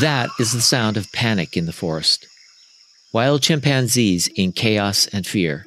That 0.00 0.30
is 0.38 0.52
the 0.52 0.60
sound 0.60 0.96
of 0.96 1.10
panic 1.10 1.56
in 1.56 1.66
the 1.66 1.72
forest. 1.72 2.24
Wild 3.12 3.42
chimpanzees 3.42 4.28
in 4.28 4.52
chaos 4.52 5.08
and 5.08 5.26
fear. 5.26 5.66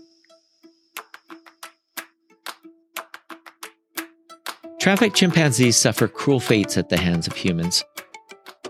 Trafficked 4.79 5.18
chimpanzees 5.18 5.75
suffer 5.75 6.07
cruel 6.07 6.39
fates 6.39 6.78
at 6.78 6.88
the 6.88 6.97
hands 6.97 7.28
of 7.28 7.36
humans. 7.36 7.83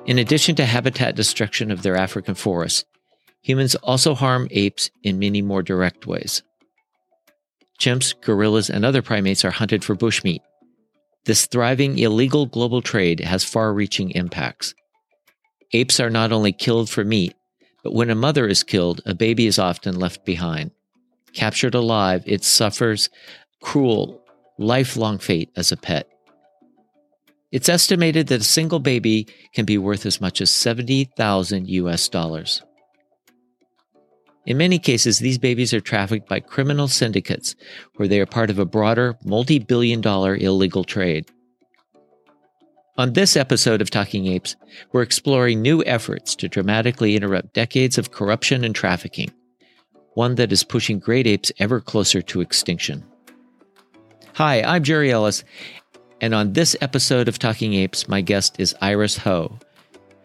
In 0.07 0.17
addition 0.17 0.55
to 0.55 0.65
habitat 0.65 1.15
destruction 1.15 1.69
of 1.69 1.83
their 1.83 1.95
African 1.95 2.33
forests, 2.33 2.83
humans 3.43 3.75
also 3.75 4.15
harm 4.15 4.47
apes 4.49 4.89
in 5.03 5.19
many 5.19 5.43
more 5.43 5.61
direct 5.61 6.07
ways. 6.07 6.41
Chimps, 7.79 8.19
gorillas, 8.19 8.71
and 8.71 8.83
other 8.83 9.03
primates 9.03 9.45
are 9.45 9.51
hunted 9.51 9.83
for 9.83 9.95
bushmeat. 9.95 10.41
This 11.25 11.45
thriving 11.45 11.99
illegal 11.99 12.47
global 12.47 12.81
trade 12.81 13.19
has 13.19 13.43
far 13.43 13.71
reaching 13.71 14.09
impacts. 14.11 14.73
Apes 15.73 15.99
are 15.99 16.09
not 16.09 16.31
only 16.31 16.51
killed 16.51 16.89
for 16.89 17.03
meat, 17.03 17.33
but 17.83 17.93
when 17.93 18.09
a 18.09 18.15
mother 18.15 18.47
is 18.47 18.63
killed, 18.63 19.01
a 19.05 19.15
baby 19.15 19.47
is 19.47 19.57
often 19.57 19.99
left 19.99 20.25
behind. 20.25 20.71
Captured 21.33 21.75
alive, 21.75 22.23
it 22.25 22.43
suffers 22.43 23.09
cruel, 23.61 24.21
lifelong 24.57 25.17
fate 25.17 25.49
as 25.55 25.71
a 25.71 25.77
pet. 25.77 26.07
It's 27.51 27.69
estimated 27.69 28.27
that 28.27 28.41
a 28.41 28.45
single 28.45 28.79
baby 28.79 29.27
can 29.53 29.65
be 29.65 29.77
worth 29.77 30.05
as 30.05 30.21
much 30.21 30.41
as 30.41 30.51
70,000 30.51 31.67
US 31.69 32.07
dollars. 32.07 32.61
In 34.45 34.57
many 34.57 34.79
cases, 34.79 35.19
these 35.19 35.37
babies 35.37 35.73
are 35.73 35.81
trafficked 35.81 36.27
by 36.27 36.39
criminal 36.39 36.87
syndicates 36.87 37.55
where 37.95 38.07
they 38.07 38.19
are 38.19 38.25
part 38.25 38.49
of 38.49 38.57
a 38.57 38.65
broader, 38.65 39.17
multi 39.23 39.59
billion 39.59 40.01
dollar 40.01 40.35
illegal 40.35 40.83
trade. 40.83 41.29
On 43.01 43.13
this 43.13 43.35
episode 43.35 43.81
of 43.81 43.89
Talking 43.89 44.27
Apes, 44.27 44.55
we're 44.91 45.01
exploring 45.01 45.59
new 45.59 45.83
efforts 45.85 46.35
to 46.35 46.47
dramatically 46.47 47.15
interrupt 47.15 47.51
decades 47.51 47.97
of 47.97 48.11
corruption 48.11 48.63
and 48.63 48.75
trafficking, 48.75 49.31
one 50.13 50.35
that 50.35 50.51
is 50.51 50.63
pushing 50.63 50.99
great 50.99 51.25
apes 51.25 51.51
ever 51.57 51.81
closer 51.81 52.21
to 52.21 52.41
extinction. 52.41 53.03
Hi, 54.35 54.61
I'm 54.61 54.83
Jerry 54.83 55.11
Ellis, 55.11 55.43
and 56.21 56.35
on 56.35 56.53
this 56.53 56.75
episode 56.79 57.27
of 57.27 57.39
Talking 57.39 57.73
Apes, 57.73 58.07
my 58.07 58.21
guest 58.21 58.59
is 58.59 58.75
Iris 58.81 59.17
Ho. 59.17 59.57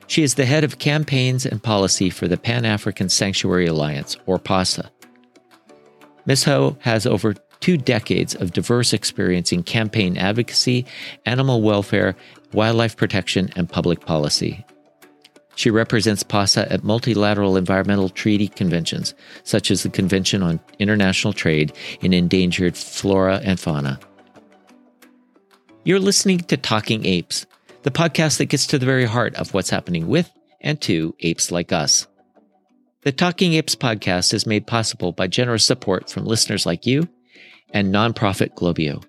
She 0.06 0.22
is 0.22 0.34
the 0.34 0.44
head 0.44 0.62
of 0.62 0.78
campaigns 0.78 1.46
and 1.46 1.62
policy 1.62 2.10
for 2.10 2.28
the 2.28 2.36
Pan 2.36 2.66
African 2.66 3.08
Sanctuary 3.08 3.68
Alliance, 3.68 4.18
or 4.26 4.38
PASA. 4.38 4.90
Ms. 6.26 6.44
Ho 6.44 6.76
has 6.80 7.06
over 7.06 7.32
two 7.60 7.78
decades 7.78 8.34
of 8.34 8.52
diverse 8.52 8.92
experience 8.92 9.50
in 9.50 9.62
campaign 9.62 10.16
advocacy, 10.18 10.84
animal 11.24 11.62
welfare, 11.62 12.14
wildlife 12.56 12.96
protection, 12.96 13.50
and 13.54 13.68
public 13.68 14.00
policy. 14.00 14.64
She 15.56 15.70
represents 15.70 16.22
PASA 16.22 16.70
at 16.72 16.82
multilateral 16.82 17.56
environmental 17.56 18.08
treaty 18.08 18.48
conventions, 18.48 19.14
such 19.44 19.70
as 19.70 19.82
the 19.82 19.90
Convention 19.90 20.42
on 20.42 20.58
International 20.78 21.32
Trade 21.32 21.72
in 22.00 22.12
Endangered 22.12 22.76
Flora 22.76 23.40
and 23.44 23.60
Fauna. 23.60 24.00
You're 25.84 26.00
listening 26.00 26.40
to 26.40 26.56
Talking 26.56 27.06
Apes, 27.06 27.46
the 27.82 27.90
podcast 27.90 28.38
that 28.38 28.46
gets 28.46 28.66
to 28.68 28.78
the 28.78 28.86
very 28.86 29.04
heart 29.04 29.34
of 29.36 29.54
what's 29.54 29.70
happening 29.70 30.08
with 30.08 30.30
and 30.60 30.80
to 30.80 31.14
apes 31.20 31.50
like 31.52 31.72
us. 31.72 32.06
The 33.02 33.12
Talking 33.12 33.52
Apes 33.52 33.76
podcast 33.76 34.34
is 34.34 34.46
made 34.46 34.66
possible 34.66 35.12
by 35.12 35.26
generous 35.26 35.64
support 35.64 36.10
from 36.10 36.24
listeners 36.24 36.66
like 36.66 36.86
you 36.86 37.08
and 37.70 37.94
nonprofit 37.94 38.54
Globio. 38.54 39.04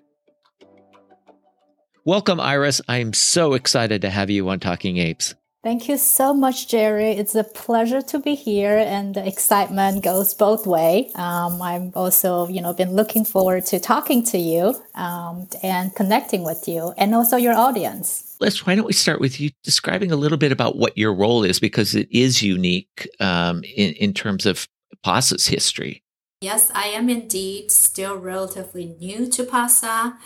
Welcome, 2.08 2.40
Iris. 2.40 2.80
I 2.88 3.02
am 3.02 3.12
so 3.12 3.52
excited 3.52 4.00
to 4.00 4.08
have 4.08 4.30
you 4.30 4.48
on 4.48 4.60
Talking 4.60 4.96
Apes. 4.96 5.34
Thank 5.62 5.90
you 5.90 5.98
so 5.98 6.32
much, 6.32 6.66
Jerry. 6.66 7.10
It's 7.10 7.34
a 7.34 7.44
pleasure 7.44 8.00
to 8.00 8.18
be 8.18 8.34
here, 8.34 8.78
and 8.78 9.14
the 9.14 9.28
excitement 9.28 10.02
goes 10.02 10.32
both 10.32 10.66
way. 10.66 11.10
Um, 11.16 11.60
I'm 11.60 11.92
also, 11.94 12.48
you 12.48 12.62
know, 12.62 12.72
been 12.72 12.94
looking 12.94 13.26
forward 13.26 13.66
to 13.66 13.78
talking 13.78 14.24
to 14.24 14.38
you 14.38 14.74
um, 14.94 15.48
and 15.62 15.94
connecting 15.94 16.44
with 16.44 16.66
you, 16.66 16.94
and 16.96 17.14
also 17.14 17.36
your 17.36 17.52
audience. 17.52 18.36
Let's. 18.40 18.64
Why 18.64 18.74
don't 18.74 18.86
we 18.86 18.94
start 18.94 19.20
with 19.20 19.38
you 19.38 19.50
describing 19.62 20.10
a 20.10 20.16
little 20.16 20.38
bit 20.38 20.50
about 20.50 20.78
what 20.78 20.96
your 20.96 21.12
role 21.12 21.44
is, 21.44 21.60
because 21.60 21.94
it 21.94 22.08
is 22.10 22.42
unique 22.42 23.06
um, 23.20 23.62
in 23.64 23.92
in 23.92 24.14
terms 24.14 24.46
of 24.46 24.66
PASA's 25.04 25.48
history. 25.48 26.02
Yes, 26.40 26.70
I 26.74 26.86
am 26.86 27.10
indeed 27.10 27.70
still 27.70 28.16
relatively 28.16 28.96
new 28.98 29.28
to 29.28 29.44
PASA, 29.44 30.16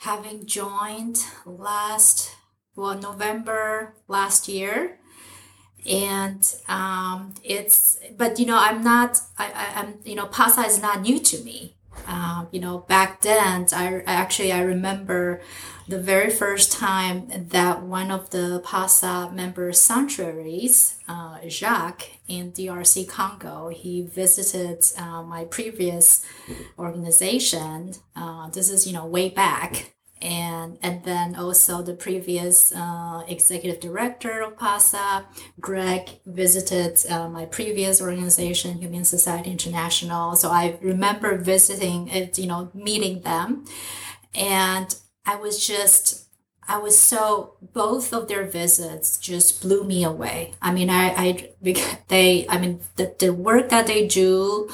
having 0.00 0.46
joined 0.46 1.22
last, 1.44 2.34
well, 2.74 2.96
November 2.98 3.94
last 4.08 4.48
year. 4.48 4.98
And 5.88 6.42
um, 6.68 7.34
it's, 7.44 7.98
but 8.16 8.38
you 8.38 8.46
know, 8.46 8.58
I'm 8.58 8.82
not, 8.82 9.18
I, 9.38 9.46
I, 9.46 9.80
am 9.80 9.98
you 10.04 10.14
know, 10.14 10.26
PASA 10.26 10.62
is 10.62 10.80
not 10.80 11.02
new 11.02 11.20
to 11.20 11.44
me. 11.44 11.76
Um, 12.06 12.48
you 12.50 12.60
know, 12.60 12.78
back 12.78 13.20
then, 13.20 13.66
I 13.74 14.02
actually, 14.06 14.52
I 14.52 14.62
remember 14.62 15.42
the 15.90 15.98
very 15.98 16.30
first 16.30 16.70
time 16.70 17.28
that 17.48 17.82
one 17.82 18.12
of 18.12 18.30
the 18.30 18.62
PASA 18.64 19.32
member 19.34 19.72
sanctuaries, 19.72 20.96
uh, 21.08 21.38
JACK 21.46 22.20
in 22.28 22.52
DRC 22.52 23.08
Congo, 23.08 23.68
he 23.68 24.02
visited 24.02 24.84
uh, 24.96 25.22
my 25.24 25.44
previous 25.44 26.24
organization. 26.78 27.94
Uh, 28.14 28.48
this 28.50 28.70
is 28.70 28.86
you 28.86 28.92
know 28.92 29.04
way 29.04 29.30
back, 29.30 29.94
and 30.22 30.78
and 30.80 31.02
then 31.02 31.34
also 31.34 31.82
the 31.82 31.94
previous 31.94 32.72
uh, 32.72 33.24
executive 33.26 33.80
director 33.80 34.42
of 34.42 34.56
PASA, 34.56 35.26
Greg, 35.58 36.20
visited 36.24 37.04
uh, 37.10 37.28
my 37.28 37.46
previous 37.46 38.00
organization, 38.00 38.78
Humane 38.78 39.04
Society 39.04 39.50
International. 39.50 40.36
So 40.36 40.50
I 40.50 40.78
remember 40.80 41.36
visiting 41.36 42.06
it, 42.08 42.38
you 42.38 42.46
know, 42.46 42.70
meeting 42.74 43.22
them, 43.22 43.64
and 44.36 44.94
I 45.26 45.36
was 45.36 45.64
just, 45.64 46.26
I 46.66 46.78
was 46.78 46.98
so, 46.98 47.54
both 47.72 48.12
of 48.12 48.28
their 48.28 48.44
visits 48.44 49.18
just 49.18 49.62
blew 49.62 49.84
me 49.84 50.04
away. 50.04 50.54
I 50.60 50.72
mean, 50.72 50.90
I, 50.90 51.08
I, 51.16 51.50
they, 52.08 52.48
I 52.48 52.58
mean, 52.58 52.80
the, 52.96 53.14
the 53.18 53.32
work 53.32 53.68
that 53.70 53.86
they 53.86 54.06
do, 54.06 54.68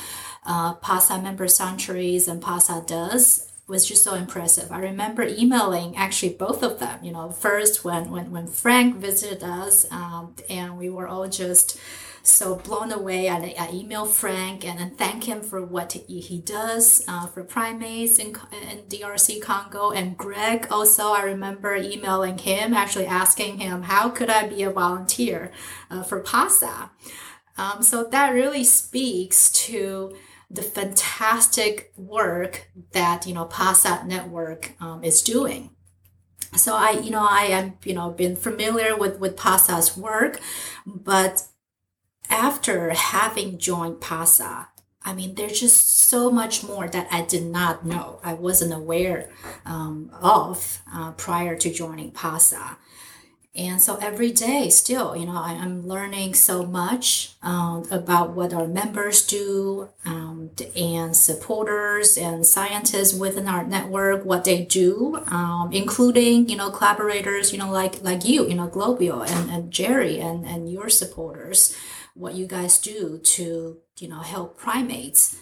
uh, 0.44 0.74
PASA 0.74 1.20
member 1.22 1.48
sanctuaries 1.48 2.28
and 2.28 2.40
PASA 2.40 2.84
does 2.86 3.52
was 3.66 3.84
just 3.84 4.04
so 4.04 4.14
impressive. 4.14 4.70
I 4.70 4.78
remember 4.78 5.24
emailing 5.24 5.96
actually 5.96 6.34
both 6.34 6.62
of 6.62 6.78
them, 6.78 7.02
you 7.02 7.10
know, 7.10 7.30
first 7.30 7.84
when, 7.84 8.12
when, 8.12 8.30
when 8.30 8.46
Frank 8.46 8.96
visited 8.96 9.42
us, 9.42 9.90
um, 9.90 10.36
and 10.48 10.78
we 10.78 10.88
were 10.88 11.08
all 11.08 11.26
just, 11.28 11.76
so 12.28 12.56
blown 12.56 12.92
away. 12.92 13.28
I, 13.28 13.36
I 13.36 13.68
emailed 13.68 14.10
Frank 14.10 14.64
and 14.64 14.96
thank 14.96 15.24
him 15.24 15.42
for 15.42 15.64
what 15.64 15.92
he, 15.92 16.20
he 16.20 16.40
does 16.40 17.04
uh, 17.08 17.26
for 17.26 17.44
primates 17.44 18.18
in, 18.18 18.36
in 18.70 18.78
DRC 18.88 19.40
Congo. 19.40 19.90
And 19.90 20.16
Greg 20.16 20.66
also, 20.70 21.12
I 21.12 21.22
remember 21.22 21.74
emailing 21.74 22.38
him, 22.38 22.74
actually 22.74 23.06
asking 23.06 23.58
him, 23.58 23.82
how 23.82 24.08
could 24.08 24.30
I 24.30 24.46
be 24.48 24.62
a 24.62 24.70
volunteer 24.70 25.52
uh, 25.90 26.02
for 26.02 26.20
PASA? 26.20 26.90
Um, 27.58 27.82
so 27.82 28.04
that 28.04 28.30
really 28.30 28.64
speaks 28.64 29.50
to 29.52 30.16
the 30.50 30.62
fantastic 30.62 31.92
work 31.96 32.70
that 32.92 33.26
you 33.26 33.34
know 33.34 33.46
PASA 33.46 34.04
network 34.06 34.74
um, 34.80 35.02
is 35.02 35.20
doing 35.22 35.70
so 36.54 36.76
i 36.76 36.92
you 36.92 37.10
know 37.10 37.26
i 37.28 37.42
am 37.42 37.74
you 37.82 37.92
know 37.92 38.10
been 38.10 38.36
familiar 38.36 38.96
with 38.96 39.18
with 39.18 39.36
pasa's 39.36 39.96
work 39.96 40.40
but 40.86 41.42
after 42.28 42.90
having 42.90 43.58
joined 43.58 44.00
PASA, 44.00 44.68
I 45.06 45.14
mean, 45.14 45.36
there's 45.36 45.60
just 45.60 46.00
so 46.00 46.30
much 46.30 46.64
more 46.64 46.88
that 46.88 47.06
I 47.12 47.22
did 47.22 47.44
not 47.44 47.86
know. 47.86 48.18
I 48.24 48.34
wasn't 48.34 48.72
aware 48.72 49.30
um, 49.64 50.10
of 50.20 50.82
uh, 50.92 51.12
prior 51.12 51.56
to 51.56 51.72
joining 51.72 52.10
PASA. 52.10 52.78
And 53.56 53.80
so 53.80 53.96
every 53.96 54.32
day, 54.32 54.68
still, 54.68 55.16
you 55.16 55.24
know, 55.24 55.40
I, 55.40 55.52
am 55.52 55.86
learning 55.86 56.34
so 56.34 56.66
much 56.66 57.36
um, 57.42 57.86
about 57.90 58.32
what 58.34 58.52
our 58.52 58.66
members 58.66 59.26
do 59.26 59.88
um, 60.04 60.50
and 60.76 61.16
supporters 61.16 62.18
and 62.18 62.44
scientists 62.44 63.14
within 63.14 63.48
our 63.48 63.64
network, 63.64 64.26
what 64.26 64.44
they 64.44 64.62
do, 64.66 65.22
um, 65.28 65.70
including, 65.72 66.50
you 66.50 66.56
know, 66.56 66.70
collaborators, 66.70 67.50
you 67.50 67.58
know, 67.58 67.70
like 67.70 68.02
like 68.02 68.26
you, 68.26 68.46
you 68.46 68.54
know, 68.54 68.68
Globio 68.68 69.26
and, 69.26 69.50
and 69.50 69.70
Jerry 69.70 70.20
and, 70.20 70.44
and 70.44 70.70
your 70.70 70.90
supporters 70.90 71.74
what 72.16 72.34
you 72.34 72.46
guys 72.46 72.78
do 72.78 73.18
to 73.18 73.78
you 73.98 74.08
know 74.08 74.20
help 74.20 74.58
primates. 74.58 75.38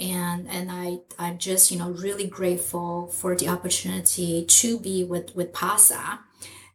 And 0.00 0.48
and 0.48 0.72
i 0.72 1.00
i'm 1.18 1.36
just 1.38 1.70
you 1.70 1.78
know 1.78 1.90
really 1.90 2.26
grateful 2.26 3.06
for 3.08 3.36
the 3.36 3.48
opportunity 3.48 4.44
to 4.44 4.78
be 4.78 5.04
with 5.04 5.36
with 5.36 5.52
pasa. 5.52 6.20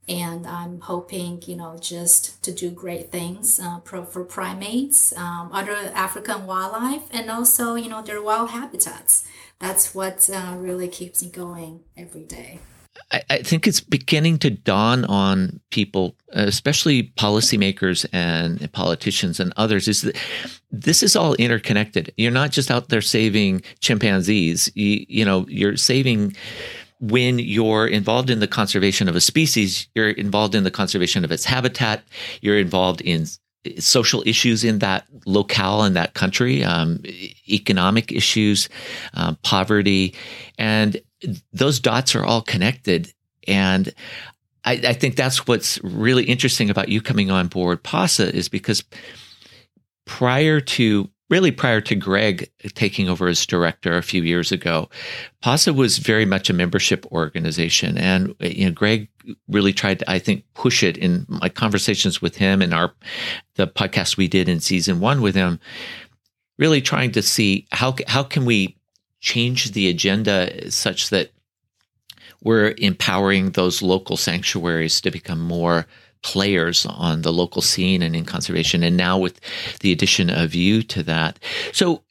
And 0.07 0.45
i'm 0.47 0.79
hoping 0.81 1.41
you 1.45 1.55
know 1.55 1.77
just 1.79 2.41
to 2.43 2.51
do 2.51 2.69
great 2.69 3.11
things 3.11 3.59
uh, 3.59 3.79
for 3.81 4.23
primates 4.23 5.17
um, 5.17 5.49
other 5.51 5.75
african 5.93 6.45
wildlife 6.45 7.07
and 7.11 7.29
also 7.29 7.75
you 7.75 7.89
know 7.89 8.01
their 8.01 8.21
wild 8.21 8.51
habitats. 8.51 9.25
That's 9.59 9.95
what 9.95 10.29
uh, 10.31 10.53
really 10.55 10.87
keeps 10.87 11.23
me 11.23 11.29
going 11.31 11.81
every 11.97 12.23
day 12.23 12.59
I, 13.11 13.21
I 13.29 13.37
think 13.39 13.67
it's 13.67 13.81
beginning 13.81 14.39
to 14.39 14.49
dawn 14.49 15.05
on 15.05 15.59
people, 15.71 16.15
especially 16.29 17.11
policymakers 17.17 18.05
and 18.11 18.71
politicians 18.73 19.39
and 19.39 19.53
others, 19.57 19.87
is 19.87 20.01
that 20.01 20.17
this 20.71 21.03
is 21.03 21.15
all 21.15 21.33
interconnected. 21.35 22.13
You're 22.17 22.31
not 22.31 22.51
just 22.51 22.71
out 22.71 22.89
there 22.89 23.01
saving 23.01 23.61
chimpanzees. 23.79 24.71
You, 24.75 25.05
you 25.07 25.25
know, 25.25 25.45
you're 25.49 25.77
saving 25.77 26.35
when 26.99 27.39
you're 27.39 27.87
involved 27.87 28.29
in 28.29 28.39
the 28.39 28.47
conservation 28.47 29.07
of 29.07 29.15
a 29.15 29.21
species, 29.21 29.87
you're 29.93 30.09
involved 30.09 30.55
in 30.55 30.63
the 30.63 30.71
conservation 30.71 31.23
of 31.23 31.31
its 31.31 31.45
habitat. 31.45 32.03
You're 32.41 32.57
involved 32.57 33.01
in 33.01 33.27
social 33.79 34.23
issues 34.25 34.63
in 34.63 34.79
that 34.79 35.05
locale 35.25 35.83
in 35.83 35.93
that 35.93 36.13
country, 36.13 36.63
um, 36.63 37.01
economic 37.49 38.11
issues, 38.11 38.69
uh, 39.13 39.35
poverty, 39.43 40.15
and 40.57 40.99
those 41.53 41.79
dots 41.79 42.15
are 42.15 42.23
all 42.23 42.41
connected. 42.41 43.13
And 43.47 43.93
I, 44.63 44.73
I, 44.73 44.93
think 44.93 45.15
that's 45.15 45.47
what's 45.47 45.81
really 45.83 46.25
interesting 46.25 46.69
about 46.69 46.89
you 46.89 47.01
coming 47.01 47.31
on 47.31 47.47
board 47.47 47.83
PASA 47.83 48.35
is 48.35 48.49
because 48.49 48.83
prior 50.05 50.59
to 50.59 51.09
really 51.29 51.51
prior 51.51 51.81
to 51.81 51.95
Greg 51.95 52.49
taking 52.73 53.09
over 53.09 53.27
as 53.27 53.45
director 53.45 53.97
a 53.97 54.03
few 54.03 54.23
years 54.23 54.51
ago, 54.51 54.89
PASA 55.41 55.73
was 55.73 55.97
very 55.97 56.25
much 56.25 56.49
a 56.49 56.53
membership 56.53 57.05
organization. 57.11 57.97
And 57.97 58.35
you 58.39 58.65
know, 58.65 58.71
Greg 58.71 59.09
really 59.47 59.73
tried 59.73 59.99
to, 59.99 60.09
I 60.09 60.19
think, 60.19 60.45
push 60.53 60.83
it 60.83 60.97
in 60.97 61.25
my 61.27 61.49
conversations 61.49 62.21
with 62.21 62.37
him 62.37 62.61
and 62.61 62.73
our 62.73 62.93
the 63.55 63.67
podcast 63.67 64.17
we 64.17 64.27
did 64.27 64.47
in 64.47 64.59
season 64.59 64.99
one 64.99 65.21
with 65.21 65.35
him, 65.35 65.59
really 66.57 66.81
trying 66.81 67.11
to 67.13 67.21
see 67.21 67.67
how 67.71 67.95
how 68.07 68.23
can 68.23 68.45
we 68.45 68.76
change 69.27 69.71
the 69.73 69.89
agenda 69.89 70.71
such 70.71 71.09
that 71.09 71.31
we're 72.41 72.73
empowering 72.77 73.51
those 73.51 73.81
local 73.81 74.15
sanctuaries 74.15 75.01
to 75.01 75.11
become 75.11 75.41
more 75.41 75.85
players 76.23 76.85
on 76.85 77.23
the 77.23 77.33
local 77.33 77.61
scene 77.61 78.01
and 78.01 78.15
in 78.15 78.23
conservation. 78.23 78.83
And 78.83 78.95
now 78.95 79.17
with 79.17 79.41
the 79.81 79.91
addition 79.91 80.29
of 80.29 80.55
you 80.55 80.81
to 80.83 81.03
that. 81.03 81.39
So 81.73 82.03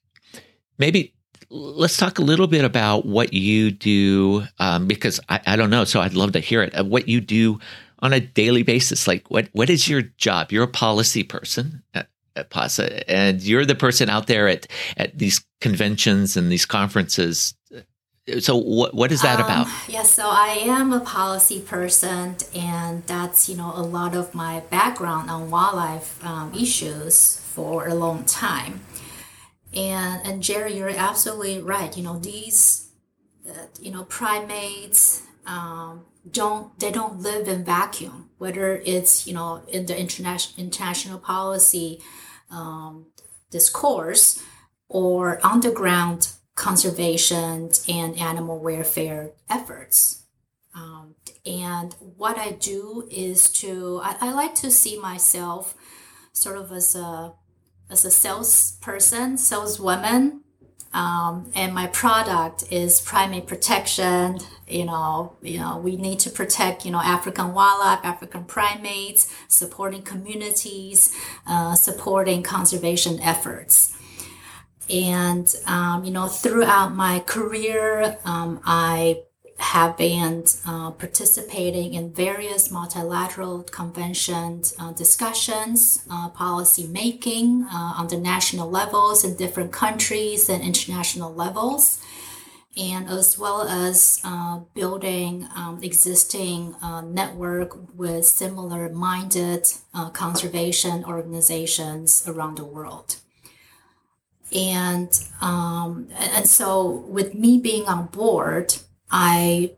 maybe 0.78 1.14
let's 1.48 1.96
talk 1.96 2.18
a 2.18 2.22
little 2.22 2.48
bit 2.48 2.66
about 2.66 3.06
what 3.06 3.32
you 3.32 3.70
do, 3.70 4.44
um, 4.58 4.86
because 4.86 5.18
I, 5.30 5.40
I, 5.46 5.56
don't 5.56 5.70
know. 5.70 5.84
So 5.84 6.00
I'd 6.00 6.12
love 6.12 6.32
to 6.32 6.40
hear 6.40 6.62
it. 6.62 6.78
Uh, 6.78 6.84
what 6.84 7.08
you 7.08 7.22
do 7.22 7.58
on 8.00 8.12
a 8.12 8.20
daily 8.20 8.62
basis. 8.62 9.08
Like 9.08 9.30
what, 9.30 9.48
what 9.52 9.70
is 9.70 9.88
your 9.88 10.02
job? 10.02 10.52
You're 10.52 10.64
a 10.64 10.68
policy 10.68 11.22
person 11.22 11.82
at 11.94 12.08
PASA 12.44 13.08
and 13.10 13.42
you're 13.42 13.64
the 13.64 13.74
person 13.74 14.08
out 14.08 14.26
there 14.26 14.48
at, 14.48 14.66
at 14.96 15.16
these 15.18 15.44
conventions 15.60 16.36
and 16.36 16.50
these 16.50 16.66
conferences. 16.66 17.54
So 18.40 18.56
what 18.56 18.92
what 18.92 19.12
is 19.12 19.22
that 19.22 19.38
um, 19.38 19.44
about? 19.44 19.66
yes 19.66 19.88
yeah, 19.88 20.02
so 20.02 20.28
i 20.28 20.58
am 20.62 20.92
a 20.92 20.98
policy 20.98 21.60
person 21.60 22.34
and 22.56 23.04
that's 23.06 23.48
you 23.48 23.56
know 23.56 23.72
a 23.76 23.82
lot 23.82 24.16
of 24.16 24.34
my 24.34 24.60
background 24.68 25.30
on 25.30 25.48
wildlife 25.48 26.24
um, 26.24 26.52
issues 26.52 27.38
for 27.54 27.86
a 27.86 27.94
long 27.94 28.24
time. 28.24 28.80
And 29.72 30.26
and 30.26 30.42
jerry 30.42 30.76
you're 30.76 30.90
absolutely 30.90 31.60
right. 31.60 31.96
You 31.96 32.02
know 32.02 32.18
these 32.18 32.88
uh, 33.48 33.66
you 33.80 33.92
know 33.92 34.04
primates 34.04 35.22
um, 35.46 36.04
don't 36.28 36.76
they 36.80 36.90
don't 36.90 37.20
live 37.20 37.46
in 37.46 37.64
vacuum 37.64 38.30
whether 38.38 38.82
it's 38.84 39.26
you 39.26 39.34
know 39.34 39.62
in 39.68 39.86
the 39.86 39.98
international 39.98 40.64
international 40.64 41.18
policy 41.18 42.00
um, 42.50 43.06
discourse 43.50 44.42
or 44.88 45.44
underground 45.44 46.28
conservation 46.54 47.70
and 47.88 48.16
animal 48.18 48.58
welfare 48.58 49.32
efforts. 49.48 50.24
Um, 50.74 51.14
and 51.44 51.94
what 51.98 52.38
I 52.38 52.52
do 52.52 53.08
is 53.10 53.50
to 53.60 54.00
I, 54.02 54.16
I, 54.20 54.32
like 54.32 54.54
to 54.56 54.70
see 54.70 54.98
myself 54.98 55.74
sort 56.32 56.58
of 56.58 56.70
as 56.72 56.94
a 56.94 57.34
as 57.90 58.04
a 58.04 58.10
salesperson, 58.10 59.38
saleswoman. 59.38 60.42
Um, 60.92 61.50
and 61.54 61.74
my 61.74 61.88
product 61.88 62.64
is 62.72 63.02
primate 63.02 63.46
protection. 63.46 64.38
You 64.66 64.86
know, 64.86 65.36
you 65.42 65.58
know, 65.58 65.76
we 65.76 65.96
need 65.96 66.20
to 66.20 66.30
protect, 66.30 66.86
you 66.86 66.90
know, 66.90 67.00
African 67.00 67.52
wildlife, 67.52 68.00
African 68.02 68.44
primates, 68.44 69.30
supporting 69.46 70.02
communities, 70.02 71.14
uh, 71.46 71.74
supporting 71.74 72.42
conservation 72.42 73.20
efforts. 73.20 73.94
And, 74.88 75.54
um, 75.66 76.04
you 76.04 76.12
know, 76.12 76.28
throughout 76.28 76.94
my 76.94 77.20
career, 77.20 78.16
um, 78.24 78.60
I 78.64 79.22
have 79.58 79.96
been 79.96 80.44
uh, 80.66 80.90
participating 80.90 81.94
in 81.94 82.12
various 82.12 82.70
multilateral 82.70 83.62
conventions, 83.62 84.74
uh, 84.78 84.92
discussions, 84.92 86.04
uh, 86.10 86.28
policy 86.28 86.86
making 86.86 87.66
uh, 87.72 87.94
on 87.96 88.08
the 88.08 88.18
national 88.18 88.68
levels 88.68 89.24
in 89.24 89.34
different 89.36 89.72
countries 89.72 90.48
and 90.48 90.62
international 90.62 91.32
levels, 91.32 92.00
and 92.76 93.08
as 93.08 93.38
well 93.38 93.62
as 93.62 94.20
uh, 94.24 94.58
building 94.74 95.48
um, 95.56 95.82
existing 95.82 96.74
uh, 96.82 97.00
network 97.00 97.78
with 97.94 98.26
similar 98.26 98.90
minded 98.90 99.66
conservation 100.12 101.02
organizations 101.04 102.22
around 102.26 102.58
the 102.58 102.64
world. 102.64 103.16
And 104.54 105.08
um, 105.40 106.08
and 106.34 106.46
so 106.46 106.86
with 107.08 107.34
me 107.34 107.58
being 107.58 107.86
on 107.86 108.06
board 108.06 108.76
i 109.10 109.72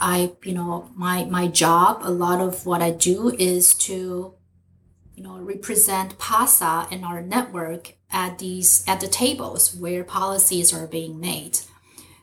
i 0.00 0.32
you 0.42 0.52
know 0.52 0.90
my 0.94 1.24
my 1.24 1.46
job 1.46 2.00
a 2.02 2.10
lot 2.10 2.40
of 2.40 2.66
what 2.66 2.82
i 2.82 2.90
do 2.90 3.30
is 3.38 3.74
to 3.74 4.34
you 5.14 5.22
know 5.22 5.38
represent 5.38 6.18
pasa 6.18 6.86
and 6.90 7.04
our 7.04 7.22
network 7.22 7.94
at 8.10 8.38
these 8.38 8.84
at 8.86 9.00
the 9.00 9.08
tables 9.08 9.74
where 9.74 10.04
policies 10.04 10.72
are 10.72 10.86
being 10.86 11.20
made 11.20 11.58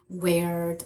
where 0.08 0.78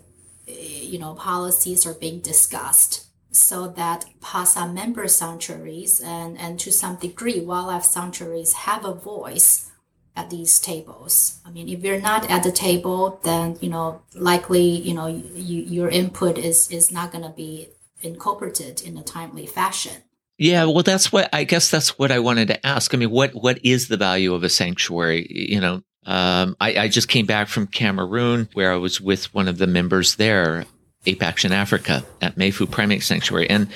you 0.47 0.99
know 0.99 1.13
policies 1.13 1.85
are 1.85 1.93
being 1.93 2.19
discussed 2.19 3.07
so 3.31 3.67
that 3.67 4.05
pasa 4.21 4.67
member 4.67 5.07
sanctuaries 5.07 5.99
and 6.01 6.37
and 6.37 6.59
to 6.59 6.71
some 6.71 6.95
degree 6.97 7.39
wildlife 7.39 7.83
sanctuaries 7.83 8.53
have 8.53 8.85
a 8.85 8.93
voice 8.93 9.71
at 10.15 10.29
these 10.29 10.59
tables. 10.59 11.39
I 11.45 11.51
mean, 11.51 11.67
if 11.69 11.83
you're 11.83 11.99
not 11.99 12.29
at 12.29 12.43
the 12.43 12.51
table, 12.51 13.19
then 13.23 13.57
you 13.61 13.69
know 13.69 14.01
likely 14.13 14.63
you 14.63 14.93
know 14.93 15.07
you, 15.07 15.61
your 15.61 15.89
input 15.89 16.37
is 16.37 16.69
is 16.71 16.91
not 16.91 17.11
going 17.11 17.23
to 17.23 17.29
be 17.29 17.69
incorporated 18.01 18.81
in 18.81 18.97
a 18.97 19.03
timely 19.03 19.45
fashion. 19.45 20.03
Yeah, 20.37 20.65
well, 20.65 20.83
that's 20.83 21.11
what 21.11 21.29
I 21.33 21.43
guess 21.45 21.71
that's 21.71 21.97
what 21.97 22.11
I 22.11 22.19
wanted 22.19 22.49
to 22.49 22.65
ask. 22.65 22.93
I 22.93 22.97
mean, 22.97 23.11
what 23.11 23.33
what 23.33 23.59
is 23.63 23.87
the 23.87 23.97
value 23.97 24.33
of 24.33 24.43
a 24.43 24.49
sanctuary? 24.49 25.27
You 25.29 25.61
know, 25.61 25.83
um, 26.05 26.55
I, 26.59 26.77
I 26.77 26.87
just 26.87 27.07
came 27.07 27.25
back 27.25 27.47
from 27.47 27.67
Cameroon 27.67 28.49
where 28.53 28.73
I 28.73 28.77
was 28.77 28.99
with 28.99 29.33
one 29.33 29.47
of 29.47 29.57
the 29.57 29.67
members 29.67 30.15
there, 30.15 30.65
Ape 31.05 31.23
Action 31.23 31.51
Africa 31.51 32.03
at 32.21 32.35
Mefou 32.35 32.69
Primate 32.69 33.03
Sanctuary, 33.03 33.49
and 33.49 33.69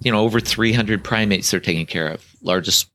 you 0.00 0.12
know, 0.12 0.20
over 0.20 0.40
300 0.40 1.02
primates 1.02 1.50
they're 1.50 1.60
taking 1.60 1.86
care 1.86 2.08
of, 2.08 2.24
largest 2.42 2.90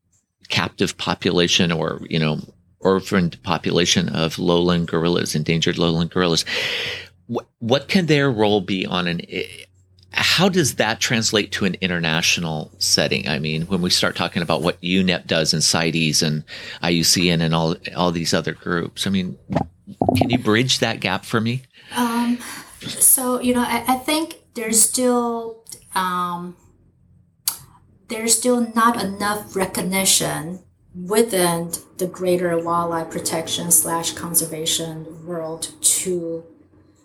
captive 0.50 0.98
population 0.98 1.72
or 1.72 2.02
you 2.10 2.20
know 2.20 2.40
orphaned 2.82 3.42
population 3.44 4.10
of 4.10 4.40
lowland 4.40 4.88
gorillas, 4.88 5.36
endangered 5.36 5.78
lowland 5.78 6.12
gorillas. 6.12 6.46
What, 7.60 7.88
can 7.88 8.08
their 8.08 8.30
role 8.30 8.62
be 8.62 8.86
on 8.86 9.08
an 9.08 9.22
how 10.14 10.50
does 10.50 10.76
that 10.76 11.00
translate 11.00 11.52
to 11.54 11.66
an 11.66 11.76
international 11.80 12.70
setting? 12.80 13.30
I 13.30 13.40
mean, 13.40 13.64
when 13.68 13.82
we 13.82 13.90
start 13.90 14.16
talking 14.16 14.42
about 14.42 14.62
what 14.62 14.82
UNEP 14.82 15.26
does 15.26 15.54
and 15.54 15.64
CITES 15.64 16.22
and 16.22 16.44
IUCN 16.84 17.42
and 17.42 17.56
all 17.56 17.76
all 17.96 18.12
these 18.12 18.34
other 18.34 18.54
groups, 18.54 19.08
I 19.08 19.10
mean, 19.10 19.38
can 20.18 20.30
you 20.30 20.38
bridge 20.38 20.80
that 20.80 21.00
gap 21.00 21.24
for 21.24 21.40
me? 21.40 21.64
Um, 21.96 22.40
so 22.82 23.40
you 23.40 23.54
know, 23.54 23.62
I, 23.62 23.86
I 23.88 23.96
think 23.98 24.42
there's 24.54 24.82
still 24.82 25.64
um, 25.96 26.58
there's 28.10 28.38
still 28.38 28.72
not 28.76 29.02
enough 29.02 29.56
recognition 29.56 30.60
within 30.94 31.72
the 31.98 32.08
greater 32.08 32.58
wildlife 32.58 33.10
protection 33.10 33.72
slash 33.72 34.12
conservation 34.14 35.26
world 35.26 35.74
to 35.82 36.44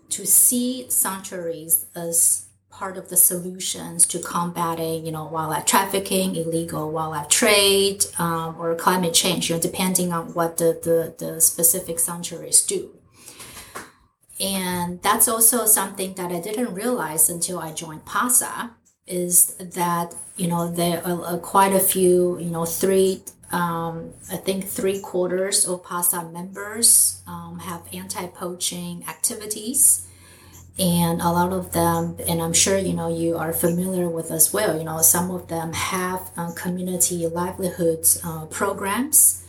to 0.08 0.24
see 0.26 0.88
sanctuaries 0.88 1.86
as 1.94 2.46
part 2.70 2.96
of 2.96 3.08
the 3.08 3.16
solutions 3.16 4.04
to 4.06 4.18
combating 4.18 5.06
you 5.06 5.12
know 5.12 5.24
wildlife 5.26 5.64
trafficking 5.64 6.34
illegal 6.34 6.90
wildlife 6.90 7.28
trade 7.28 8.04
um, 8.18 8.56
or 8.58 8.74
climate 8.74 9.14
change 9.14 9.48
you 9.48 9.54
know 9.56 9.62
depending 9.62 10.12
on 10.12 10.34
what 10.34 10.56
the, 10.56 10.78
the, 10.82 11.24
the 11.24 11.40
specific 11.40 11.98
sanctuaries 11.98 12.62
do. 12.62 12.90
And 14.38 15.00
that's 15.00 15.28
also 15.28 15.64
something 15.64 16.14
that 16.14 16.32
i 16.32 16.40
didn't 16.40 16.74
realize 16.74 17.30
until 17.30 17.60
i 17.60 17.72
joined 17.72 18.04
pasa 18.04 18.72
is 19.06 19.54
that 19.54 20.14
you 20.36 20.48
know 20.48 20.70
there 20.70 21.06
are 21.06 21.38
quite 21.38 21.72
a 21.72 21.80
few 21.80 22.38
you 22.38 22.50
know 22.50 22.66
three 22.66 23.22
um, 23.52 24.12
I 24.30 24.36
think 24.36 24.66
three 24.66 25.00
quarters 25.00 25.66
of 25.66 25.84
PASA 25.84 26.24
members 26.30 27.22
um, 27.26 27.60
have 27.60 27.82
anti 27.92 28.26
poaching 28.26 29.04
activities. 29.08 30.02
and 30.78 31.22
a 31.22 31.30
lot 31.30 31.52
of 31.52 31.72
them 31.72 32.16
and 32.28 32.42
i'm 32.42 32.52
sure 32.52 32.76
you 32.76 32.92
know 32.92 33.08
you 33.08 33.36
are 33.36 33.52
familiar 33.52 34.08
with 34.08 34.30
as 34.30 34.52
well 34.52 34.76
you 34.76 34.84
know 34.84 35.00
some 35.00 35.30
of 35.30 35.48
them 35.48 35.72
have 35.72 36.30
uh, 36.36 36.52
community 36.52 37.26
livelihoods 37.26 38.20
uh, 38.24 38.44
programs 38.46 39.42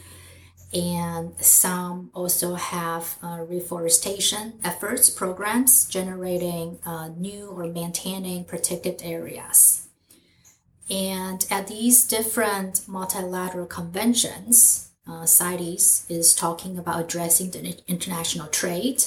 and 0.73 1.33
some 1.39 2.09
also 2.13 2.55
have 2.55 3.17
uh, 3.21 3.39
reforestation 3.47 4.53
efforts 4.63 5.09
programs 5.09 5.85
generating 5.87 6.79
uh, 6.85 7.09
new 7.09 7.47
or 7.47 7.67
maintaining 7.67 8.43
protected 8.45 9.01
areas 9.03 9.86
and 10.89 11.45
at 11.49 11.67
these 11.67 12.07
different 12.07 12.87
multilateral 12.87 13.65
conventions 13.65 14.91
uh, 15.07 15.25
CITES 15.25 16.05
is 16.09 16.33
talking 16.33 16.77
about 16.77 17.01
addressing 17.01 17.51
the 17.51 17.77
international 17.87 18.47
trade 18.47 19.03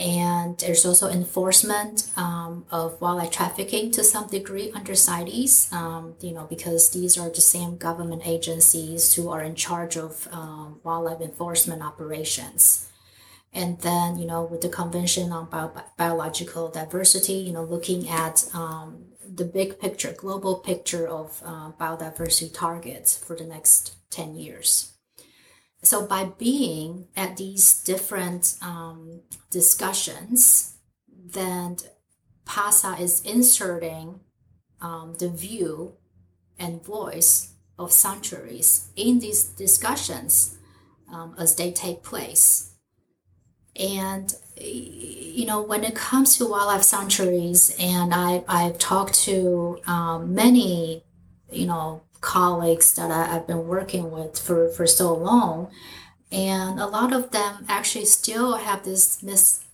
and 0.00 0.56
there's 0.58 0.86
also 0.86 1.10
enforcement 1.10 2.10
um, 2.16 2.64
of 2.70 2.98
wildlife 3.02 3.32
trafficking 3.32 3.90
to 3.90 4.02
some 4.02 4.28
degree 4.28 4.72
under 4.74 4.94
CITES, 4.94 5.70
um, 5.74 6.14
you 6.22 6.32
know, 6.32 6.46
because 6.48 6.90
these 6.90 7.18
are 7.18 7.28
the 7.28 7.42
same 7.42 7.76
government 7.76 8.22
agencies 8.24 9.12
who 9.12 9.28
are 9.28 9.42
in 9.42 9.54
charge 9.54 9.98
of 9.98 10.26
um, 10.32 10.80
wildlife 10.84 11.20
enforcement 11.20 11.82
operations. 11.82 12.90
And 13.52 13.78
then, 13.80 14.16
you 14.16 14.26
know, 14.26 14.42
with 14.42 14.62
the 14.62 14.70
Convention 14.70 15.32
on 15.32 15.50
Bio- 15.50 15.72
Biological 15.98 16.70
Diversity, 16.70 17.34
you 17.34 17.52
know, 17.52 17.64
looking 17.64 18.08
at 18.08 18.48
um, 18.54 19.04
the 19.32 19.44
big 19.44 19.78
picture, 19.78 20.12
global 20.16 20.56
picture 20.56 21.06
of 21.06 21.42
uh, 21.44 21.72
biodiversity 21.80 22.52
targets 22.52 23.16
for 23.16 23.36
the 23.36 23.44
next 23.44 23.94
10 24.10 24.34
years 24.34 24.90
so 25.82 26.06
by 26.06 26.24
being 26.24 27.08
at 27.16 27.36
these 27.36 27.82
different 27.82 28.56
um, 28.60 29.22
discussions, 29.50 30.76
then 31.08 31.76
PASA 32.44 32.96
is 33.00 33.22
inserting 33.22 34.20
um, 34.80 35.16
the 35.18 35.28
view 35.28 35.94
and 36.58 36.84
voice 36.84 37.54
of 37.78 37.92
sanctuaries 37.92 38.90
in 38.94 39.20
these 39.20 39.44
discussions 39.44 40.58
um, 41.10 41.34
as 41.38 41.56
they 41.56 41.72
take 41.72 42.02
place. 42.02 42.69
And 43.76 44.34
you 44.56 45.46
know, 45.46 45.62
when 45.62 45.84
it 45.84 45.94
comes 45.94 46.36
to 46.36 46.46
wildlife 46.46 46.82
sanctuaries, 46.82 47.74
and 47.78 48.12
I 48.12 48.44
I've 48.46 48.78
talked 48.78 49.14
to 49.24 49.80
um, 49.86 50.34
many, 50.34 51.04
you 51.50 51.66
know, 51.66 52.02
colleagues 52.20 52.94
that 52.94 53.10
I, 53.10 53.24
have 53.24 53.46
been 53.46 53.66
working 53.66 54.10
with 54.10 54.38
for, 54.38 54.68
for 54.68 54.86
so 54.86 55.14
long. 55.14 55.70
And 56.32 56.78
a 56.78 56.86
lot 56.86 57.12
of 57.12 57.30
them 57.30 57.64
actually 57.68 58.04
still 58.04 58.56
have 58.56 58.84
this 58.84 59.22
mis, 59.22 59.64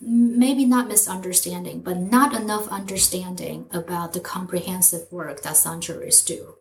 maybe 0.00 0.64
not 0.64 0.88
misunderstanding, 0.88 1.80
but 1.80 1.98
not 1.98 2.34
enough 2.34 2.68
understanding 2.68 3.66
about 3.70 4.12
the 4.12 4.20
comprehensive 4.20 5.10
work 5.10 5.42
that 5.42 5.56
sanctuaries 5.56 6.22
do. 6.22 6.56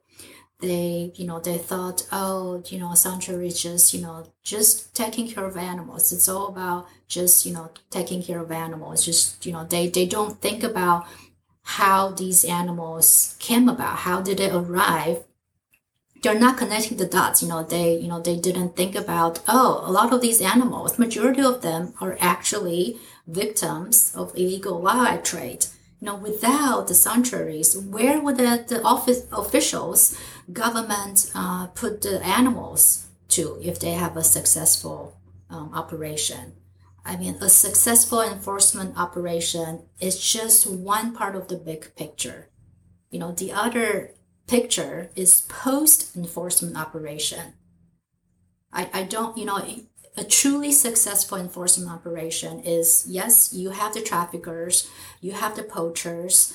They, 0.60 1.12
you 1.16 1.28
know, 1.28 1.40
they 1.40 1.58
thought, 1.58 2.08
oh, 2.12 2.64
you 2.68 2.80
know, 2.80 2.94
sanctuary 2.94 3.48
is 3.48 3.62
just, 3.62 3.94
you 3.94 4.02
know, 4.02 4.26
just 4.44 4.96
taking 4.96 5.28
care 5.30 5.46
of 5.46 5.58
animals. 5.58 6.14
It's 6.14 6.30
all 6.30 6.48
about 6.48 6.88
just, 7.08 7.46
you 7.46 7.54
know, 7.54 7.72
taking 7.90 8.24
care 8.24 8.40
of 8.40 8.52
animals. 8.52 9.04
Just, 9.04 9.46
you 9.46 9.52
know, 9.52 9.66
they, 9.66 9.90
they 9.90 10.06
don't 10.06 10.40
think 10.42 10.64
about 10.64 11.06
how 11.64 12.10
these 12.10 12.46
animals 12.46 13.36
came 13.40 13.68
about 13.68 14.00
how 14.00 14.22
did 14.22 14.40
it 14.40 14.54
arrive 14.54 15.24
they're 16.22 16.40
not 16.40 16.58
connecting 16.58 16.98
the 16.98 17.06
dots 17.06 17.42
you 17.42 17.50
know 17.50 17.64
they 17.64 17.98
you 17.98 18.08
know 18.08 18.20
they 18.22 18.36
didn't 18.38 18.76
think 18.76 18.96
about 18.96 19.40
oh 19.48 19.84
a 19.86 19.92
lot 19.92 20.14
of 20.14 20.22
these 20.22 20.42
animals 20.42 21.00
majority 21.00 21.42
of 21.42 21.62
them 21.62 21.94
are 22.02 22.18
actually 22.20 22.98
victims 23.28 24.14
of 24.16 24.36
illegal 24.36 24.82
wildlife 24.82 25.24
trade 25.24 25.66
you 26.00 26.06
know 26.06 26.16
without 26.16 26.88
the 26.88 26.94
sanctuaries 26.94 27.78
where 27.78 28.20
would 28.20 28.38
the, 28.38 28.64
the 28.68 28.82
office 28.84 29.26
officials 29.32 30.18
government 30.52 31.32
uh, 31.36 31.68
put 31.68 32.02
the 32.02 32.24
animals 32.26 33.08
to 33.30 33.60
if 33.62 33.80
they 33.80 33.92
have 33.92 34.18
a 34.18 34.24
successful 34.24 35.18
um, 35.50 35.72
operation 35.74 36.54
I 37.06 37.18
mean, 37.18 37.36
a 37.42 37.50
successful 37.50 38.22
enforcement 38.22 38.98
operation 38.98 39.84
is 40.00 40.20
just 40.20 40.70
one 40.70 41.14
part 41.14 41.36
of 41.36 41.50
the 41.50 41.58
big 41.58 41.96
picture. 41.96 42.50
You 43.10 43.20
know, 43.20 43.32
the 43.32 43.52
other 43.52 44.12
picture 44.48 45.10
is 45.16 45.42
post 45.42 46.16
enforcement 46.16 46.78
operation. 46.78 47.54
I, 48.72 48.90
I 48.94 49.04
don't, 49.04 49.38
you 49.38 49.46
know, 49.46 49.62
a 50.16 50.24
truly 50.24 50.72
successful 50.72 51.38
enforcement 51.38 51.92
operation 51.92 52.62
is 52.62 53.06
yes, 53.08 53.52
you 53.54 53.72
have 53.72 53.94
the 53.94 54.02
traffickers, 54.02 54.90
you 55.20 55.34
have 55.34 55.56
the 55.56 55.64
poachers. 55.64 56.54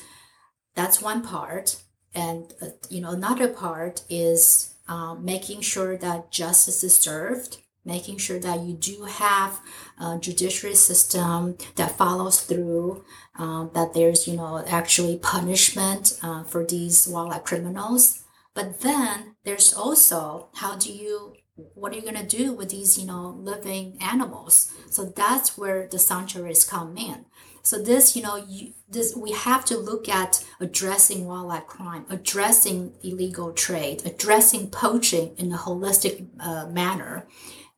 That's 0.75 1.02
one 1.02 1.23
part. 1.23 1.76
And, 2.25 2.53
uh, 2.61 2.67
you 2.91 3.01
know, 3.01 3.11
another 3.11 3.49
part 3.49 4.03
is 4.09 4.75
um, 4.89 5.25
making 5.25 5.61
sure 5.61 5.97
that 5.97 6.31
justice 6.31 6.83
is 6.83 6.97
served 6.97 7.59
making 7.89 8.19
sure 8.19 8.39
that 8.39 8.61
you 8.61 8.75
do 8.75 9.05
have 9.05 9.61
a 9.99 10.19
judiciary 10.19 10.77
system 10.77 11.57
that 11.77 11.97
follows 11.97 12.43
through, 12.43 13.03
um, 13.37 13.71
that 13.75 13.95
there's, 13.95 14.29
you 14.29 14.37
know, 14.37 14.63
actually 14.69 15.17
punishment 15.17 16.19
uh, 16.23 16.45
for 16.45 16.65
these 16.65 17.09
wildlife 17.09 17.45
criminals. 17.45 18.25
But 18.55 18.81
then 18.81 19.37
there's 19.45 19.73
also 19.73 20.49
how 20.55 20.77
do 20.77 20.93
you 20.93 21.35
what 21.75 21.93
are 21.93 21.97
you 21.97 22.03
going 22.03 22.15
to 22.15 22.37
do 22.37 22.53
with 22.53 22.69
these 22.71 22.97
you 22.97 23.05
know 23.05 23.37
living 23.41 23.97
animals 24.01 24.73
so 24.91 25.05
that's 25.05 25.59
where 25.59 25.89
the 25.91 25.99
sanctuaries 25.99 26.65
come 26.65 26.97
in 26.97 27.25
so 27.69 27.83
this 27.83 28.17
you 28.17 28.23
know 28.23 28.37
you, 28.37 28.73
this 28.89 29.15
we 29.15 29.33
have 29.33 29.65
to 29.65 29.77
look 29.77 30.09
at 30.09 30.45
addressing 30.61 31.27
wildlife 31.27 31.67
crime 31.67 32.05
addressing 32.09 32.93
illegal 33.03 33.53
trade 33.53 34.03
addressing 34.05 34.71
poaching 34.71 35.35
in 35.37 35.53
a 35.53 35.59
holistic 35.59 36.27
uh, 36.41 36.67
manner 36.67 37.27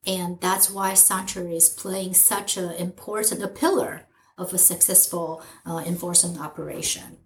and 0.07 0.41
that's 0.41 0.71
why 0.71 0.95
sanctuary 0.95 1.57
is 1.57 1.69
playing 1.69 2.15
such 2.15 2.57
an 2.57 2.71
important 2.73 3.43
a 3.43 3.49
pillar 3.49 4.07
of 4.41 4.55
a 4.55 4.59
successful 4.59 5.43
uh, 5.67 5.83
enforcement 5.87 6.41
operation. 6.41 7.19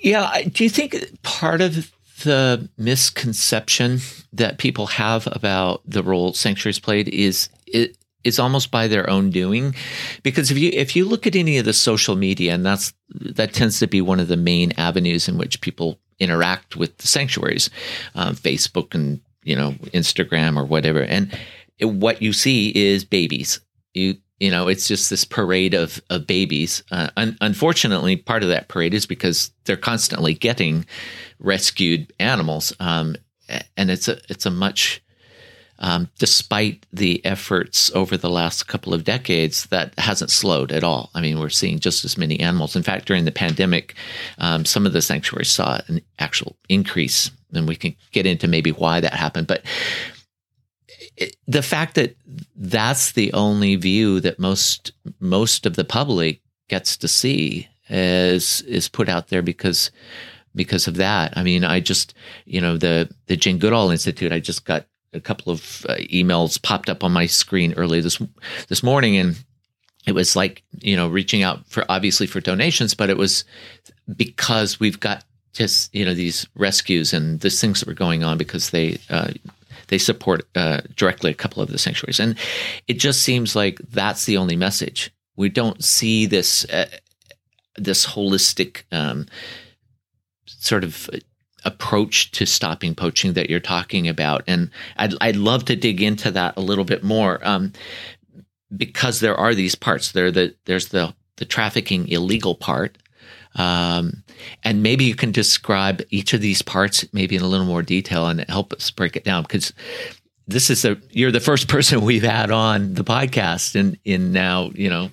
Yeah, 0.00 0.42
do 0.42 0.62
you 0.62 0.70
think 0.70 0.94
part 1.22 1.60
of 1.60 1.90
the 2.24 2.68
misconception 2.76 4.00
that 4.32 4.58
people 4.58 4.86
have 4.86 5.26
about 5.32 5.82
the 5.84 6.02
role 6.02 6.32
sanctuaries 6.32 6.78
played 6.78 7.08
is 7.08 7.48
it 7.66 7.96
is 8.24 8.38
almost 8.38 8.70
by 8.70 8.88
their 8.88 9.08
own 9.08 9.30
doing 9.30 9.74
because 10.22 10.50
if 10.50 10.58
you 10.58 10.70
if 10.72 10.96
you 10.96 11.04
look 11.04 11.26
at 11.26 11.36
any 11.36 11.58
of 11.58 11.64
the 11.64 11.72
social 11.72 12.16
media 12.16 12.52
and 12.52 12.66
that's 12.66 12.92
that 13.10 13.52
tends 13.52 13.78
to 13.78 13.86
be 13.86 14.00
one 14.00 14.20
of 14.20 14.28
the 14.28 14.36
main 14.36 14.72
avenues 14.76 15.28
in 15.28 15.38
which 15.38 15.60
people 15.60 15.98
interact 16.18 16.76
with 16.76 16.96
the 16.98 17.08
sanctuaries, 17.08 17.70
um, 18.14 18.34
Facebook 18.34 18.94
and 18.94 19.20
you 19.42 19.56
know 19.56 19.72
Instagram 19.94 20.56
or 20.56 20.64
whatever. 20.64 21.02
And 21.02 21.36
what 21.80 22.22
you 22.22 22.32
see 22.32 22.70
is 22.70 23.04
babies. 23.04 23.60
You 23.94 24.18
you 24.40 24.50
know 24.50 24.68
it's 24.68 24.88
just 24.88 25.10
this 25.10 25.24
parade 25.24 25.74
of 25.74 26.00
of 26.10 26.26
babies. 26.26 26.82
Uh, 26.90 27.08
un- 27.16 27.36
unfortunately, 27.40 28.16
part 28.16 28.42
of 28.42 28.48
that 28.48 28.68
parade 28.68 28.94
is 28.94 29.06
because 29.06 29.50
they're 29.64 29.76
constantly 29.76 30.34
getting 30.34 30.84
rescued 31.38 32.12
animals, 32.18 32.72
um, 32.80 33.16
and 33.76 33.90
it's 33.90 34.08
a 34.08 34.18
it's 34.28 34.46
a 34.46 34.50
much 34.50 35.02
um, 35.80 36.08
despite 36.18 36.86
the 36.92 37.24
efforts 37.24 37.90
over 37.94 38.16
the 38.16 38.30
last 38.30 38.66
couple 38.66 38.92
of 38.92 39.04
decades, 39.04 39.66
that 39.66 39.96
hasn't 39.98 40.30
slowed 40.30 40.72
at 40.72 40.82
all. 40.82 41.10
I 41.14 41.20
mean, 41.20 41.38
we're 41.38 41.50
seeing 41.50 41.78
just 41.78 42.04
as 42.04 42.18
many 42.18 42.40
animals. 42.40 42.74
In 42.74 42.82
fact, 42.82 43.06
during 43.06 43.24
the 43.24 43.32
pandemic, 43.32 43.94
um, 44.38 44.64
some 44.64 44.86
of 44.86 44.92
the 44.92 45.02
sanctuaries 45.02 45.50
saw 45.50 45.80
an 45.86 46.00
actual 46.18 46.56
increase, 46.68 47.30
and 47.52 47.68
we 47.68 47.76
can 47.76 47.94
get 48.12 48.26
into 48.26 48.48
maybe 48.48 48.72
why 48.72 49.00
that 49.00 49.14
happened. 49.14 49.46
But 49.46 49.62
the 51.46 51.62
fact 51.62 51.94
that 51.94 52.16
that's 52.56 53.12
the 53.12 53.32
only 53.32 53.76
view 53.76 54.20
that 54.20 54.38
most 54.38 54.92
most 55.20 55.66
of 55.66 55.76
the 55.76 55.84
public 55.84 56.40
gets 56.68 56.96
to 56.98 57.08
see 57.08 57.68
is 57.88 58.60
is 58.62 58.88
put 58.88 59.08
out 59.08 59.28
there 59.28 59.42
because 59.42 59.90
because 60.54 60.86
of 60.86 60.96
that. 60.96 61.36
I 61.36 61.42
mean, 61.42 61.64
I 61.64 61.80
just 61.80 62.14
you 62.44 62.60
know 62.60 62.76
the 62.76 63.08
the 63.26 63.36
Jane 63.36 63.58
Goodall 63.58 63.90
Institute. 63.90 64.32
I 64.32 64.40
just 64.40 64.64
got 64.64 64.86
a 65.12 65.20
couple 65.20 65.52
of 65.52 65.86
uh, 65.88 65.94
emails 66.12 66.60
popped 66.62 66.90
up 66.90 67.02
on 67.02 67.12
my 67.12 67.26
screen 67.26 67.74
early 67.74 68.00
this 68.00 68.20
this 68.68 68.82
morning, 68.82 69.16
and 69.16 69.42
it 70.06 70.12
was 70.12 70.36
like 70.36 70.62
you 70.80 70.96
know 70.96 71.08
reaching 71.08 71.42
out 71.42 71.66
for 71.66 71.84
obviously 71.88 72.26
for 72.26 72.40
donations, 72.40 72.94
but 72.94 73.10
it 73.10 73.16
was 73.16 73.44
because 74.16 74.78
we've 74.78 75.00
got 75.00 75.24
just 75.52 75.94
you 75.94 76.04
know 76.04 76.14
these 76.14 76.46
rescues 76.54 77.12
and 77.12 77.40
these 77.40 77.60
things 77.60 77.80
that 77.80 77.88
were 77.88 77.94
going 77.94 78.22
on 78.22 78.38
because 78.38 78.70
they 78.70 78.98
uh, 79.10 79.30
they 79.88 79.98
support 79.98 80.42
uh, 80.54 80.80
directly 80.96 81.30
a 81.30 81.34
couple 81.34 81.62
of 81.62 81.70
the 81.70 81.78
sanctuaries, 81.78 82.20
and 82.20 82.36
it 82.86 82.94
just 82.94 83.22
seems 83.22 83.56
like 83.56 83.78
that's 83.90 84.24
the 84.24 84.36
only 84.36 84.56
message. 84.56 85.12
We 85.36 85.48
don't 85.48 85.82
see 85.84 86.26
this 86.26 86.64
uh, 86.66 86.88
this 87.76 88.06
holistic 88.06 88.82
um, 88.92 89.26
sort 90.46 90.84
of 90.84 91.08
approach 91.64 92.30
to 92.32 92.46
stopping 92.46 92.94
poaching 92.94 93.32
that 93.34 93.50
you're 93.50 93.60
talking 93.60 94.08
about. 94.08 94.42
And 94.46 94.70
I'd, 94.96 95.14
I'd 95.20 95.36
love 95.36 95.64
to 95.66 95.76
dig 95.76 96.00
into 96.00 96.30
that 96.30 96.56
a 96.56 96.60
little 96.60 96.84
bit 96.84 97.02
more 97.02 97.40
um, 97.46 97.72
because 98.74 99.20
there 99.20 99.36
are 99.36 99.54
these 99.54 99.74
parts. 99.74 100.12
There, 100.12 100.30
the, 100.30 100.54
there's 100.66 100.88
the, 100.88 101.14
the 101.36 101.44
trafficking 101.44 102.08
illegal 102.08 102.54
part. 102.54 102.98
Um, 103.54 104.22
and 104.62 104.82
maybe 104.82 105.04
you 105.04 105.14
can 105.14 105.32
describe 105.32 106.02
each 106.10 106.32
of 106.32 106.40
these 106.40 106.62
parts 106.62 107.04
maybe 107.12 107.36
in 107.36 107.42
a 107.42 107.46
little 107.46 107.66
more 107.66 107.82
detail 107.82 108.26
and 108.26 108.40
help 108.48 108.72
us 108.72 108.90
break 108.90 109.16
it 109.16 109.24
down 109.24 109.42
because 109.42 109.72
this 110.46 110.70
is 110.70 110.84
a 110.84 110.96
you're 111.10 111.32
the 111.32 111.40
first 111.40 111.68
person 111.74 112.00
we've 112.00 112.22
had 112.22 112.50
on 112.50 112.94
the 112.94 113.04
podcast 113.04 113.74
in 113.74 113.98
in 114.04 114.32
now 114.32 114.70
you 114.74 114.88
know 114.88 115.10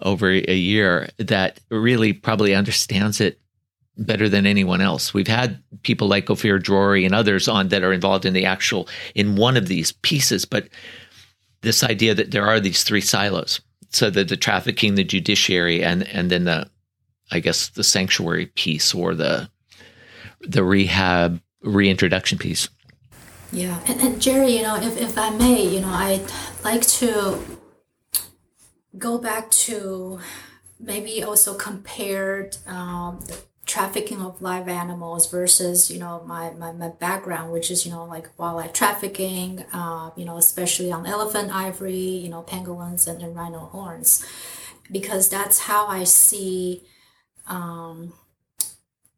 over 0.00 0.30
a 0.30 0.54
year 0.54 1.08
that 1.18 1.60
really 1.70 2.12
probably 2.12 2.54
understands 2.54 3.20
it 3.20 3.38
better 3.98 4.28
than 4.28 4.46
anyone 4.46 4.80
else. 4.80 5.12
We've 5.12 5.28
had 5.28 5.62
people 5.82 6.08
like 6.08 6.30
Ophir 6.30 6.58
Drori 6.58 7.04
and 7.04 7.14
others 7.14 7.48
on 7.48 7.68
that 7.68 7.82
are 7.82 7.92
involved 7.92 8.24
in 8.24 8.32
the 8.32 8.46
actual 8.46 8.88
in 9.14 9.36
one 9.36 9.56
of 9.56 9.68
these 9.68 9.92
pieces, 9.92 10.44
but 10.44 10.68
this 11.60 11.84
idea 11.84 12.14
that 12.14 12.30
there 12.30 12.46
are 12.46 12.60
these 12.60 12.82
three 12.82 13.00
silos. 13.00 13.60
So 13.90 14.08
that 14.08 14.28
the 14.28 14.38
trafficking, 14.38 14.94
the 14.94 15.04
judiciary, 15.04 15.84
and 15.84 16.08
and 16.08 16.30
then 16.30 16.44
the 16.44 16.66
I 17.32 17.40
guess 17.40 17.68
the 17.68 17.84
sanctuary 17.84 18.46
piece 18.46 18.94
or 18.94 19.14
the 19.14 19.48
the 20.40 20.64
rehab 20.64 21.40
reintroduction 21.62 22.38
piece. 22.38 22.68
Yeah, 23.52 23.80
and, 23.86 24.00
and 24.00 24.22
Jerry, 24.22 24.56
you 24.56 24.62
know, 24.62 24.76
if, 24.76 24.98
if 24.98 25.18
I 25.18 25.30
may, 25.30 25.66
you 25.66 25.80
know, 25.80 25.90
I'd 25.90 26.24
like 26.64 26.82
to 26.82 27.38
go 28.98 29.18
back 29.18 29.50
to 29.50 30.18
maybe 30.80 31.22
also 31.22 31.54
compared 31.54 32.56
um, 32.66 33.20
trafficking 33.66 34.20
of 34.20 34.42
live 34.42 34.68
animals 34.68 35.30
versus 35.30 35.90
you 35.90 35.98
know 35.98 36.22
my, 36.26 36.50
my, 36.50 36.72
my 36.72 36.88
background 36.88 37.52
which 37.52 37.70
is 37.70 37.86
you 37.86 37.92
know 37.92 38.04
like 38.04 38.28
wildlife 38.36 38.72
trafficking 38.72 39.64
uh, 39.72 40.10
you 40.16 40.24
know 40.24 40.36
especially 40.36 40.90
on 40.90 41.06
elephant 41.06 41.54
ivory 41.54 41.94
you 41.94 42.28
know 42.28 42.42
pangolins 42.42 43.06
and, 43.06 43.22
and 43.22 43.36
rhino 43.36 43.60
horns 43.60 44.26
because 44.90 45.28
that's 45.28 45.60
how 45.60 45.86
i 45.86 46.02
see 46.02 46.82
um, 47.46 48.12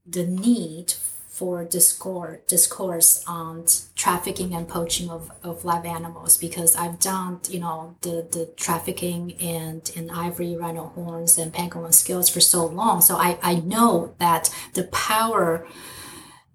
the 0.06 0.26
need 0.26 0.94
for 1.28 1.64
discourse, 1.64 2.38
discourse 2.46 3.24
on 3.26 3.64
trafficking 3.96 4.54
and 4.54 4.68
poaching 4.68 5.10
of, 5.10 5.32
of 5.42 5.64
live 5.64 5.84
animals 5.84 6.36
because 6.36 6.76
I've 6.76 7.00
done, 7.00 7.40
you 7.48 7.58
know, 7.58 7.96
the, 8.02 8.26
the 8.30 8.52
trafficking 8.56 9.34
and 9.40 9.90
in 9.96 10.10
ivory, 10.10 10.54
rhino 10.54 10.86
horns, 10.94 11.36
and 11.36 11.52
pangolin 11.52 11.92
scales 11.92 12.28
for 12.28 12.40
so 12.40 12.64
long. 12.64 13.00
So 13.00 13.16
I, 13.16 13.38
I 13.42 13.56
know 13.56 14.14
that 14.18 14.48
the 14.74 14.84
power 14.84 15.66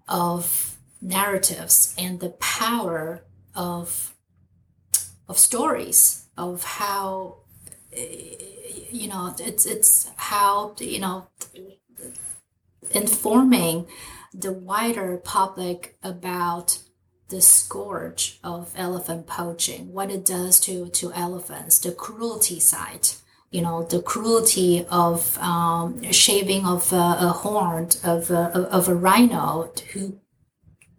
of 0.08 0.78
narratives 1.02 1.94
and 1.98 2.20
the 2.20 2.30
power 2.30 3.24
of 3.54 4.14
of 5.28 5.38
stories 5.38 6.26
of 6.36 6.64
how 6.64 7.36
you 7.92 9.08
know 9.08 9.34
it's 9.38 9.66
it's 9.66 10.10
how 10.16 10.74
you 10.78 10.98
know 10.98 11.26
informing 12.92 13.86
the 14.32 14.52
wider 14.52 15.16
public 15.16 15.96
about 16.02 16.78
the 17.30 17.40
scourge 17.40 18.38
of 18.44 18.72
elephant 18.76 19.26
poaching, 19.26 19.92
what 19.92 20.10
it 20.10 20.24
does 20.24 20.60
to, 20.60 20.88
to 20.88 21.12
elephants, 21.12 21.78
the 21.78 21.92
cruelty 21.92 22.60
side, 22.60 23.08
you 23.50 23.62
know, 23.62 23.84
the 23.84 24.02
cruelty 24.02 24.84
of 24.90 25.38
um, 25.38 26.02
shaving 26.12 26.66
of 26.66 26.92
a, 26.92 26.96
a 27.20 27.28
horn 27.28 27.88
of 28.04 28.30
of 28.30 28.88
a 28.88 28.94
rhino 28.94 29.72
who, 29.92 30.19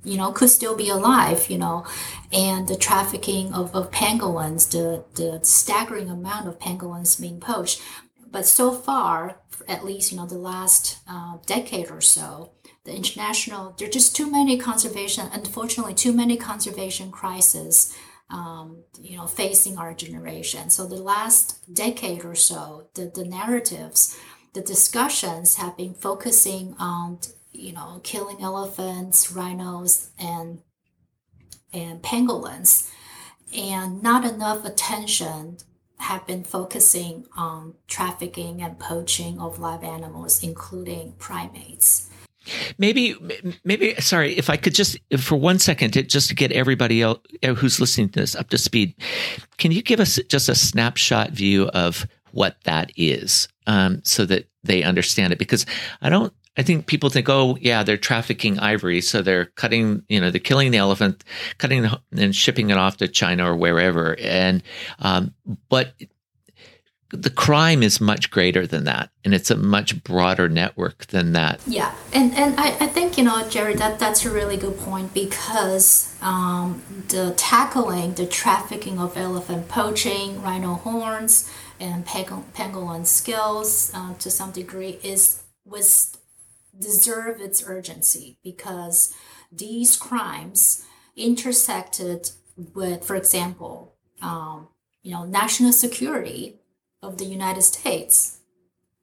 you 0.03 0.17
know, 0.17 0.31
could 0.31 0.49
still 0.49 0.75
be 0.75 0.89
alive, 0.89 1.49
you 1.49 1.57
know, 1.57 1.85
and 2.31 2.67
the 2.67 2.75
trafficking 2.75 3.53
of, 3.53 3.73
of 3.75 3.91
pangolins, 3.91 4.69
the, 4.71 5.03
the 5.15 5.39
staggering 5.43 6.09
amount 6.09 6.47
of 6.47 6.59
pangolins 6.59 7.19
being 7.19 7.39
poached. 7.39 7.81
But 8.31 8.45
so 8.45 8.71
far, 8.71 9.41
at 9.67 9.85
least, 9.85 10.11
you 10.11 10.17
know, 10.17 10.25
the 10.25 10.37
last 10.37 10.99
uh, 11.07 11.37
decade 11.45 11.91
or 11.91 12.01
so, 12.01 12.51
the 12.83 12.95
international 12.95 13.75
there 13.77 13.87
are 13.87 13.91
just 13.91 14.15
too 14.15 14.29
many 14.29 14.57
conservation 14.57 15.27
unfortunately 15.33 15.93
too 15.93 16.13
many 16.13 16.35
conservation 16.35 17.11
crises 17.11 17.95
um, 18.29 18.83
you 18.99 19.17
know 19.17 19.27
facing 19.27 19.77
our 19.77 19.93
generation 19.93 20.69
so 20.69 20.87
the 20.87 20.95
last 20.95 21.73
decade 21.73 22.25
or 22.25 22.35
so 22.35 22.87
the, 22.95 23.11
the 23.13 23.25
narratives 23.25 24.17
the 24.53 24.61
discussions 24.61 25.55
have 25.55 25.77
been 25.77 25.93
focusing 25.93 26.75
on 26.79 27.19
you 27.51 27.73
know 27.73 27.99
killing 28.03 28.41
elephants 28.41 29.31
rhinos 29.31 30.09
and 30.19 30.61
and 31.73 32.01
pangolins 32.01 32.89
and 33.55 34.01
not 34.01 34.25
enough 34.25 34.65
attention 34.65 35.57
have 35.97 36.25
been 36.25 36.43
focusing 36.43 37.25
on 37.37 37.75
trafficking 37.87 38.61
and 38.61 38.79
poaching 38.79 39.39
of 39.39 39.59
live 39.59 39.83
animals 39.83 40.43
including 40.43 41.13
primates 41.13 42.09
Maybe, 42.77 43.15
maybe, 43.63 43.93
sorry, 43.95 44.35
if 44.35 44.49
I 44.49 44.57
could 44.57 44.73
just, 44.73 44.97
for 45.19 45.35
one 45.35 45.59
second, 45.59 45.93
just 46.09 46.29
to 46.29 46.35
get 46.35 46.51
everybody 46.51 47.03
else 47.03 47.19
who's 47.43 47.79
listening 47.79 48.09
to 48.09 48.19
this 48.19 48.35
up 48.35 48.49
to 48.49 48.57
speed, 48.57 48.95
can 49.57 49.71
you 49.71 49.83
give 49.83 49.99
us 49.99 50.19
just 50.27 50.49
a 50.49 50.55
snapshot 50.55 51.31
view 51.31 51.67
of 51.67 52.07
what 52.31 52.57
that 52.63 52.91
is 52.97 53.47
um, 53.67 54.01
so 54.03 54.25
that 54.25 54.47
they 54.63 54.81
understand 54.81 55.33
it? 55.33 55.39
Because 55.39 55.67
I 56.01 56.09
don't, 56.09 56.33
I 56.57 56.63
think 56.63 56.85
people 56.85 57.09
think, 57.09 57.29
oh, 57.29 57.57
yeah, 57.61 57.83
they're 57.83 57.97
trafficking 57.97 58.59
ivory. 58.59 58.99
So 59.01 59.21
they're 59.21 59.45
cutting, 59.45 60.03
you 60.09 60.19
know, 60.19 60.31
they're 60.31 60.39
killing 60.39 60.71
the 60.71 60.77
elephant, 60.79 61.23
cutting 61.57 61.83
the, 61.83 62.01
and 62.11 62.35
shipping 62.35 62.69
it 62.69 62.77
off 62.77 62.97
to 62.97 63.07
China 63.07 63.51
or 63.51 63.55
wherever. 63.55 64.19
And, 64.19 64.61
um, 64.99 65.33
but 65.69 65.93
the 67.13 67.29
crime 67.29 67.83
is 67.83 67.99
much 67.99 68.31
greater 68.31 68.65
than 68.65 68.85
that 68.85 69.09
and 69.25 69.33
it's 69.33 69.51
a 69.51 69.57
much 69.57 70.01
broader 70.03 70.47
network 70.47 71.05
than 71.07 71.33
that 71.33 71.59
yeah 71.67 71.93
and 72.13 72.33
and 72.35 72.57
i, 72.57 72.69
I 72.79 72.87
think 72.87 73.17
you 73.17 73.23
know 73.25 73.47
jerry 73.49 73.75
that 73.75 73.99
that's 73.99 74.25
a 74.25 74.31
really 74.31 74.57
good 74.57 74.77
point 74.79 75.13
because 75.13 76.15
um, 76.21 76.81
the 77.09 77.33
tackling 77.35 78.13
the 78.13 78.25
trafficking 78.25 78.97
of 78.97 79.17
elephant 79.17 79.67
poaching 79.67 80.41
rhino 80.41 80.75
horns 80.75 81.51
and 81.79 82.05
pangolin 82.05 83.05
scales 83.05 83.91
uh, 83.93 84.13
to 84.15 84.31
some 84.31 84.51
degree 84.51 84.99
is 85.03 85.43
was 85.65 86.17
deserve 86.81 87.39
its 87.39 87.63
urgency 87.65 88.37
because 88.43 89.13
these 89.51 89.97
crimes 89.97 90.85
intersected 91.15 92.31
with 92.73 93.03
for 93.03 93.15
example 93.15 93.95
um, 94.21 94.67
you 95.03 95.11
know 95.11 95.25
national 95.25 95.71
security 95.71 96.61
of 97.01 97.17
the 97.17 97.25
United 97.25 97.63
States. 97.63 98.39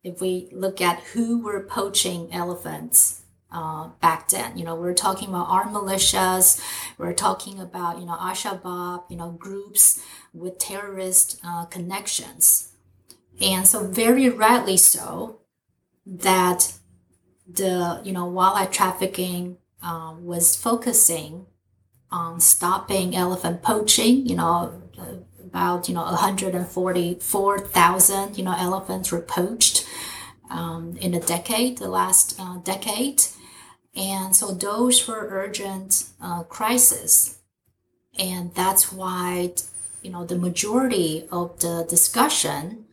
If 0.05 0.21
we 0.21 0.49
look 0.53 0.81
at 0.81 1.01
who 1.13 1.43
were 1.43 1.61
poaching 1.61 2.29
elephants 2.33 3.23
uh, 3.51 3.89
back 4.01 4.29
then, 4.29 4.57
you 4.57 4.65
know, 4.65 4.77
we're 4.77 4.95
talking 4.95 5.29
about 5.29 5.49
armed 5.49 5.75
militias, 5.75 6.61
we're 6.99 7.13
talking 7.13 7.59
about, 7.61 7.99
you 7.99 8.07
know, 8.07 8.17
Al-Shabaab, 8.21 9.05
you 9.11 9.17
know, 9.17 9.33
groups 9.33 10.03
with 10.33 10.59
terrorist 10.59 11.41
uh, 11.45 11.65
connections. 11.65 12.73
And 13.41 13.67
so 13.67 13.87
very 13.87 14.29
rightly 14.29 14.77
so 14.77 15.41
that 16.07 16.78
the, 17.49 18.01
you 18.05 18.13
know, 18.13 18.27
wildlife 18.27 18.71
trafficking 18.71 19.57
um, 19.83 20.25
was 20.25 20.55
focusing 20.55 21.47
on 22.11 22.41
stopping 22.41 23.17
elephant 23.17 23.63
poaching, 23.63 24.27
you 24.27 24.37
know, 24.37 24.83
about 25.49 25.89
you 25.89 25.95
know 25.95 26.03
144,000 26.03 28.37
you 28.37 28.45
know 28.45 28.55
elephants 28.59 29.11
were 29.11 29.21
poached 29.21 29.87
um, 30.51 30.97
in 30.99 31.15
a 31.15 31.21
decade, 31.21 31.79
the 31.79 31.89
last 31.89 32.39
uh, 32.41 32.57
decade, 32.59 33.23
and 33.95 34.35
so 34.35 34.53
those 34.53 35.07
were 35.07 35.29
urgent 35.31 36.09
uh, 36.23 36.43
crises, 36.45 37.39
and 38.19 38.55
that's 38.55 38.91
why 38.93 39.53
you 40.03 40.11
know 40.11 40.25
the 40.25 40.39
majority 40.39 41.29
of 41.31 41.61
the 41.61 41.85
discussion 41.89 42.87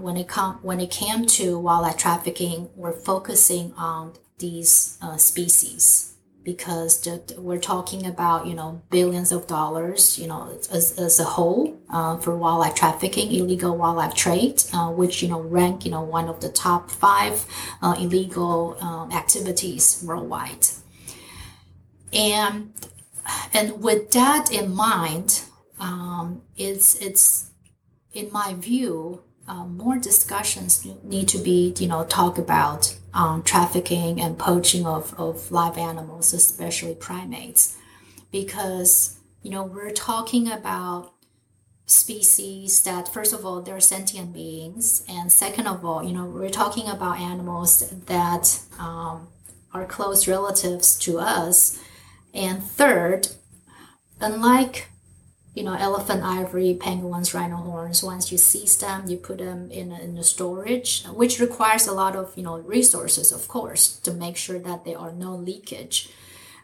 when 0.00 0.16
it 0.16 0.28
come 0.28 0.58
when 0.62 0.80
it 0.80 0.90
came 0.90 1.26
to 1.26 1.58
wildlife 1.58 1.96
trafficking 1.96 2.68
we're 2.76 2.92
focusing 2.92 3.72
on 3.76 4.12
these 4.38 4.98
uh, 5.02 5.16
species 5.16 6.14
because 6.44 7.08
we're 7.38 7.58
talking 7.58 8.06
about 8.06 8.46
you 8.46 8.54
know 8.54 8.82
billions 8.90 9.32
of 9.32 9.46
dollars 9.46 10.18
you 10.18 10.26
know 10.26 10.50
as, 10.70 10.98
as 10.98 11.18
a 11.18 11.24
whole 11.24 11.76
uh, 11.90 12.16
for 12.18 12.36
wildlife 12.36 12.74
trafficking 12.74 13.32
illegal 13.32 13.76
wildlife 13.76 14.14
trade 14.14 14.62
uh, 14.74 14.90
which 14.90 15.22
you 15.22 15.28
know 15.28 15.40
rank 15.40 15.84
you 15.84 15.90
know 15.90 16.02
one 16.02 16.28
of 16.28 16.40
the 16.40 16.50
top 16.50 16.90
five 16.90 17.46
uh, 17.82 17.96
illegal 17.98 18.76
um, 18.80 19.10
activities 19.12 20.02
worldwide. 20.06 20.66
And 22.12 22.72
and 23.52 23.82
with 23.82 24.10
that 24.12 24.52
in 24.52 24.74
mind 24.74 25.42
um, 25.80 26.42
it's 26.56 26.94
it's 26.96 27.50
in 28.12 28.30
my 28.30 28.54
view 28.54 29.22
uh, 29.46 29.64
more 29.64 29.98
discussions 29.98 30.86
need 31.02 31.28
to 31.28 31.38
be, 31.38 31.74
you 31.78 31.86
know, 31.86 32.04
talk 32.04 32.38
about 32.38 32.96
um, 33.12 33.42
trafficking 33.42 34.20
and 34.20 34.38
poaching 34.38 34.86
of, 34.86 35.14
of 35.18 35.50
live 35.50 35.76
animals, 35.76 36.32
especially 36.32 36.94
primates, 36.94 37.76
because, 38.32 39.18
you 39.42 39.50
know, 39.50 39.62
we're 39.62 39.90
talking 39.90 40.50
about 40.50 41.12
species 41.86 42.82
that, 42.82 43.12
first 43.12 43.34
of 43.34 43.44
all, 43.44 43.60
they're 43.60 43.80
sentient 43.80 44.32
beings, 44.32 45.04
and 45.08 45.30
second 45.30 45.66
of 45.66 45.84
all, 45.84 46.02
you 46.02 46.14
know, 46.14 46.24
we're 46.24 46.48
talking 46.48 46.88
about 46.88 47.20
animals 47.20 47.90
that 48.06 48.60
um, 48.78 49.28
are 49.74 49.84
close 49.84 50.26
relatives 50.26 50.98
to 50.98 51.18
us, 51.18 51.78
and 52.32 52.62
third, 52.62 53.28
unlike 54.20 54.88
you 55.54 55.62
know, 55.62 55.74
elephant 55.74 56.22
ivory, 56.22 56.76
pangolins, 56.80 57.32
rhino 57.32 57.56
horns. 57.56 58.02
Once 58.02 58.32
you 58.32 58.38
seize 58.38 58.76
them, 58.76 59.08
you 59.08 59.16
put 59.16 59.38
them 59.38 59.70
in 59.70 59.92
a, 59.92 60.00
in 60.00 60.18
a 60.18 60.24
storage, 60.24 61.04
which 61.06 61.38
requires 61.38 61.86
a 61.86 61.92
lot 61.92 62.16
of, 62.16 62.32
you 62.36 62.42
know, 62.42 62.58
resources, 62.58 63.30
of 63.30 63.46
course, 63.46 63.98
to 64.00 64.12
make 64.12 64.36
sure 64.36 64.58
that 64.58 64.84
there 64.84 64.98
are 64.98 65.12
no 65.12 65.34
leakage 65.36 66.10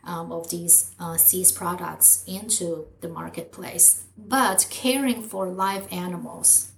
um, 0.03 0.33
of 0.33 0.51
these 0.51 0.93
uh, 0.99 1.17
seized 1.17 1.55
products 1.55 2.25
into 2.27 2.89
the 3.01 3.09
marketplace. 3.09 4.05
But 4.19 4.67
caring 4.71 5.23
for 5.23 5.47
live 5.47 5.87
animals, 5.93 6.73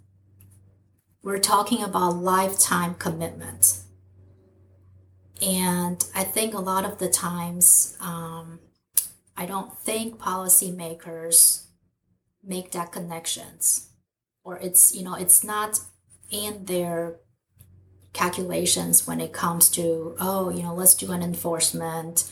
we're 1.22 1.38
talking 1.38 1.82
about 1.82 2.16
lifetime 2.16 2.94
commitment. 2.96 3.78
And 5.40 6.04
I 6.14 6.24
think 6.24 6.52
a 6.52 6.58
lot 6.58 6.84
of 6.84 6.98
the 6.98 7.08
times, 7.08 7.96
um, 8.00 8.60
I 9.34 9.46
don't 9.46 9.76
think 9.78 10.18
policymakers 10.18 11.66
make 12.44 12.72
that 12.72 12.92
connections. 12.92 13.90
Or 14.44 14.58
it's 14.58 14.94
you 14.94 15.04
know 15.04 15.14
it's 15.14 15.44
not 15.44 15.80
in 16.30 16.64
their 16.64 17.16
calculations 18.12 19.06
when 19.06 19.20
it 19.20 19.32
comes 19.32 19.70
to 19.70 20.16
oh 20.18 20.50
you 20.50 20.62
know 20.62 20.74
let's 20.74 20.94
do 20.94 21.12
an 21.12 21.22
enforcement 21.22 22.30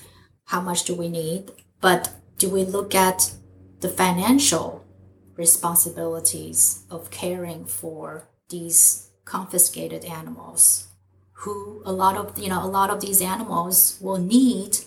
how 0.51 0.61
much 0.61 0.83
do 0.83 0.97
we 0.97 1.09
need? 1.09 1.53
But 1.81 2.13
do 2.37 2.51
we 2.51 2.65
look 2.65 2.93
at 2.93 3.33
the 3.79 3.89
financial 3.89 4.85
responsibilities 5.37 6.83
of 6.91 7.13
caring 7.13 7.67
for 7.67 8.29
these 8.49 9.11
confiscated 9.25 10.05
animals? 10.05 10.89
Who 11.45 11.83
a 11.87 11.93
lot 11.93 12.17
of 12.17 12.37
you 12.37 12.49
know 12.49 12.65
a 12.65 12.67
lot 12.67 12.91
of 12.91 13.01
these 13.01 13.23
animals 13.23 13.97
will 14.01 14.19
need 14.19 14.79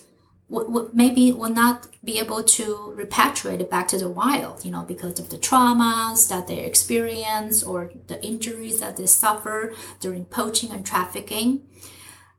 maybe 0.92 1.32
will 1.32 1.50
not 1.50 1.88
be 2.04 2.18
able 2.18 2.42
to 2.42 2.94
repatriate 2.96 3.60
it 3.60 3.70
back 3.70 3.88
to 3.88 3.98
the 3.98 4.08
wild, 4.08 4.64
you 4.64 4.70
know, 4.70 4.82
because 4.82 5.18
of 5.18 5.30
the 5.30 5.38
traumas 5.38 6.28
that 6.28 6.46
they 6.46 6.60
experience 6.64 7.62
or 7.62 7.90
the 8.06 8.22
injuries 8.24 8.80
that 8.80 8.96
they 8.96 9.06
suffer 9.06 9.74
during 10.00 10.24
poaching 10.24 10.70
and 10.70 10.84
trafficking. 10.84 11.62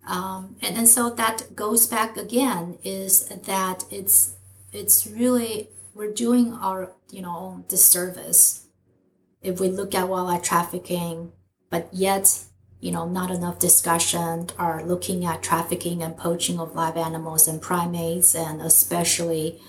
Um, 0.07 0.55
and, 0.61 0.77
and 0.77 0.87
so 0.87 1.09
that 1.09 1.55
goes 1.55 1.87
back 1.87 2.15
again 2.15 2.77
is 2.83 3.25
that 3.27 3.85
it's 3.89 4.35
it's 4.71 5.07
really 5.07 5.69
we're 5.95 6.13
doing 6.13 6.53
our 6.53 6.91
you 7.09 7.21
know 7.21 7.63
disservice 7.67 8.67
if 9.41 9.59
we 9.59 9.69
look 9.69 9.93
at 9.93 10.07
wildlife 10.09 10.43
trafficking, 10.43 11.31
but 11.69 11.87
yet 11.91 12.45
you 12.85 12.91
know, 12.91 13.07
not 13.07 13.31
enough 13.31 13.57
discussion 13.57 14.47
are 14.59 14.85
looking 14.85 15.25
at 15.25 15.41
trafficking 15.41 16.03
and 16.03 16.15
poaching 16.15 16.59
of 16.59 16.75
live 16.75 16.97
animals 16.97 17.47
and 17.47 17.59
primates, 17.59 18.35
and 18.35 18.61
especially 18.61 19.59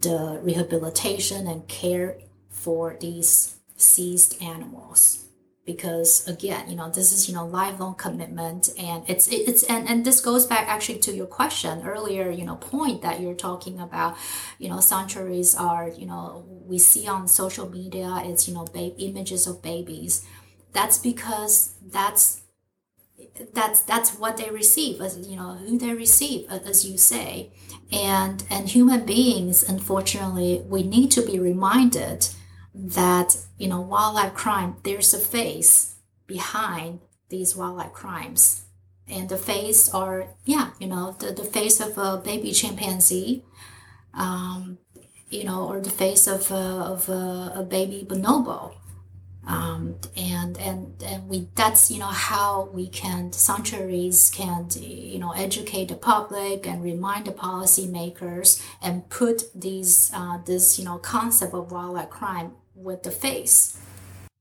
the 0.00 0.40
rehabilitation 0.42 1.46
and 1.46 1.68
care 1.68 2.16
for 2.48 2.96
these 2.98 3.56
seized 3.76 4.42
animals. 4.42 5.26
Because 5.66 6.26
again, 6.26 6.70
you 6.70 6.74
know, 6.74 6.88
this 6.88 7.12
is 7.12 7.28
you 7.28 7.34
know 7.34 7.44
lifelong 7.44 7.94
commitment, 7.94 8.70
and 8.78 9.04
it's 9.06 9.28
it's 9.28 9.62
and 9.64 9.86
and 9.86 10.06
this 10.06 10.22
goes 10.22 10.46
back 10.46 10.66
actually 10.66 11.00
to 11.00 11.14
your 11.14 11.26
question 11.26 11.86
earlier, 11.86 12.30
you 12.30 12.46
know, 12.46 12.56
point 12.56 13.02
that 13.02 13.20
you're 13.20 13.34
talking 13.34 13.80
about. 13.80 14.16
You 14.58 14.70
know, 14.70 14.80
sanctuaries 14.80 15.54
are 15.54 15.88
you 15.88 16.06
know 16.06 16.46
we 16.66 16.78
see 16.78 17.06
on 17.06 17.28
social 17.28 17.68
media 17.68 18.22
it's 18.24 18.48
you 18.48 18.54
know 18.54 18.64
ba- 18.64 18.96
images 18.96 19.46
of 19.46 19.60
babies. 19.60 20.26
That's 20.72 20.96
because 20.96 21.74
that's 21.84 22.41
that's 23.52 23.80
that's 23.80 24.18
what 24.18 24.36
they 24.36 24.50
receive 24.50 25.00
as 25.00 25.18
you 25.26 25.36
know 25.36 25.54
who 25.54 25.78
they 25.78 25.94
receive 25.94 26.50
as 26.50 26.84
you 26.84 26.98
say. 26.98 27.52
And 27.92 28.44
and 28.50 28.68
human 28.68 29.04
beings 29.04 29.62
unfortunately 29.62 30.62
we 30.66 30.82
need 30.82 31.10
to 31.12 31.22
be 31.22 31.38
reminded 31.38 32.28
that 32.74 33.36
you 33.58 33.68
know 33.68 33.80
wildlife 33.80 34.34
crime 34.34 34.76
there's 34.82 35.14
a 35.14 35.18
face 35.18 35.96
behind 36.26 37.00
these 37.28 37.56
wildlife 37.56 37.92
crimes. 37.92 38.64
And 39.08 39.28
the 39.28 39.36
face 39.36 39.88
are 39.92 40.28
yeah 40.44 40.70
you 40.78 40.86
know 40.86 41.16
the, 41.18 41.32
the 41.32 41.44
face 41.44 41.80
of 41.80 41.98
a 41.98 42.18
baby 42.18 42.52
chimpanzee 42.52 43.44
um, 44.14 44.78
you 45.30 45.44
know 45.44 45.66
or 45.66 45.80
the 45.80 45.90
face 45.90 46.26
of 46.26 46.50
a, 46.50 46.54
of 46.54 47.08
a, 47.08 47.52
a 47.56 47.62
baby 47.62 48.06
bonobo 48.08 48.74
um, 49.46 49.96
and 50.16 50.56
and 50.58 51.02
and 51.04 51.28
we 51.28 51.48
that's 51.54 51.90
you 51.90 51.98
know 51.98 52.06
how 52.06 52.68
we 52.72 52.88
can 52.88 53.32
sanctuaries 53.32 54.30
can 54.30 54.68
you 54.78 55.18
know 55.18 55.32
educate 55.32 55.88
the 55.88 55.96
public 55.96 56.66
and 56.66 56.82
remind 56.82 57.26
the 57.26 57.32
policymakers 57.32 58.62
and 58.80 59.08
put 59.08 59.44
these 59.54 60.10
uh, 60.14 60.38
this 60.44 60.78
you 60.78 60.84
know 60.84 60.98
concept 60.98 61.54
of 61.54 61.72
wildlife 61.72 62.10
crime 62.10 62.52
with 62.74 63.02
the 63.02 63.10
face. 63.10 63.78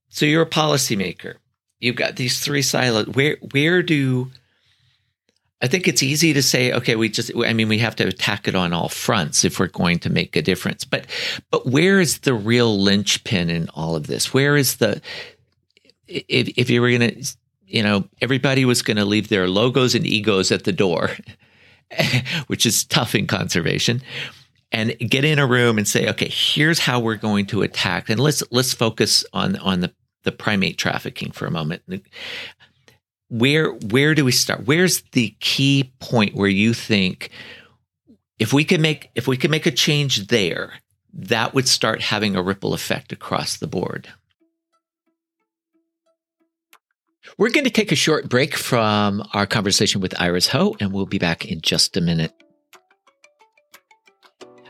So 0.10 0.26
you're 0.26 0.44
a 0.44 0.50
policymaker. 0.50 1.36
You've 1.80 1.96
got 1.96 2.16
these 2.16 2.40
three 2.40 2.62
silos. 2.62 3.08
Where 3.08 3.38
where 3.52 3.82
do 3.82 4.30
I 5.62 5.68
think 5.68 5.88
it's 5.88 6.02
easy 6.02 6.34
to 6.34 6.42
say, 6.42 6.72
okay, 6.74 6.96
we 6.96 7.08
just, 7.10 7.32
I 7.38 7.54
mean, 7.54 7.68
we 7.68 7.78
have 7.78 7.96
to 7.98 8.08
attack 8.08 8.48
it 8.48 8.56
on 8.56 8.74
all 8.74 8.90
fronts 8.90 9.46
if 9.46 9.60
we're 9.60 9.68
going 9.68 10.00
to 10.00 10.10
make 10.10 10.36
a 10.36 10.42
difference. 10.42 10.84
But, 10.84 11.06
but 11.52 11.68
where 11.68 12.00
is 12.00 12.20
the 12.20 12.34
real 12.34 12.80
linchpin 12.80 13.50
in 13.50 13.70
all 13.70 13.96
of 13.96 14.08
this? 14.08 14.34
Where 14.34 14.58
is 14.58 14.78
the, 14.78 15.02
if, 16.08 16.50
if 16.58 16.70
you 16.70 16.82
were 16.82 16.90
going 16.90 17.16
to, 17.16 17.38
you 17.68 17.84
know, 17.84 18.06
everybody 18.22 18.66
was 18.66 18.82
going 18.82 18.98
to 18.98 19.06
leave 19.06 19.30
their 19.30 19.48
logos 19.48 19.94
and 19.94 20.06
egos 20.06 20.52
at 20.52 20.64
the 20.64 20.72
door, 20.72 21.12
which 22.48 22.66
is 22.66 22.84
tough 22.84 23.14
in 23.14 23.28
conservation, 23.28 24.02
and 24.72 24.98
get 25.00 25.24
in 25.24 25.38
a 25.38 25.46
room 25.46 25.78
and 25.78 25.88
say, 25.88 26.10
okay, 26.10 26.30
here's 26.30 26.80
how 26.80 27.00
we're 27.00 27.16
going 27.16 27.46
to 27.46 27.62
attack. 27.62 28.10
And 28.10 28.20
let's, 28.20 28.42
let's 28.52 28.74
focus 28.74 29.24
on, 29.34 29.58
on 29.58 29.82
the, 29.82 29.94
the 30.24 30.32
primate 30.32 30.80
trafficking 30.80 31.32
for 31.32 31.46
a 31.46 31.52
moment 31.52 31.84
where 33.32 33.72
where 33.72 34.14
do 34.14 34.26
we 34.26 34.34
start? 34.34 34.66
Where's 34.66 35.02
the 35.14 35.36
key 35.40 35.94
point 36.00 36.36
where 36.36 36.50
you 36.50 36.74
think 36.74 37.30
if 38.38 38.52
we 38.52 38.66
could 38.66 38.82
make 38.82 39.10
if 39.16 39.26
we 39.26 39.38
could 39.38 39.50
make 39.50 39.66
a 39.66 39.72
change 39.72 40.28
there, 40.28 40.74
that 41.14 41.54
would 41.54 41.68
start 41.68 42.02
having 42.02 42.36
a 42.36 42.44
ripple 42.44 42.74
effect 42.74 43.14
across 43.14 43.58
the 43.58 43.68
board? 43.68 44.10
We're 47.38 47.52
going 47.52 47.64
to 47.64 47.72
take 47.72 47.94
a 47.94 47.96
short 47.96 48.28
break 48.28 48.56
from 48.56 49.26
our 49.34 49.48
conversation 49.48 50.02
with 50.02 50.20
Iris 50.20 50.48
Ho, 50.48 50.76
and 50.82 50.92
we'll 50.92 51.06
be 51.06 51.18
back 51.18 51.46
in 51.46 51.62
just 51.62 51.96
a 51.96 52.02
minute. 52.02 52.34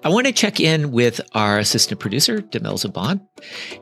I 0.03 0.09
want 0.09 0.25
to 0.25 0.33
check 0.33 0.59
in 0.59 0.91
with 0.91 1.21
our 1.33 1.59
assistant 1.59 1.99
producer, 1.99 2.41
Demelza 2.41 2.91
Bond, 2.91 3.21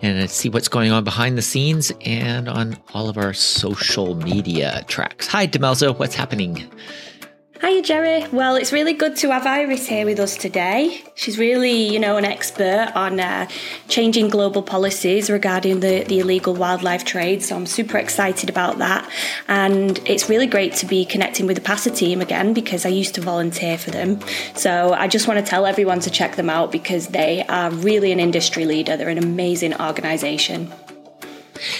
and 0.01 0.29
see 0.29 0.49
what's 0.49 0.67
going 0.67 0.91
on 0.91 1.05
behind 1.05 1.37
the 1.37 1.41
scenes 1.41 1.93
and 2.01 2.49
on 2.49 2.77
all 2.93 3.07
of 3.07 3.17
our 3.17 3.31
social 3.33 4.15
media 4.15 4.83
tracks. 4.89 5.27
Hi, 5.27 5.47
Demelza, 5.47 5.97
what's 5.97 6.15
happening? 6.15 6.69
Hiya, 7.61 7.81
Jerry. 7.81 8.25
Well, 8.31 8.55
it's 8.55 8.71
really 8.71 8.93
good 8.93 9.17
to 9.17 9.31
have 9.31 9.45
Iris 9.45 9.85
here 9.85 10.05
with 10.05 10.17
us 10.21 10.37
today. 10.37 11.03
She's 11.15 11.37
really, 11.37 11.91
you 11.91 11.99
know, 11.99 12.15
an 12.15 12.23
expert 12.23 12.89
on 12.95 13.19
uh, 13.19 13.49
changing 13.89 14.29
global 14.29 14.63
policies 14.63 15.29
regarding 15.29 15.81
the, 15.81 16.05
the 16.05 16.19
illegal 16.19 16.55
wildlife 16.55 17.03
trade. 17.03 17.43
So 17.43 17.57
I'm 17.57 17.65
super 17.65 17.97
excited 17.97 18.49
about 18.49 18.77
that. 18.77 19.11
And 19.49 19.99
it's 20.07 20.29
really 20.29 20.47
great 20.47 20.73
to 20.75 20.85
be 20.85 21.03
connecting 21.03 21.47
with 21.47 21.57
the 21.57 21.61
PASA 21.61 21.91
team 21.91 22.21
again 22.21 22.53
because 22.53 22.85
I 22.85 22.89
used 22.89 23.15
to 23.15 23.21
volunteer 23.21 23.77
for 23.77 23.91
them. 23.91 24.21
So 24.55 24.93
I 24.93 25.09
just 25.09 25.27
want 25.27 25.45
to 25.45 25.45
tell 25.45 25.65
everyone 25.65 25.99
to 26.01 26.09
check 26.09 26.37
them 26.37 26.49
out 26.49 26.71
because 26.71 27.07
they 27.07 27.43
are 27.49 27.71
really 27.71 28.13
an 28.13 28.21
industry 28.21 28.63
leader. 28.63 28.95
They're 28.95 29.09
an 29.09 29.17
amazing 29.17 29.75
organisation. 29.81 30.71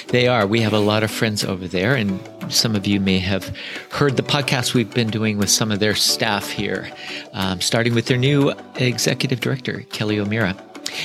They 0.07 0.27
are. 0.27 0.45
We 0.45 0.61
have 0.61 0.73
a 0.73 0.79
lot 0.79 1.03
of 1.03 1.11
friends 1.11 1.43
over 1.43 1.67
there, 1.67 1.95
and 1.95 2.19
some 2.49 2.75
of 2.75 2.87
you 2.87 2.99
may 2.99 3.19
have 3.19 3.55
heard 3.91 4.17
the 4.17 4.23
podcast 4.23 4.73
we've 4.73 4.93
been 4.93 5.09
doing 5.09 5.37
with 5.37 5.49
some 5.49 5.71
of 5.71 5.79
their 5.79 5.95
staff 5.95 6.49
here, 6.49 6.91
um, 7.33 7.61
starting 7.61 7.93
with 7.93 8.07
their 8.07 8.17
new 8.17 8.53
executive 8.75 9.39
director, 9.39 9.81
Kelly 9.91 10.19
O'Meara. 10.19 10.55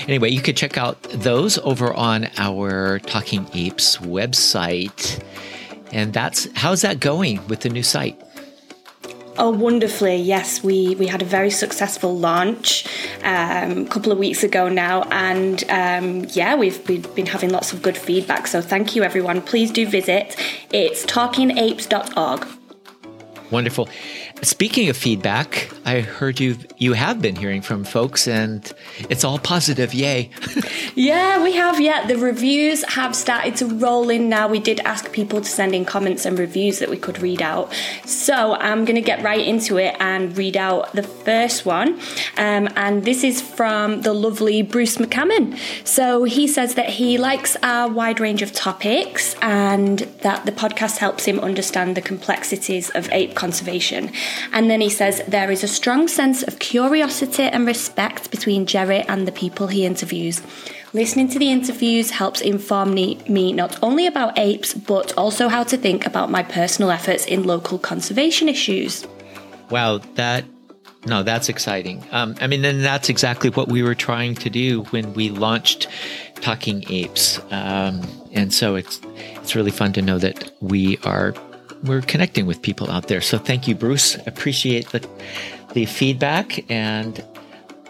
Anyway, 0.08 0.30
you 0.30 0.40
could 0.40 0.56
check 0.56 0.78
out 0.78 1.02
those 1.02 1.58
over 1.58 1.92
on 1.92 2.28
our 2.38 2.98
Talking 3.00 3.46
Apes 3.52 3.98
website. 3.98 5.22
And 5.92 6.12
that's 6.12 6.48
how's 6.54 6.82
that 6.82 7.00
going 7.00 7.46
with 7.48 7.60
the 7.60 7.68
new 7.68 7.82
site? 7.82 8.20
Oh, 9.36 9.50
wonderfully. 9.50 10.16
Yes, 10.16 10.62
we, 10.62 10.94
we 10.94 11.08
had 11.08 11.20
a 11.20 11.24
very 11.24 11.50
successful 11.50 12.16
launch 12.16 12.86
um, 13.24 13.78
a 13.78 13.86
couple 13.86 14.12
of 14.12 14.18
weeks 14.18 14.44
ago 14.44 14.68
now. 14.68 15.02
And 15.10 15.64
um, 15.68 16.26
yeah, 16.30 16.54
we've, 16.54 16.86
we've 16.88 17.12
been 17.16 17.26
having 17.26 17.50
lots 17.50 17.72
of 17.72 17.82
good 17.82 17.98
feedback. 17.98 18.46
So 18.46 18.60
thank 18.60 18.94
you, 18.94 19.02
everyone. 19.02 19.42
Please 19.42 19.72
do 19.72 19.86
visit. 19.86 20.36
It's 20.72 21.04
talkingapes.org. 21.06 22.46
Wonderful. 23.50 23.88
Speaking 24.44 24.90
of 24.90 24.96
feedback, 24.96 25.70
I 25.86 26.00
heard 26.00 26.38
you 26.38 26.58
you 26.76 26.92
have 26.92 27.22
been 27.22 27.34
hearing 27.34 27.62
from 27.62 27.82
folks 27.82 28.28
and 28.28 28.70
it's 29.08 29.24
all 29.24 29.38
positive. 29.38 29.94
Yay. 29.94 30.28
yeah, 30.94 31.42
we 31.42 31.54
have. 31.54 31.80
Yeah, 31.80 32.06
the 32.06 32.18
reviews 32.18 32.84
have 32.84 33.16
started 33.16 33.56
to 33.56 33.66
roll 33.66 34.10
in 34.10 34.28
now. 34.28 34.48
We 34.48 34.58
did 34.58 34.80
ask 34.80 35.12
people 35.12 35.40
to 35.40 35.48
send 35.48 35.74
in 35.74 35.86
comments 35.86 36.26
and 36.26 36.38
reviews 36.38 36.78
that 36.80 36.90
we 36.90 36.98
could 36.98 37.22
read 37.22 37.40
out. 37.40 37.72
So 38.04 38.54
I'm 38.56 38.84
going 38.84 38.96
to 38.96 39.02
get 39.02 39.22
right 39.22 39.40
into 39.46 39.78
it 39.78 39.96
and 39.98 40.36
read 40.36 40.58
out 40.58 40.92
the 40.92 41.02
first 41.02 41.64
one. 41.64 41.98
Um, 42.36 42.68
and 42.76 43.04
this 43.04 43.24
is 43.24 43.40
from 43.40 44.02
the 44.02 44.12
lovely 44.12 44.60
Bruce 44.60 44.98
McCammon. 44.98 45.58
So 45.86 46.24
he 46.24 46.46
says 46.46 46.74
that 46.74 46.90
he 46.90 47.16
likes 47.16 47.56
our 47.62 47.88
wide 47.88 48.20
range 48.20 48.42
of 48.42 48.52
topics 48.52 49.36
and 49.40 50.00
that 50.20 50.44
the 50.44 50.52
podcast 50.52 50.98
helps 50.98 51.24
him 51.24 51.40
understand 51.40 51.96
the 51.96 52.02
complexities 52.02 52.90
of 52.90 53.10
ape 53.10 53.34
conservation. 53.34 54.12
And 54.52 54.70
then 54.70 54.80
he 54.80 54.90
says 54.90 55.22
there 55.28 55.50
is 55.50 55.64
a 55.64 55.68
strong 55.68 56.08
sense 56.08 56.42
of 56.42 56.58
curiosity 56.58 57.44
and 57.44 57.66
respect 57.66 58.30
between 58.30 58.66
Jerry 58.66 59.00
and 59.02 59.26
the 59.26 59.32
people 59.32 59.66
he 59.68 59.84
interviews. 59.84 60.42
Listening 60.92 61.28
to 61.30 61.38
the 61.38 61.50
interviews 61.50 62.10
helps 62.10 62.40
inform 62.40 62.94
me, 62.94 63.52
not 63.52 63.82
only 63.82 64.06
about 64.06 64.38
apes, 64.38 64.74
but 64.74 65.12
also 65.16 65.48
how 65.48 65.64
to 65.64 65.76
think 65.76 66.06
about 66.06 66.30
my 66.30 66.42
personal 66.42 66.90
efforts 66.90 67.26
in 67.26 67.42
local 67.42 67.78
conservation 67.78 68.48
issues. 68.48 69.04
Wow, 69.70 69.98
that 70.14 70.44
no, 71.06 71.22
that's 71.22 71.48
exciting. 71.48 72.02
Um, 72.12 72.34
I 72.40 72.46
mean, 72.46 72.64
and 72.64 72.82
that's 72.82 73.08
exactly 73.08 73.50
what 73.50 73.68
we 73.68 73.82
were 73.82 73.94
trying 73.94 74.34
to 74.36 74.48
do 74.48 74.84
when 74.84 75.12
we 75.14 75.30
launched 75.30 75.88
Talking 76.36 76.84
Apes. 76.88 77.40
Um, 77.50 78.02
and 78.32 78.54
so 78.54 78.74
it's 78.74 79.00
it's 79.36 79.54
really 79.54 79.70
fun 79.70 79.92
to 79.94 80.02
know 80.02 80.18
that 80.18 80.52
we 80.60 80.98
are 80.98 81.34
we're 81.84 82.02
connecting 82.02 82.46
with 82.46 82.62
people 82.62 82.90
out 82.90 83.08
there. 83.08 83.20
So 83.20 83.38
thank 83.38 83.68
you, 83.68 83.74
Bruce. 83.74 84.16
Appreciate 84.26 84.88
the 84.90 85.06
the 85.72 85.86
feedback. 85.86 86.70
And 86.70 87.22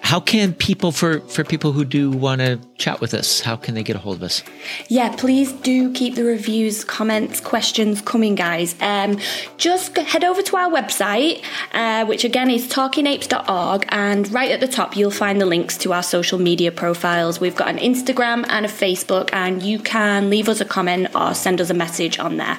how 0.00 0.20
can 0.20 0.52
people 0.52 0.92
for 0.92 1.20
for 1.20 1.44
people 1.44 1.72
who 1.72 1.85
do 1.85 2.11
want 2.11 2.40
to 2.40 2.61
chat 2.76 3.00
with 3.00 3.14
us? 3.14 3.40
How 3.40 3.57
can 3.57 3.74
they 3.74 3.83
get 3.83 3.96
a 3.96 3.98
hold 3.98 4.16
of 4.16 4.22
us? 4.22 4.42
Yeah, 4.88 5.14
please 5.16 5.50
do 5.52 5.92
keep 5.92 6.14
the 6.14 6.24
reviews, 6.24 6.85
comments, 6.85 7.40
questions 7.40 8.02
coming, 8.02 8.35
guys. 8.35 8.74
Um, 8.83 9.18
just 9.57 9.96
head 9.96 10.22
over 10.22 10.42
to 10.42 10.57
our 10.57 10.70
website, 10.70 11.42
uh, 11.72 12.04
which 12.04 12.24
again 12.24 12.50
is 12.50 12.68
talkingapes.org, 12.68 13.87
and 13.88 14.30
right 14.30 14.50
at 14.50 14.61
the 14.61 14.68
top 14.68 14.94
you'll 14.94 15.11
find 15.11 15.40
the 15.40 15.46
links 15.46 15.78
to 15.78 15.94
our 15.94 16.02
social 16.02 16.38
media 16.38 16.70
profiles. 16.70 17.40
We've 17.40 17.57
got 17.57 17.68
an 17.68 17.78
Instagram 17.78 18.44
and 18.48 18.66
a 18.66 18.68
Facebook, 18.68 19.30
and 19.33 19.62
you 19.62 19.78
can 19.78 20.28
leave 20.28 20.50
us 20.50 20.61
a 20.61 20.66
comment 20.66 21.14
or 21.14 21.35
send 21.35 21.62
us 21.62 21.70
a 21.70 21.74
message 21.74 22.18
on 22.18 22.37
there. 22.37 22.59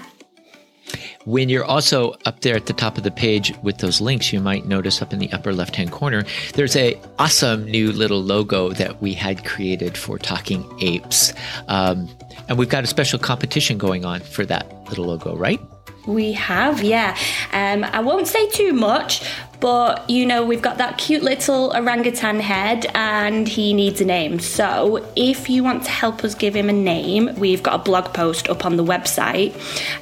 When 1.26 1.50
you're 1.50 1.66
also 1.66 2.16
up 2.26 2.42
there 2.42 2.56
at 2.56 2.66
the 2.66 2.74
top 2.74 2.98
of 2.98 3.04
the 3.04 3.12
page 3.12 3.54
with 3.64 3.78
those 3.80 4.02
links, 4.02 4.32
you 4.32 4.40
might 4.40 4.66
notice 4.66 5.02
up 5.02 5.14
in 5.14 5.20
the 5.20 5.32
upper 5.32 5.54
left 5.54 5.76
hand 5.76 5.92
corner, 5.92 6.24
there's 6.54 6.76
a 6.76 7.00
awesome 7.20 7.66
new 7.66 7.92
little 7.92 8.22
logo 8.22 8.72
that 8.74 9.02
we 9.02 9.14
had 9.14 9.46
created 9.46 9.98
for 9.98 10.18
Talking 10.20 10.66
Apes. 10.82 11.34
Um, 11.68 12.10
and 12.48 12.58
we've 12.58 12.70
got 12.70 12.84
a 12.84 12.88
special 12.88 13.20
competition 13.20 13.78
going 13.78 14.06
on 14.06 14.20
for 14.22 14.46
that 14.46 14.72
little 14.90 15.06
logo, 15.06 15.36
right? 15.36 15.60
We 16.08 16.34
have, 16.34 16.84
yeah. 16.84 17.18
Um, 17.52 17.84
I 17.84 18.00
won't 18.00 18.28
say 18.28 18.48
too 18.50 18.74
much, 18.74 19.28
but 19.66 20.08
you 20.08 20.28
know, 20.28 20.46
we've 20.46 20.62
got 20.62 20.78
that 20.78 21.00
cute 21.00 21.24
little 21.24 21.76
orangutan 21.76 22.40
head 22.40 22.86
and 22.94 23.48
he 23.48 23.74
needs 23.74 24.00
a 24.00 24.06
name. 24.06 24.38
So 24.38 25.04
if 25.16 25.50
you 25.50 25.64
want 25.64 25.86
to 25.86 25.90
help 25.90 26.24
us 26.24 26.36
give 26.36 26.56
him 26.56 26.70
a 26.70 26.74
name, 26.74 27.34
we've 27.40 27.64
got 27.64 27.74
a 27.74 27.84
blog 27.84 28.14
post 28.14 28.48
up 28.48 28.64
on 28.64 28.78
the 28.78 28.84
website 28.84 29.56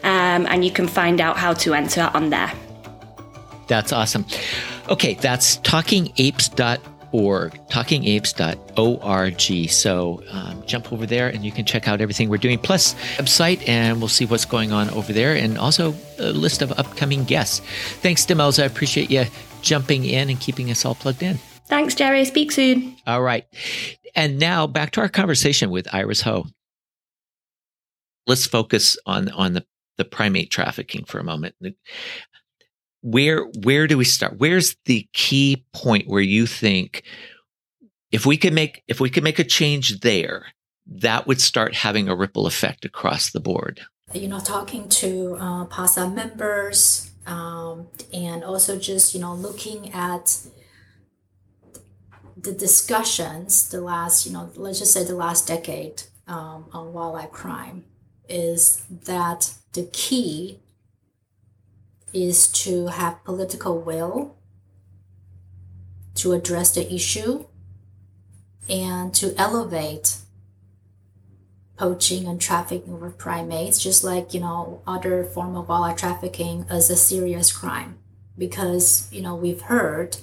um, 0.03 0.45
and 0.47 0.65
you 0.65 0.71
can 0.71 0.85
find 0.85 1.21
out 1.21 1.37
how 1.37 1.53
to 1.53 1.73
enter 1.75 2.11
on 2.13 2.29
there. 2.29 2.51
That's 3.67 3.93
awesome. 3.93 4.25
Okay, 4.89 5.13
that's 5.13 5.55
talkingapes.org 7.13 8.33
talkingapes.org. 8.73 9.69
So 9.69 10.23
um, 10.31 10.63
jump 10.65 10.91
over 10.91 11.05
there 11.05 11.29
and 11.29 11.45
you 11.45 11.51
can 11.51 11.65
check 11.65 11.87
out 11.87 12.01
everything 12.01 12.29
we're 12.29 12.37
doing, 12.37 12.57
plus 12.57 12.95
website, 13.17 13.67
and 13.67 13.99
we'll 13.99 14.07
see 14.07 14.25
what's 14.25 14.45
going 14.45 14.71
on 14.71 14.89
over 14.91 15.13
there, 15.13 15.35
and 15.35 15.57
also 15.57 15.95
a 16.19 16.31
list 16.31 16.61
of 16.61 16.71
upcoming 16.73 17.23
guests. 17.23 17.59
Thanks, 18.01 18.25
Demelza. 18.25 18.63
I 18.63 18.65
appreciate 18.65 19.11
you 19.11 19.25
jumping 19.61 20.05
in 20.05 20.29
and 20.29 20.39
keeping 20.39 20.71
us 20.71 20.85
all 20.85 20.95
plugged 20.95 21.23
in. 21.23 21.37
Thanks, 21.67 21.95
Jerry. 21.95 22.25
Speak 22.25 22.51
soon. 22.51 22.97
All 23.07 23.21
right. 23.21 23.45
And 24.15 24.37
now 24.37 24.67
back 24.67 24.91
to 24.91 25.01
our 25.01 25.09
conversation 25.09 25.71
with 25.71 25.93
Iris 25.93 26.21
Ho. 26.21 26.45
Let's 28.27 28.45
focus 28.45 28.97
on 29.05 29.29
on 29.29 29.53
the 29.53 29.65
the 29.97 30.05
primate 30.05 30.49
trafficking 30.49 31.05
for 31.05 31.19
a 31.19 31.23
moment 31.23 31.55
where 33.03 33.43
where 33.63 33.85
do 33.85 33.97
we 33.97 34.05
start? 34.05 34.35
Where's 34.37 34.75
the 34.85 35.07
key 35.13 35.65
point 35.73 36.07
where 36.07 36.21
you 36.21 36.47
think 36.47 37.03
if 38.11 38.25
we 38.25 38.37
could 38.37 38.53
make 38.53 38.81
if 38.87 38.99
we 38.99 39.09
could 39.09 39.23
make 39.23 39.39
a 39.39 39.43
change 39.43 39.99
there 39.99 40.45
that 40.87 41.27
would 41.27 41.41
start 41.41 41.75
having 41.75 42.07
a 42.07 42.15
ripple 42.15 42.47
effect 42.47 42.85
across 42.85 43.31
the 43.31 43.41
board? 43.41 43.81
You 44.13 44.27
know 44.29 44.39
talking 44.39 44.87
to 44.89 45.35
uh, 45.37 45.65
pasa 45.65 46.09
members 46.09 47.11
um, 47.27 47.87
and 48.13 48.43
also 48.43 48.79
just 48.79 49.13
you 49.13 49.19
know 49.19 49.33
looking 49.33 49.91
at 49.91 50.39
the 52.37 52.53
discussions 52.53 53.69
the 53.69 53.81
last 53.81 54.25
you 54.25 54.31
know 54.31 54.49
let's 54.55 54.79
just 54.79 54.93
say 54.93 55.03
the 55.03 55.15
last 55.15 55.47
decade 55.47 56.03
um, 56.27 56.65
on 56.71 56.93
wildlife 56.93 57.31
crime 57.31 57.83
is 58.29 58.85
that 58.89 59.53
the 59.73 59.83
key 59.91 60.59
is 62.13 62.47
to 62.47 62.87
have 62.87 63.23
political 63.23 63.79
will 63.79 64.37
to 66.15 66.31
address 66.31 66.73
the 66.75 66.93
issue 66.93 67.45
and 68.69 69.13
to 69.15 69.33
elevate 69.37 70.17
poaching 71.75 72.27
and 72.27 72.39
trafficking 72.39 73.01
of 73.01 73.17
primates, 73.17 73.81
just 73.81 74.03
like 74.03 74.33
you 74.33 74.39
know 74.39 74.81
other 74.87 75.23
form 75.23 75.55
of 75.55 75.67
wildlife 75.67 75.97
trafficking, 75.97 76.65
as 76.69 76.89
a 76.89 76.95
serious 76.95 77.51
crime. 77.51 77.97
Because 78.37 79.11
you 79.11 79.21
know 79.21 79.35
we've 79.35 79.61
heard 79.61 80.17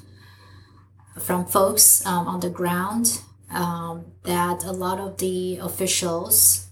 from 1.18 1.44
folks 1.44 2.04
um, 2.06 2.26
on 2.26 2.40
the 2.40 2.50
ground 2.50 3.20
um, 3.50 4.06
that 4.22 4.64
a 4.64 4.72
lot 4.72 4.98
of 4.98 5.18
the 5.18 5.58
officials 5.58 6.68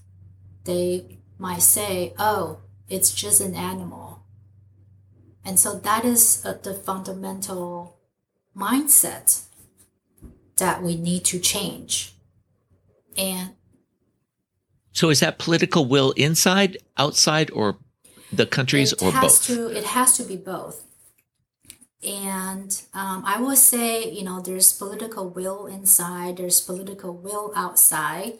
they 0.63 1.19
might 1.37 1.61
say, 1.61 2.13
"Oh, 2.17 2.59
it's 2.89 3.11
just 3.13 3.41
an 3.41 3.53
animal." 3.53 4.08
And 5.45 5.59
so 5.59 5.79
that 5.79 6.05
is 6.05 6.45
uh, 6.45 6.57
the 6.61 6.73
fundamental 6.73 7.97
mindset 8.55 9.43
that 10.57 10.83
we 10.83 10.95
need 10.95 11.25
to 11.25 11.39
change. 11.39 12.13
And 13.17 13.55
so 14.91 15.09
is 15.09 15.21
that 15.21 15.39
political 15.39 15.85
will 15.85 16.11
inside, 16.11 16.77
outside, 16.97 17.49
or 17.51 17.77
the 18.31 18.45
countries, 18.45 18.93
or 18.93 19.11
both? 19.11 19.45
To, 19.47 19.67
it 19.67 19.85
has 19.85 20.17
to 20.17 20.23
be 20.23 20.35
both. 20.35 20.85
And 22.03 22.81
um, 22.93 23.23
I 23.25 23.41
will 23.41 23.55
say, 23.55 24.09
you 24.09 24.23
know, 24.23 24.39
there's 24.41 24.71
political 24.71 25.29
will 25.29 25.67
inside, 25.67 26.37
there's 26.37 26.61
political 26.61 27.15
will 27.15 27.51
outside, 27.55 28.37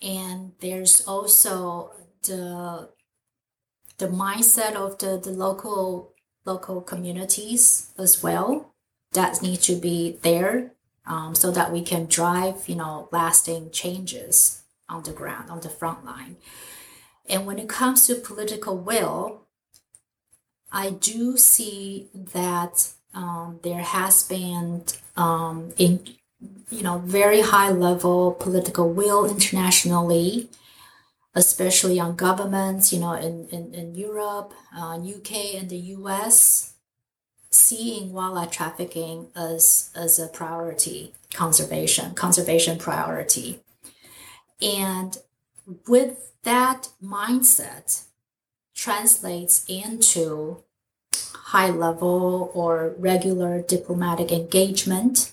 and 0.00 0.52
there's 0.60 1.02
also 1.06 1.92
the 2.22 2.90
the 3.98 4.08
mindset 4.08 4.74
of 4.74 4.98
the, 4.98 5.20
the 5.22 5.30
local 5.30 6.11
local 6.44 6.80
communities 6.80 7.92
as 7.98 8.22
well 8.22 8.72
that 9.12 9.42
need 9.42 9.60
to 9.60 9.76
be 9.76 10.18
there 10.22 10.72
um, 11.06 11.34
so 11.34 11.50
that 11.50 11.72
we 11.72 11.82
can 11.82 12.06
drive 12.06 12.68
you 12.68 12.76
know 12.76 13.08
lasting 13.12 13.70
changes 13.70 14.62
on 14.88 15.02
the 15.02 15.12
ground 15.12 15.50
on 15.50 15.60
the 15.60 15.68
front 15.68 16.04
line. 16.04 16.36
And 17.28 17.46
when 17.46 17.58
it 17.58 17.68
comes 17.68 18.06
to 18.06 18.14
political 18.16 18.76
will 18.76 19.42
i 20.72 20.90
do 20.90 21.36
see 21.36 22.08
that 22.14 22.92
um, 23.14 23.60
there 23.62 23.82
has 23.82 24.22
been 24.22 24.82
um, 25.16 25.72
in 25.76 26.00
you 26.70 26.82
know 26.82 26.98
very 26.98 27.42
high 27.42 27.70
level 27.70 28.32
political 28.32 28.90
will 28.90 29.24
internationally 29.26 30.48
especially 31.34 31.98
on 31.98 32.16
governments, 32.16 32.92
you 32.92 33.00
know, 33.00 33.14
in, 33.14 33.48
in, 33.48 33.74
in 33.74 33.94
Europe, 33.94 34.52
uh, 34.76 34.98
UK, 34.98 35.54
and 35.54 35.70
the 35.70 35.78
US, 35.96 36.74
seeing 37.50 38.12
wildlife 38.12 38.50
trafficking 38.50 39.28
as, 39.34 39.90
as 39.94 40.18
a 40.18 40.28
priority, 40.28 41.14
conservation, 41.32 42.14
conservation 42.14 42.78
priority. 42.78 43.60
And 44.60 45.18
with 45.88 46.32
that 46.42 46.88
mindset 47.02 48.04
translates 48.74 49.64
into 49.68 50.62
high 51.34 51.70
level 51.70 52.50
or 52.54 52.94
regular 52.98 53.60
diplomatic 53.60 54.32
engagement 54.32 55.32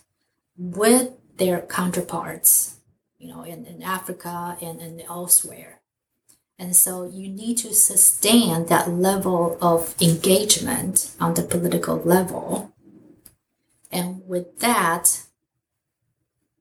with 0.57 1.11
their 1.37 1.61
counterparts, 1.61 2.77
you 3.17 3.29
know, 3.29 3.43
in, 3.43 3.65
in 3.65 3.81
Africa 3.81 4.57
and, 4.61 4.81
and 4.81 5.01
elsewhere. 5.01 5.78
And 6.59 6.75
so 6.75 7.05
you 7.05 7.29
need 7.29 7.57
to 7.59 7.73
sustain 7.73 8.65
that 8.65 8.89
level 8.89 9.57
of 9.61 9.95
engagement 10.01 11.15
on 11.19 11.33
the 11.33 11.41
political 11.41 11.95
level. 11.95 12.73
And 13.89 14.21
with 14.27 14.59
that, 14.59 15.23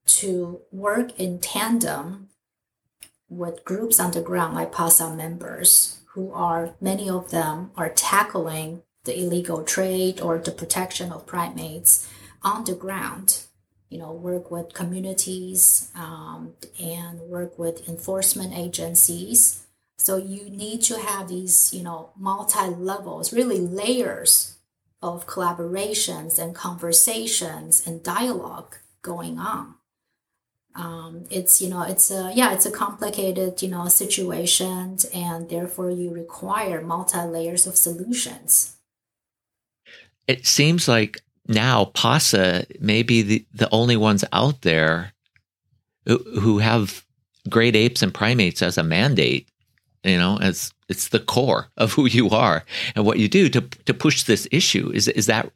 to 0.07 0.61
work 0.71 1.19
in 1.19 1.41
tandem 1.41 2.29
with 3.29 3.65
groups 3.65 3.99
on 4.01 4.13
the 4.13 4.23
ground 4.23 4.55
like 4.55 4.73
PASA 4.73 5.15
members, 5.15 6.01
who 6.13 6.33
are 6.33 6.75
many 6.81 7.11
of 7.11 7.31
them 7.31 7.71
are 7.77 7.91
tackling 7.91 8.83
the 9.05 9.19
illegal 9.19 9.63
trade 9.63 10.21
or 10.21 10.39
the 10.39 10.51
protection 10.51 11.13
of 11.13 11.27
primates 11.27 12.09
on 12.43 12.65
the 12.65 12.75
ground. 12.75 13.43
You 13.91 13.99
know, 13.99 14.13
work 14.13 14.51
with 14.51 14.75
communities 14.75 15.91
um, 15.95 16.55
and 16.81 17.21
work 17.21 17.59
with 17.59 17.89
enforcement 17.89 18.55
agencies. 18.55 19.67
So 19.99 20.17
you 20.17 20.49
need 20.49 20.83
to 20.83 20.99
have 20.99 21.29
these, 21.29 21.75
you 21.75 21.83
know, 21.83 22.11
multi 22.17 22.69
levels, 22.69 23.33
really 23.33 23.59
layers 23.59 24.59
of 25.03 25.27
collaborations 25.27 26.39
and 26.39 26.55
conversations 26.55 27.87
and 27.87 28.03
dialogue 28.03 28.77
going 29.03 29.39
on. 29.39 29.75
Um, 30.75 31.25
it's 31.31 31.61
you 31.61 31.69
know 31.69 31.83
it's 31.83 32.11
a 32.11 32.31
yeah 32.35 32.53
it's 32.53 32.67
a 32.67 32.71
complicated 32.71 33.61
you 33.63 33.69
know 33.69 33.89
situation 33.89 34.99
and 35.13 35.49
therefore 35.49 35.91
you 35.91 36.11
require 36.11 36.81
multi 36.81 37.21
layers 37.21 37.67
of 37.67 37.77
solutions. 37.77 38.77
It 40.29 40.47
seems 40.47 40.87
like 40.87 41.21
now 41.49 41.87
PASA 41.87 42.67
may 42.79 43.03
be 43.03 43.23
the, 43.23 43.47
the 43.53 43.69
only 43.73 43.97
ones 43.97 44.25
out 44.33 44.63
there 44.63 45.15
who, 46.07 46.19
who 46.39 46.59
have 46.59 47.05
great 47.49 47.75
apes 47.75 48.03
and 48.03 48.13
primates 48.13 48.63
as 48.63 48.77
a 48.77 48.83
mandate 48.83 49.49
you 50.05 50.19
know 50.19 50.39
as 50.41 50.73
it's 50.89 51.09
the 51.09 51.21
core 51.21 51.69
of 51.77 51.93
who 51.93 52.07
you 52.07 52.31
are 52.31 52.65
and 52.95 53.05
what 53.05 53.19
you 53.19 53.29
do 53.29 53.49
to 53.49 53.61
to 53.61 53.95
push 53.95 54.25
this 54.25 54.49
issue 54.51 54.91
is 54.95 55.09
is 55.09 55.27
that 55.27 55.51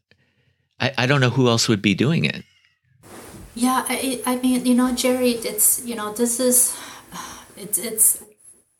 I, 0.81 0.93
I 0.99 1.07
don't 1.07 1.21
know 1.21 1.31
who 1.31 1.49
else 1.49 1.69
would 1.69 1.83
be 1.83 1.95
doing 1.95 2.25
it 2.25 2.45
yeah, 3.55 3.85
I, 3.87 4.23
I 4.25 4.37
mean, 4.37 4.65
you 4.65 4.75
know, 4.75 4.95
Jerry, 4.95 5.33
it's 5.33 5.85
you 5.85 5.95
know, 5.95 6.13
this 6.13 6.41
is 6.41 6.77
it's 7.57 7.79
it's 7.79 8.25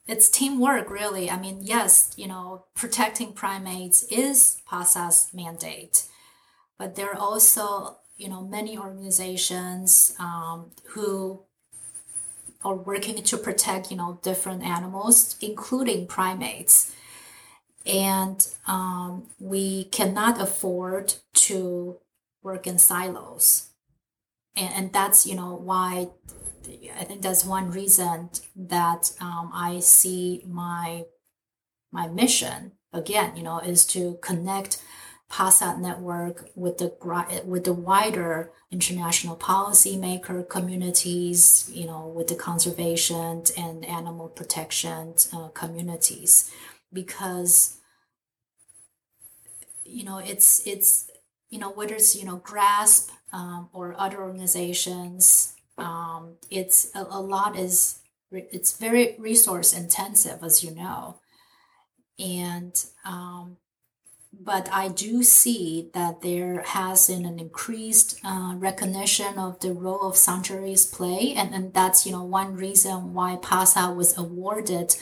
it's 0.07 0.29
teamwork, 0.29 0.91
really. 0.91 1.31
I 1.31 1.39
mean, 1.39 1.59
yes, 1.61 2.13
you 2.17 2.27
know, 2.27 2.65
protecting 2.75 3.35
primates 3.35 4.03
is 4.05 4.61
PASA's 4.67 5.29
mandate, 5.35 6.07
but 6.79 6.97
there 6.97 7.11
are 7.11 7.19
also 7.19 7.99
you 8.17 8.29
know 8.29 8.43
many 8.43 8.79
organizations 8.79 10.17
um, 10.19 10.71
who 10.91 11.43
are 12.65 12.75
working 12.75 13.23
to 13.23 13.37
protect 13.37 13.91
you 13.91 13.97
know 13.97 14.19
different 14.23 14.63
animals, 14.63 15.37
including 15.41 16.07
primates, 16.07 16.95
and 17.87 18.47
um, 18.67 19.29
we 19.39 19.85
cannot 19.85 20.41
afford 20.41 21.15
to 21.35 21.99
work 22.43 22.67
in 22.67 22.79
silos. 22.79 23.71
And, 24.55 24.75
and 24.75 24.93
that's 24.93 25.27
you 25.27 25.35
know 25.35 25.55
why 25.55 26.09
I 26.97 27.05
think 27.05 27.23
that's 27.23 27.45
one 27.45 27.71
reason 27.71 28.31
that 28.55 29.13
um, 29.21 29.51
I 29.53 29.81
see 29.81 30.45
my 30.47 31.05
my 31.91 32.09
mission 32.09 32.73
again, 32.93 33.37
you 33.37 33.43
know, 33.43 33.59
is 33.59 33.85
to 33.87 34.19
connect 34.23 34.83
PASA 35.33 35.79
network 35.79 36.51
with 36.55 36.77
the 36.77 36.93
with 37.47 37.65
the 37.65 37.73
wider 37.73 38.53
international 38.71 39.35
policymaker 39.35 40.47
communities, 40.47 41.71
you 41.73 41.87
know, 41.87 42.07
with 42.07 42.29
the 42.29 42.35
conservation 42.35 43.43
and 43.57 43.83
animal 43.87 44.29
protection 44.29 45.15
uh, 45.33 45.49
communities, 45.49 46.51
because 46.93 47.79
you 49.87 50.05
know 50.05 50.19
it's 50.19 50.67
it's 50.67 51.11
you 51.49 51.59
know 51.59 51.71
whether 51.71 51.95
it's 51.95 52.15
you 52.15 52.27
know 52.27 52.37
GRASP 52.37 53.11
um, 53.33 53.71
or 53.73 53.95
other 53.99 54.21
organizations. 54.21 55.55
Um, 55.79 56.35
it's 56.51 56.95
a, 56.95 57.07
a, 57.09 57.23
lot 57.23 57.57
is 57.57 58.01
it's 58.31 58.77
very 58.77 59.17
resource 59.19 59.73
intensive, 59.73 60.43
as 60.43 60.63
you 60.63 60.75
know, 60.75 61.21
and 62.19 62.75
um, 63.07 63.57
but 64.33 64.69
I 64.73 64.89
do 64.89 65.23
see 65.23 65.91
that 65.95 66.23
there 66.23 66.63
has 66.63 67.07
been 67.07 67.25
an 67.25 67.39
increased 67.39 68.19
uh, 68.25 68.55
recognition 68.57 69.39
of 69.39 69.61
the 69.61 69.73
role 69.73 70.09
of 70.09 70.17
sanctuaries 70.17 70.87
play, 70.87 71.35
and, 71.37 71.55
and 71.55 71.75
that's 71.75 72.07
you 72.07 72.13
know 72.13 72.25
one 72.25 72.57
reason 72.57 73.15
why 73.15 73.37
PASA 73.37 73.91
was 73.91 74.17
awarded 74.17 74.97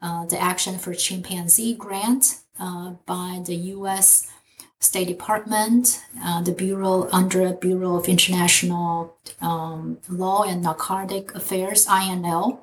uh, 0.00 0.26
the 0.26 0.40
Action 0.40 0.78
for 0.78 0.94
Chimpanzee 0.94 1.74
grant 1.74 2.40
uh, 2.60 2.92
by 3.06 3.42
the 3.44 3.56
U.S. 3.76 4.30
State 4.78 5.08
Department, 5.08 6.00
uh, 6.22 6.42
the 6.42 6.52
Bureau 6.52 7.08
under 7.10 7.52
Bureau 7.54 7.96
of 7.96 8.08
International 8.08 9.16
um, 9.40 9.98
Law 10.08 10.44
and 10.44 10.62
Narcotic 10.62 11.34
Affairs 11.34 11.86
(INL). 11.86 12.60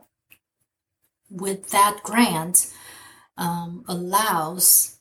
With 1.30 1.72
that 1.72 2.02
grant, 2.04 2.72
um, 3.38 3.84
allows 3.88 5.00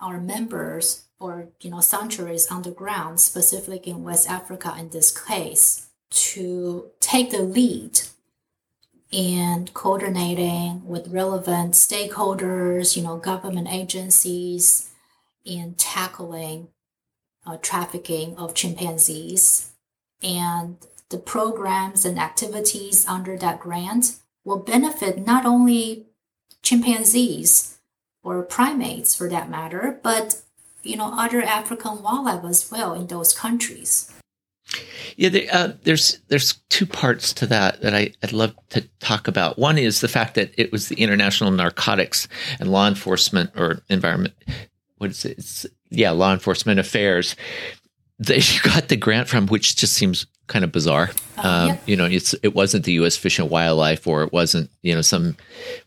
our 0.00 0.20
members 0.20 1.04
or 1.18 1.48
you 1.60 1.70
know 1.70 1.80
sanctuaries 1.80 2.50
on 2.50 2.62
the 2.62 2.70
ground, 2.70 3.20
specifically 3.20 3.90
in 3.90 4.04
West 4.04 4.28
Africa 4.28 4.74
in 4.78 4.90
this 4.90 5.10
case, 5.10 5.88
to 6.10 6.90
take 7.00 7.30
the 7.30 7.42
lead 7.42 8.00
in 9.10 9.68
coordinating 9.72 10.86
with 10.86 11.08
relevant 11.08 11.74
stakeholders, 11.74 12.96
you 12.96 13.02
know, 13.02 13.16
government 13.16 13.68
agencies, 13.70 14.90
in 15.44 15.74
tackling 15.74 16.68
uh, 17.46 17.56
trafficking 17.62 18.36
of 18.36 18.54
chimpanzees. 18.54 19.72
And 20.22 20.76
the 21.08 21.18
programs 21.18 22.04
and 22.04 22.18
activities 22.18 23.06
under 23.06 23.38
that 23.38 23.60
grant 23.60 24.16
will 24.44 24.58
benefit 24.58 25.24
not 25.24 25.46
only 25.46 26.06
chimpanzees 26.62 27.75
or 28.26 28.42
primates 28.42 29.14
for 29.14 29.28
that 29.28 29.48
matter, 29.48 30.00
but 30.02 30.42
you 30.82 30.96
know 30.96 31.12
other 31.18 31.42
African 31.42 32.02
wildlife 32.02 32.44
as 32.44 32.70
well 32.70 32.92
in 32.94 33.06
those 33.06 33.32
countries. 33.32 34.12
Yeah, 35.16 35.30
uh, 35.52 35.72
there's 35.84 36.18
there's 36.28 36.54
two 36.68 36.86
parts 36.86 37.32
to 37.34 37.46
that 37.46 37.80
that 37.82 37.94
I, 37.94 38.12
would 38.22 38.32
love 38.32 38.54
to 38.70 38.82
talk 39.00 39.28
about. 39.28 39.58
One 39.58 39.78
is 39.78 40.00
the 40.00 40.08
fact 40.08 40.34
that 40.34 40.52
it 40.58 40.72
was 40.72 40.88
the 40.88 40.96
International 40.96 41.50
Narcotics 41.50 42.28
and 42.58 42.70
Law 42.70 42.88
Enforcement 42.88 43.50
or 43.56 43.82
Environment 43.88 44.34
what 44.98 45.10
is 45.10 45.24
it? 45.24 45.38
It's, 45.38 45.66
yeah, 45.90 46.10
law 46.10 46.32
enforcement 46.32 46.80
affairs 46.80 47.36
that 48.18 48.54
you 48.54 48.60
got 48.62 48.88
the 48.88 48.96
grant 48.96 49.28
from, 49.28 49.46
which 49.46 49.76
just 49.76 49.94
seems 49.94 50.26
kind 50.46 50.64
of 50.64 50.72
bizarre. 50.72 51.10
Uh, 51.38 51.48
um, 51.48 51.68
yep. 51.68 51.82
You 51.86 51.96
know, 51.96 52.04
it's 52.04 52.34
it 52.42 52.54
wasn't 52.54 52.84
the 52.84 52.92
U.S. 52.92 53.16
Fish 53.16 53.38
and 53.38 53.50
Wildlife, 53.50 54.06
or 54.06 54.22
it 54.22 54.32
wasn't 54.32 54.70
you 54.82 54.94
know 54.94 55.02
some 55.02 55.36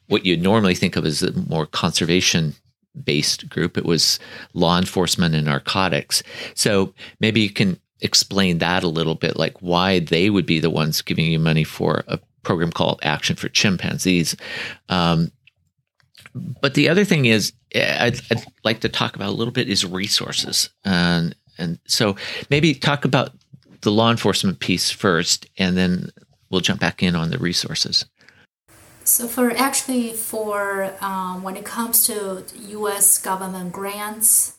what 0.08 0.26
you 0.26 0.38
normally 0.38 0.76
think 0.76 0.96
of 0.96 1.06
as 1.06 1.24
a 1.24 1.32
more 1.50 1.66
conservation 1.66 2.56
based 3.04 3.50
group. 3.50 3.78
It 3.78 3.86
was 3.86 4.20
law 4.54 4.78
enforcement 4.78 5.36
and 5.36 5.46
narcotics. 5.46 6.24
So 6.56 6.94
maybe 7.20 7.42
you 7.42 7.50
can 7.50 7.80
explain 8.02 8.60
that 8.60 8.84
a 8.84 8.88
little 8.88 9.16
bit, 9.16 9.38
like 9.38 9.58
why 9.60 10.00
they 10.00 10.30
would 10.30 10.46
be 10.46 10.60
the 10.60 10.70
ones 10.70 11.02
giving 11.02 11.26
you 11.26 11.40
money 11.40 11.64
for 11.64 12.04
a 12.08 12.20
program 12.44 12.72
called 12.72 13.00
Action 13.04 13.36
for 13.36 13.50
Chimpanzees. 13.50 14.36
Um, 14.88 15.32
but 16.62 16.74
the 16.74 16.90
other 16.90 17.06
thing 17.06 17.26
is, 17.26 17.54
I'd, 17.76 18.20
I'd, 18.32 18.46
like 18.64 18.82
to 18.82 18.90
talk 18.90 19.16
about 19.16 19.30
a 19.30 19.36
little 19.36 19.52
bit 19.52 19.70
is 19.70 19.86
resources, 19.86 20.70
and 20.84 21.36
and 21.60 21.80
so 21.86 22.16
maybe 22.50 22.74
talk 22.74 23.06
about 23.06 23.32
the 23.82 23.92
law 23.92 24.12
enforcement 24.12 24.60
piece 24.60 24.90
first, 24.92 25.48
and 25.58 25.78
then 25.78 26.10
we'll 26.50 26.62
jump 26.62 26.80
back 26.80 27.04
in 27.04 27.16
on 27.16 27.30
the 27.30 27.38
resources. 27.38 28.06
So 29.04 29.28
for 29.28 29.52
actually 29.52 30.14
for 30.14 30.94
um, 31.02 31.42
when 31.42 31.58
it 31.58 31.66
comes 31.66 32.06
to 32.08 32.44
U.S. 32.78 33.20
government 33.22 33.72
grants 33.72 34.58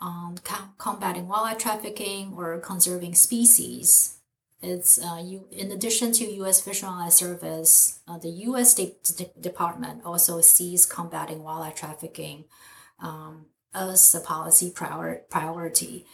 on 0.00 0.38
combating 0.78 1.28
wildlife 1.28 1.58
trafficking 1.58 2.34
or 2.36 2.58
conserving 2.58 3.14
species, 3.14 4.18
it's 4.60 4.98
uh, 4.98 5.20
you, 5.22 5.46
in 5.52 5.70
addition 5.70 6.10
to 6.12 6.24
U.S. 6.24 6.60
Fish 6.60 6.82
and 6.82 6.90
Wildlife 6.90 7.12
Service, 7.12 8.00
uh, 8.08 8.18
the 8.18 8.30
U.S. 8.48 8.72
State 8.72 8.96
Department 9.40 10.02
also 10.04 10.40
sees 10.40 10.86
combating 10.86 11.42
wildlife 11.42 11.76
trafficking 11.76 12.44
um, 12.98 13.46
as 13.74 14.14
a 14.14 14.20
policy 14.20 14.70
prior- 14.70 15.22
priority, 15.30 16.06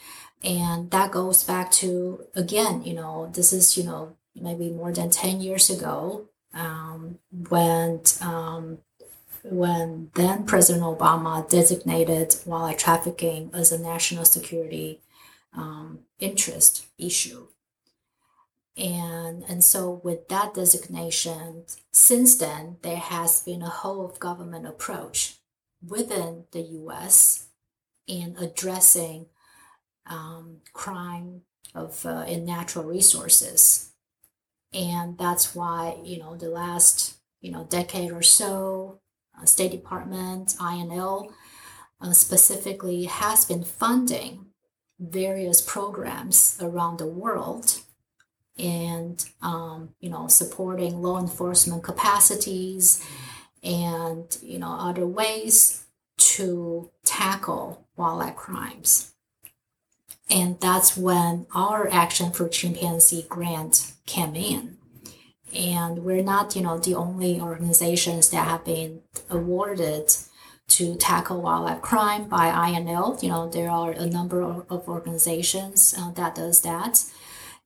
and 0.43 0.91
that 0.91 1.13
goes 1.13 1.45
back 1.45 1.71
to 1.73 2.27
again, 2.35 2.83
you 2.85 2.95
know, 2.95 3.31
this 3.33 3.53
is 3.53 3.77
you 3.77 3.85
know 3.85 4.17
maybe 4.35 4.71
more 4.71 4.93
than 4.93 5.11
ten 5.11 5.41
years 5.41 5.71
ago 5.71 6.29
um, 6.55 7.19
when 7.49 8.01
um, 8.21 8.79
when 9.43 10.11
then 10.15 10.45
President 10.45 10.85
Obama 10.85 11.49
designated 11.49 12.37
wildlife 12.45 12.79
trafficking 12.79 13.51
as 13.53 13.73
a 13.73 13.79
national 13.79 14.25
security 14.25 15.01
um, 15.55 16.01
interest 16.19 16.87
issue. 16.99 17.47
And, 18.77 19.45
and 19.49 19.63
so, 19.63 20.01
with 20.03 20.29
that 20.29 20.55
designation, 20.55 21.65
since 21.91 22.37
then, 22.37 22.77
there 22.83 22.97
has 22.97 23.43
been 23.43 23.63
a 23.63 23.69
whole 23.69 24.07
of 24.07 24.21
government 24.21 24.67
approach 24.67 25.37
within 25.87 26.45
the 26.53 26.61
US 26.61 27.49
in 28.11 28.37
addressing 28.39 29.27
um, 30.07 30.59
crime 30.73 31.43
of 31.75 32.05
uh, 32.05 32.25
in 32.27 32.45
natural 32.45 32.85
resources. 32.85 33.93
And 34.73 35.17
that's 35.17 35.55
why, 35.55 35.97
you 36.03 36.19
know, 36.19 36.37
the 36.37 36.49
last, 36.49 37.19
you 37.41 37.53
know, 37.53 37.67
decade 37.71 38.11
or 38.11 38.23
so, 38.23 39.01
uh, 39.41 39.45
State 39.45 39.71
Department, 39.71 40.57
INL, 40.61 41.33
uh, 42.01 42.13
specifically 42.13 43.05
has 43.05 43.45
been 43.45 43.63
funding 43.63 44.47
various 44.99 45.61
programs 45.61 46.59
around 46.61 46.99
the 46.99 47.07
world 47.07 47.81
and 48.59 49.25
um, 49.41 49.95
you 50.01 50.11
know 50.11 50.29
supporting 50.29 51.01
law 51.01 51.19
enforcement 51.19 51.83
capacities 51.83 53.03
and 53.63 54.37
you 54.43 54.59
know 54.59 54.71
other 54.79 55.07
ways 55.07 55.87
to 56.19 56.91
tackle 57.05 57.87
wildlife 58.01 58.37
crimes 58.37 59.13
and 60.29 60.61
that's 60.61 60.97
when 60.97 61.47
our 61.55 61.89
action 61.93 62.33
for 62.33 62.49
chimpanzee 62.49 63.27
grant 63.29 63.93
came 64.07 64.35
in 64.35 64.77
and 65.55 66.05
we're 66.05 66.23
not 66.23 66.57
you 66.57 66.63
know 66.63 66.79
the 66.79 66.95
only 66.95 67.41
organizations 67.41 68.31
that 68.31 68.47
have 68.49 68.65
been 68.65 69.03
awarded 69.29 70.11
to 70.71 70.95
tackle 70.95 71.43
wildlife 71.43 71.83
crime 71.83 72.29
by 72.29 72.47
INL. 72.49 73.21
You 73.23 73.29
know, 73.29 73.51
there 73.51 73.69
are 73.69 73.91
a 73.91 74.07
number 74.07 74.41
of 74.41 74.89
organizations 74.89 75.95
uh, 75.99 76.13
that 76.13 76.37
does 76.37 76.63
that. 76.63 77.05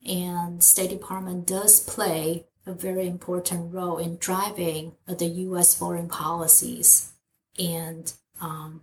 And 0.05 0.63
State 0.63 0.89
Department 0.89 1.47
does 1.47 1.79
play 1.79 2.47
a 2.65 2.73
very 2.73 3.07
important 3.07 3.73
role 3.73 3.97
in 3.97 4.17
driving 4.17 4.93
the 5.07 5.25
U.S. 5.25 5.75
foreign 5.75 6.09
policies 6.09 7.13
and 7.59 8.11
um, 8.41 8.81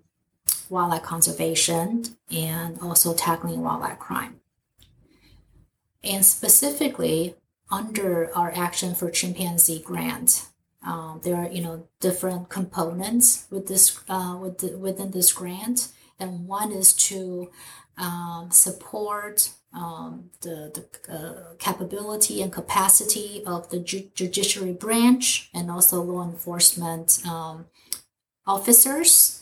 wildlife 0.70 1.02
conservation 1.02 2.04
and 2.30 2.78
also 2.80 3.14
tackling 3.14 3.62
wildlife 3.62 3.98
crime. 3.98 4.40
And 6.04 6.24
specifically, 6.24 7.34
under 7.70 8.34
our 8.36 8.52
Action 8.54 8.94
for 8.94 9.10
Chimpanzee 9.10 9.80
grant, 9.80 10.48
um, 10.84 11.20
there 11.22 11.36
are 11.36 11.48
you 11.48 11.62
know 11.62 11.86
different 12.00 12.48
components 12.48 13.46
with 13.50 13.68
this 13.68 14.00
uh, 14.08 14.36
with 14.40 14.58
the, 14.58 14.76
within 14.76 15.12
this 15.12 15.32
grant, 15.32 15.88
and 16.18 16.46
one 16.46 16.72
is 16.72 16.92
to 16.94 17.50
um, 17.96 18.50
support 18.50 19.50
um, 19.74 20.30
the, 20.42 20.86
the 21.06 21.12
uh, 21.12 21.54
capability 21.58 22.42
and 22.42 22.52
capacity 22.52 23.42
of 23.46 23.70
the 23.70 23.78
ju- 23.78 24.10
judiciary 24.14 24.72
branch 24.72 25.50
and 25.54 25.70
also 25.70 26.02
law 26.02 26.22
enforcement 26.22 27.20
um, 27.26 27.66
officers, 28.46 29.41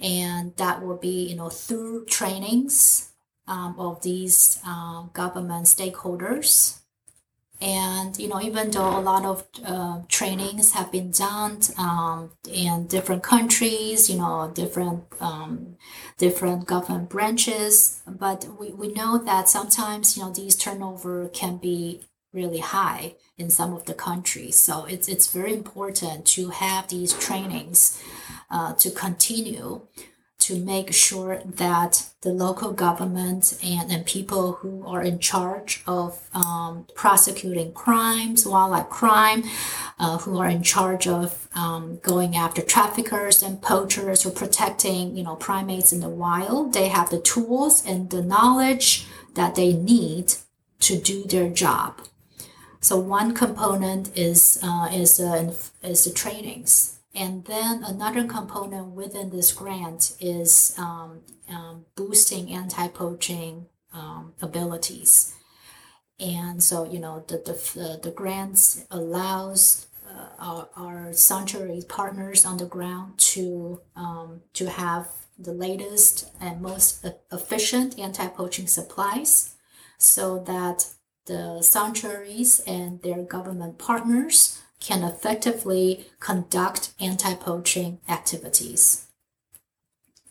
and 0.00 0.56
that 0.56 0.82
will 0.82 0.96
be 0.96 1.28
you 1.28 1.36
know 1.36 1.48
through 1.48 2.04
trainings 2.06 3.12
um, 3.46 3.74
of 3.78 4.02
these 4.02 4.60
uh, 4.66 5.02
government 5.12 5.66
stakeholders. 5.66 6.78
And 7.62 8.18
you 8.18 8.28
know 8.28 8.40
even 8.40 8.70
though 8.70 8.98
a 8.98 9.02
lot 9.02 9.24
of 9.26 9.46
uh, 9.66 10.00
trainings 10.08 10.72
have 10.72 10.90
been 10.90 11.10
done 11.10 11.60
um, 11.76 12.30
in 12.50 12.86
different 12.86 13.22
countries 13.22 14.08
you 14.08 14.16
know 14.16 14.50
different 14.54 15.04
um, 15.20 15.76
different 16.16 16.66
government 16.66 17.10
branches 17.10 18.00
but 18.06 18.46
we, 18.58 18.70
we 18.70 18.88
know 18.88 19.18
that 19.18 19.50
sometimes 19.50 20.16
you 20.16 20.22
know 20.22 20.32
these 20.32 20.56
turnover 20.56 21.28
can 21.28 21.58
be 21.58 22.00
really 22.32 22.60
high 22.60 23.14
in 23.36 23.50
some 23.50 23.72
of 23.72 23.86
the 23.86 23.94
countries. 23.94 24.56
So 24.56 24.84
it's 24.84 25.08
it's 25.08 25.32
very 25.32 25.52
important 25.52 26.26
to 26.36 26.50
have 26.50 26.88
these 26.88 27.12
trainings 27.14 28.00
uh, 28.50 28.74
to 28.74 28.90
continue 28.90 29.82
to 30.40 30.58
make 30.64 30.92
sure 30.92 31.42
that 31.44 32.08
the 32.22 32.30
local 32.30 32.72
government 32.72 33.58
and, 33.62 33.92
and 33.92 34.06
people 34.06 34.52
who 34.52 34.84
are 34.86 35.02
in 35.02 35.18
charge 35.18 35.82
of 35.86 36.28
um, 36.32 36.86
prosecuting 36.94 37.72
crimes, 37.72 38.46
wildlife 38.46 38.88
crime, 38.88 39.44
uh, 39.98 40.16
who 40.18 40.38
are 40.38 40.48
in 40.48 40.62
charge 40.62 41.06
of 41.06 41.46
um, 41.54 41.98
going 42.02 42.36
after 42.36 42.62
traffickers 42.62 43.42
and 43.42 43.60
poachers 43.60 44.24
or 44.24 44.30
protecting, 44.30 45.14
you 45.14 45.22
know, 45.22 45.36
primates 45.36 45.92
in 45.92 46.00
the 46.00 46.08
wild, 46.08 46.72
they 46.72 46.88
have 46.88 47.10
the 47.10 47.20
tools 47.20 47.84
and 47.84 48.08
the 48.08 48.22
knowledge 48.22 49.06
that 49.34 49.54
they 49.54 49.74
need 49.74 50.32
to 50.80 50.98
do 50.98 51.24
their 51.24 51.50
job. 51.50 52.00
So 52.80 52.98
one 52.98 53.34
component 53.34 54.16
is 54.16 54.58
uh, 54.62 54.88
is 54.90 55.20
uh, 55.20 55.52
is 55.82 56.04
the 56.04 56.12
trainings 56.12 56.99
and 57.14 57.44
then 57.44 57.82
another 57.82 58.24
component 58.24 58.92
within 58.92 59.30
this 59.30 59.52
grant 59.52 60.14
is 60.20 60.74
um, 60.78 61.22
um, 61.48 61.86
boosting 61.96 62.52
anti-poaching 62.52 63.66
um, 63.92 64.34
abilities. 64.40 65.34
And 66.20 66.62
so, 66.62 66.84
you 66.84 67.00
know, 67.00 67.24
the, 67.26 67.38
the, 67.38 68.00
the 68.00 68.10
grants 68.10 68.84
allows 68.90 69.86
uh, 70.08 70.28
our, 70.38 70.68
our 70.76 71.12
sanctuary 71.12 71.82
partners 71.88 72.44
on 72.44 72.58
the 72.58 72.66
ground 72.66 73.18
to, 73.18 73.80
um, 73.96 74.42
to 74.52 74.68
have 74.68 75.08
the 75.38 75.52
latest 75.52 76.30
and 76.40 76.60
most 76.60 77.04
efficient 77.32 77.98
anti-poaching 77.98 78.66
supplies 78.66 79.54
so 79.98 80.38
that 80.44 80.86
the 81.26 81.62
sanctuaries 81.62 82.60
and 82.60 83.02
their 83.02 83.22
government 83.22 83.78
partners 83.78 84.60
can 84.80 85.04
effectively 85.04 86.06
conduct 86.18 86.92
anti-poaching 86.98 88.00
activities. 88.08 89.06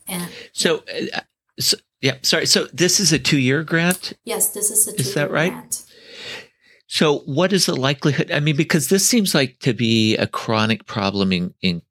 And 0.06 0.30
so, 0.52 0.82
uh, 1.14 1.20
so, 1.58 1.76
yeah, 2.00 2.16
sorry. 2.22 2.46
So 2.46 2.66
this 2.72 2.98
is 2.98 3.12
a 3.12 3.18
two-year 3.18 3.62
grant. 3.62 4.14
Yes, 4.24 4.50
this 4.50 4.70
is 4.70 4.88
a. 4.88 4.92
two 4.92 5.02
Is 5.02 5.14
that 5.14 5.30
right? 5.30 5.52
Grant. 5.52 5.84
So, 6.88 7.18
what 7.20 7.52
is 7.52 7.66
the 7.66 7.76
likelihood? 7.76 8.32
I 8.32 8.40
mean, 8.40 8.56
because 8.56 8.88
this 8.88 9.06
seems 9.06 9.34
like 9.34 9.60
to 9.60 9.72
be 9.72 10.16
a 10.16 10.26
chronic 10.26 10.86
problem 10.86 11.32
in, 11.32 11.54
in, 11.62 11.82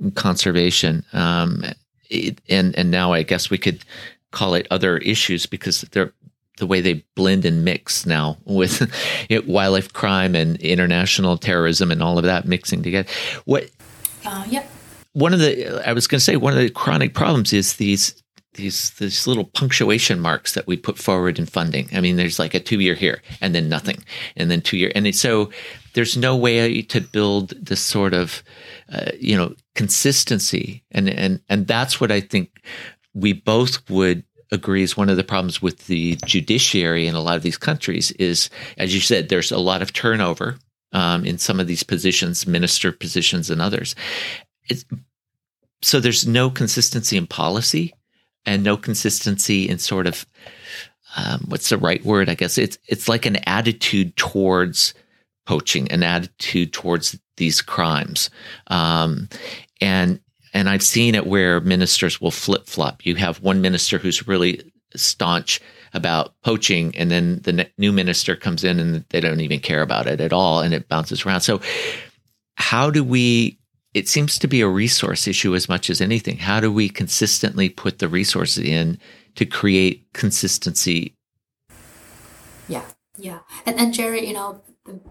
in 0.00 0.10
conservation, 0.10 1.04
um, 1.12 1.64
it, 2.10 2.40
and 2.48 2.76
and 2.76 2.90
now 2.90 3.12
I 3.12 3.22
guess 3.22 3.50
we 3.50 3.58
could 3.58 3.84
call 4.32 4.54
it 4.54 4.66
other 4.70 4.98
issues 4.98 5.46
because 5.46 5.82
there 5.92 6.12
the 6.58 6.66
way 6.66 6.80
they 6.80 7.04
blend 7.14 7.44
and 7.44 7.64
mix 7.64 8.06
now 8.06 8.36
with 8.44 8.80
know, 9.30 9.42
wildlife 9.46 9.92
crime 9.92 10.34
and 10.34 10.56
international 10.60 11.36
terrorism 11.36 11.90
and 11.90 12.02
all 12.02 12.18
of 12.18 12.24
that 12.24 12.46
mixing 12.46 12.82
together. 12.82 13.08
What? 13.44 13.70
Uh, 14.24 14.44
yep. 14.48 14.70
One 15.12 15.32
of 15.32 15.40
the 15.40 15.82
I 15.88 15.92
was 15.92 16.06
going 16.06 16.18
to 16.18 16.24
say 16.24 16.36
one 16.36 16.52
of 16.52 16.58
the 16.58 16.70
chronic 16.70 17.14
problems 17.14 17.52
is 17.52 17.74
these 17.74 18.22
these 18.54 18.90
these 18.90 19.26
little 19.26 19.44
punctuation 19.44 20.20
marks 20.20 20.52
that 20.52 20.66
we 20.66 20.76
put 20.76 20.98
forward 20.98 21.38
in 21.38 21.46
funding. 21.46 21.88
I 21.92 22.00
mean, 22.00 22.16
there's 22.16 22.38
like 22.38 22.54
a 22.54 22.60
two 22.60 22.80
year 22.80 22.94
here 22.94 23.22
and 23.40 23.54
then 23.54 23.68
nothing, 23.68 24.04
and 24.36 24.50
then 24.50 24.60
two 24.60 24.76
year, 24.76 24.92
and 24.94 25.14
so 25.14 25.50
there's 25.94 26.16
no 26.16 26.36
way 26.36 26.82
to 26.82 27.00
build 27.00 27.50
this 27.50 27.80
sort 27.80 28.12
of 28.12 28.42
uh, 28.92 29.12
you 29.18 29.36
know 29.36 29.54
consistency, 29.74 30.84
and 30.90 31.08
and 31.08 31.40
and 31.48 31.66
that's 31.66 32.00
what 32.00 32.12
I 32.12 32.20
think 32.20 32.62
we 33.14 33.32
both 33.32 33.88
would 33.88 34.24
agrees 34.50 34.96
one 34.96 35.08
of 35.08 35.16
the 35.16 35.24
problems 35.24 35.60
with 35.60 35.86
the 35.86 36.16
judiciary 36.24 37.06
in 37.06 37.14
a 37.14 37.20
lot 37.20 37.36
of 37.36 37.42
these 37.42 37.58
countries 37.58 38.10
is, 38.12 38.50
as 38.76 38.94
you 38.94 39.00
said, 39.00 39.28
there's 39.28 39.52
a 39.52 39.58
lot 39.58 39.82
of 39.82 39.92
turnover 39.92 40.58
um, 40.92 41.24
in 41.24 41.38
some 41.38 41.60
of 41.60 41.66
these 41.66 41.82
positions, 41.82 42.46
minister 42.46 42.92
positions, 42.92 43.50
and 43.50 43.60
others. 43.60 43.94
It's, 44.68 44.84
so 45.82 46.00
there's 46.00 46.26
no 46.26 46.50
consistency 46.50 47.16
in 47.16 47.26
policy 47.26 47.94
and 48.46 48.62
no 48.64 48.76
consistency 48.76 49.68
in 49.68 49.78
sort 49.78 50.06
of 50.06 50.26
um, 51.16 51.44
what's 51.48 51.68
the 51.70 51.78
right 51.78 52.04
word? 52.04 52.28
I 52.28 52.34
guess 52.34 52.58
it's 52.58 52.78
it's 52.86 53.08
like 53.08 53.26
an 53.26 53.36
attitude 53.46 54.16
towards 54.16 54.94
poaching, 55.46 55.90
an 55.90 56.02
attitude 56.02 56.72
towards 56.72 57.18
these 57.36 57.62
crimes, 57.62 58.30
um, 58.66 59.28
and 59.80 60.20
and 60.52 60.68
I've 60.68 60.82
seen 60.82 61.14
it 61.14 61.26
where 61.26 61.60
ministers 61.60 62.20
will 62.20 62.30
flip 62.30 62.66
flop. 62.66 63.04
You 63.04 63.16
have 63.16 63.40
one 63.42 63.60
minister 63.60 63.98
who's 63.98 64.26
really 64.26 64.72
staunch 64.94 65.60
about 65.94 66.34
poaching, 66.42 66.94
and 66.96 67.10
then 67.10 67.40
the 67.42 67.68
new 67.78 67.92
minister 67.92 68.36
comes 68.36 68.64
in 68.64 68.78
and 68.78 69.04
they 69.10 69.20
don't 69.20 69.40
even 69.40 69.60
care 69.60 69.82
about 69.82 70.06
it 70.06 70.20
at 70.20 70.32
all, 70.32 70.60
and 70.60 70.74
it 70.74 70.88
bounces 70.88 71.24
around. 71.24 71.40
So, 71.40 71.60
how 72.56 72.90
do 72.90 73.02
we? 73.04 73.58
It 73.94 74.08
seems 74.08 74.38
to 74.38 74.48
be 74.48 74.60
a 74.60 74.68
resource 74.68 75.26
issue 75.26 75.54
as 75.54 75.68
much 75.68 75.88
as 75.90 76.00
anything. 76.00 76.38
How 76.38 76.60
do 76.60 76.70
we 76.70 76.88
consistently 76.88 77.68
put 77.68 77.98
the 77.98 78.08
resources 78.08 78.64
in 78.64 78.98
to 79.36 79.46
create 79.46 80.06
consistency? 80.12 81.14
Yeah, 82.68 82.84
yeah, 83.16 83.40
and 83.64 83.78
and 83.78 83.94
Jerry, 83.94 84.26
you 84.26 84.34
know, 84.34 84.60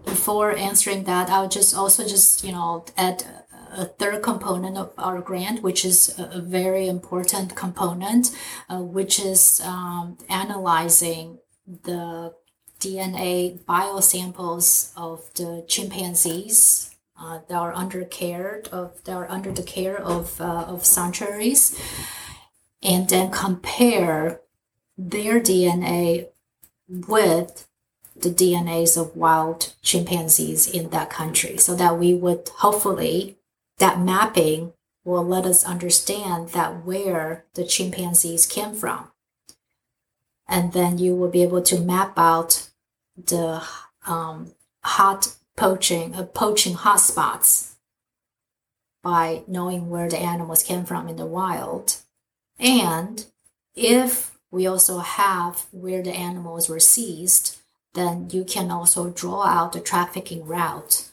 before 0.04 0.56
answering 0.56 1.04
that, 1.04 1.28
I 1.28 1.40
would 1.40 1.50
just 1.50 1.74
also 1.74 2.04
just 2.04 2.44
you 2.44 2.52
know 2.52 2.84
add 2.96 3.24
a 3.72 3.84
third 3.84 4.22
component 4.22 4.76
of 4.76 4.92
our 4.98 5.20
grant, 5.20 5.62
which 5.62 5.84
is 5.84 6.14
a, 6.18 6.40
very 6.40 6.88
important 6.88 7.54
component, 7.54 8.34
uh, 8.68 8.78
which 8.80 9.18
is 9.18 9.60
um, 9.64 10.18
analyzing 10.28 11.38
the 11.66 12.34
DNA 12.80 13.58
biosamples 13.64 14.92
of 14.96 15.32
the 15.34 15.64
chimpanzees 15.66 16.94
uh, 17.20 17.40
that 17.48 17.56
are 17.56 17.72
under 17.74 18.04
care 18.04 18.62
of 18.70 19.02
that 19.04 19.12
are 19.12 19.30
under 19.30 19.52
the 19.52 19.62
care 19.62 20.00
of 20.00 20.40
uh, 20.40 20.64
of 20.68 20.84
sanctuaries, 20.84 21.78
and 22.82 23.08
then 23.08 23.30
compare 23.30 24.40
their 24.96 25.40
DNA 25.40 26.28
with 26.88 27.68
the 28.20 28.30
DNAs 28.30 29.00
of 29.00 29.16
wild 29.16 29.74
chimpanzees 29.82 30.68
in 30.68 30.90
that 30.90 31.10
country 31.10 31.56
so 31.56 31.74
that 31.76 31.98
we 31.98 32.14
would 32.14 32.48
hopefully 32.56 33.37
that 33.78 34.00
mapping 34.00 34.72
will 35.04 35.24
let 35.24 35.46
us 35.46 35.64
understand 35.64 36.50
that 36.50 36.84
where 36.84 37.44
the 37.54 37.64
chimpanzees 37.64 38.46
came 38.46 38.74
from 38.74 39.10
and 40.46 40.72
then 40.72 40.98
you 40.98 41.14
will 41.14 41.30
be 41.30 41.42
able 41.42 41.62
to 41.62 41.80
map 41.80 42.12
out 42.16 42.68
the 43.16 43.62
um, 44.06 44.52
hot 44.84 45.34
poaching 45.56 46.14
uh, 46.14 46.24
poaching 46.24 46.74
hotspots 46.74 47.74
by 49.02 49.42
knowing 49.46 49.88
where 49.88 50.08
the 50.08 50.18
animals 50.18 50.62
came 50.62 50.84
from 50.84 51.08
in 51.08 51.16
the 51.16 51.26
wild 51.26 51.96
and 52.58 53.26
if 53.74 54.38
we 54.50 54.66
also 54.66 54.98
have 54.98 55.66
where 55.72 56.02
the 56.02 56.14
animals 56.14 56.68
were 56.68 56.80
seized 56.80 57.58
then 57.94 58.28
you 58.30 58.44
can 58.44 58.70
also 58.70 59.10
draw 59.10 59.44
out 59.44 59.72
the 59.72 59.80
trafficking 59.80 60.46
route 60.46 61.08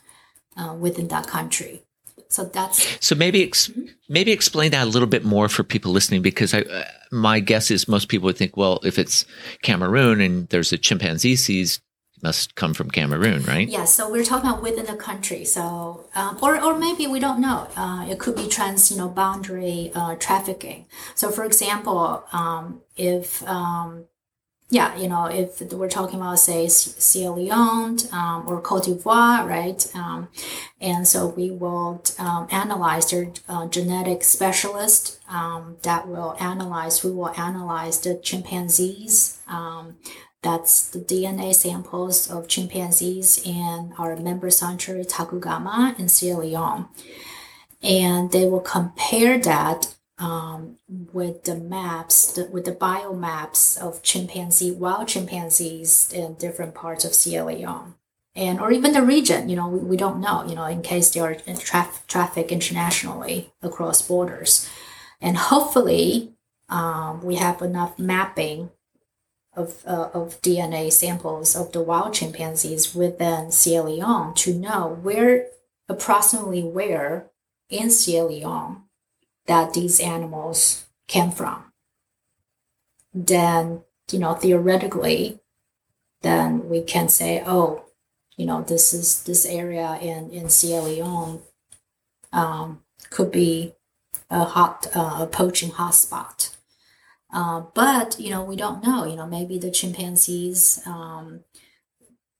uh, 0.58 0.74
within 0.74 1.08
that 1.08 1.28
country. 1.28 1.85
So 2.30 2.46
that's 2.46 3.06
so 3.06 3.16
maybe 3.16 3.44
ex- 3.44 3.72
maybe 4.10 4.32
explain 4.32 4.72
that 4.72 4.84
a 4.84 4.90
little 4.90 5.08
bit 5.08 5.24
more 5.24 5.48
for 5.48 5.64
people 5.64 5.92
listening 5.92 6.22
because 6.22 6.54
I, 6.54 6.62
uh, 6.62 6.84
my 7.12 7.40
guess 7.40 7.72
is 7.72 7.88
most 7.88 8.10
people 8.10 8.26
would 8.26 8.38
think 8.38 8.58
well 8.58 8.80
if 8.84 9.00
it's 9.00 9.26
Cameroon 9.62 10.22
and 10.22 10.48
there's 10.50 10.74
a 10.74 10.78
chimpanzee 10.78 11.36
seized 11.36 11.82
must 12.26 12.56
come 12.56 12.74
from 12.74 12.90
Cameroon, 12.90 13.44
right? 13.44 13.68
Yeah, 13.68 13.86
so 13.86 14.10
we're 14.10 14.24
talking 14.24 14.50
about 14.50 14.64
within 14.64 14.86
the 14.86 14.96
country. 14.96 15.46
So, 15.46 16.08
um, 16.16 16.40
or, 16.42 16.60
or 16.60 16.78
maybe 16.78 17.06
we 17.08 17.20
don't 17.20 17.40
know. 17.40 17.68
Uh, 17.76 18.08
it 18.10 18.20
could 18.20 18.36
be 18.36 18.48
trans, 18.48 18.90
you 18.92 18.98
know, 18.98 19.10
boundary 19.10 19.92
uh, 19.94 20.16
trafficking. 20.16 20.88
So, 21.14 21.30
for 21.30 21.44
example, 21.44 22.24
um, 22.34 22.82
if 22.98 23.48
um, 23.48 24.06
yeah, 24.70 24.96
you 24.98 25.08
know, 25.08 25.26
if 25.26 25.62
we're 25.72 25.90
talking 25.90 26.20
about 26.20 26.40
say 26.40 26.68
Sierra 26.68 27.36
Leone 27.36 27.98
um, 28.12 28.46
or 28.48 28.60
Cote 28.62 28.86
d'Ivoire, 28.86 29.48
right? 29.48 29.96
Um, 29.96 30.28
and 30.82 31.08
so 31.08 31.28
we 31.28 31.52
will 31.52 32.04
um, 32.18 32.48
analyze 32.50 33.12
their 33.12 33.32
uh, 33.48 33.68
genetic 33.68 34.24
specialist 34.24 35.20
um, 35.30 35.78
that 35.84 36.08
will 36.08 36.36
analyze. 36.40 37.04
We 37.04 37.12
will 37.12 37.30
analyze 37.30 38.00
the 38.02 38.16
chimpanzees. 38.16 39.40
Um, 39.48 39.98
that's 40.42 40.90
the 40.90 41.00
DNA 41.00 41.54
samples 41.54 42.30
of 42.30 42.48
chimpanzees 42.48 43.40
in 43.46 43.94
our 44.00 44.16
member 44.16 44.50
sanctuary 44.50 45.06
Tacugama 45.06 45.98
in 46.00 46.10
Sierra 46.10 46.40
Leone, 46.40 46.88
and 47.84 48.32
they 48.32 48.48
will 48.48 48.62
compare 48.62 49.38
that 49.40 49.96
um, 50.18 50.78
with 50.88 51.44
the 51.44 51.56
maps, 51.56 52.32
the, 52.34 52.46
with 52.46 52.66
the 52.66 52.72
biomaps 52.72 53.78
of 53.78 54.02
chimpanzee, 54.02 54.72
wild 54.72 55.08
chimpanzees 55.08 56.12
in 56.14 56.36
different 56.36 56.74
parts 56.74 57.04
of 57.04 57.14
Sierra 57.14 57.48
Leone. 57.48 57.96
And, 58.36 58.60
or 58.60 58.72
even 58.72 58.92
the 58.94 59.02
region, 59.02 59.50
you 59.50 59.56
know, 59.56 59.68
we, 59.68 59.80
we 59.80 59.98
don't 59.98 60.20
know, 60.20 60.46
you 60.48 60.56
know, 60.56 60.66
in 60.66 60.82
case 60.82 61.10
they 61.10 61.20
are 61.20 61.36
traf- 61.36 62.06
traffic 62.08 62.52
internationally 62.52 63.52
across 63.62 64.02
borders. 64.02 64.70
And 65.22 65.38
hopefully, 65.38 66.34
um, 66.68 67.24
we 67.24 67.36
have 67.36 67.62
enough 67.62 67.98
mapping 67.98 68.72
of, 69.56 69.84
uh, 69.86 70.10
of 70.14 70.42
DNA 70.42 70.92
samples 70.92 71.56
of 71.56 71.72
the 71.72 71.82
wild 71.82 72.14
chimpanzees 72.14 72.94
within 72.94 73.52
Sierra 73.52 73.90
Leone 73.90 74.34
to 74.36 74.54
know 74.54 75.00
where, 75.02 75.48
approximately 75.88 76.64
where 76.64 77.28
in 77.70 77.90
Sierra 77.90 78.28
Leone 78.28 78.85
that 79.48 79.74
these 79.74 80.00
animals 80.00 80.86
came 81.08 81.32
from, 81.32 81.72
then, 83.14 83.82
you 84.12 84.20
know, 84.20 84.34
theoretically, 84.34 85.40
then 86.22 86.68
we 86.70 86.82
can 86.82 87.08
say, 87.08 87.44
oh, 87.46 87.86
you 88.38 88.46
know, 88.46 88.62
this 88.62 88.94
is 88.94 89.24
this 89.24 89.46
area 89.46 89.98
in, 90.02 90.30
in 90.32 90.50
Sierra 90.50 90.84
Leone 90.84 91.42
um, 92.34 92.82
could 93.10 93.32
be 93.32 93.76
a 94.30 94.44
hot, 94.44 94.88
uh, 94.96 95.18
a 95.22 95.28
poaching 95.28 95.72
hotspot. 95.72 96.56
Uh, 97.34 97.62
but, 97.74 98.20
you 98.20 98.30
know, 98.30 98.44
we 98.44 98.56
don't 98.56 98.84
know, 98.84 99.06
you 99.06 99.16
know, 99.16 99.28
maybe 99.28 99.58
the 99.58 99.72
chimpanzees 99.72 100.82
um, 100.86 101.42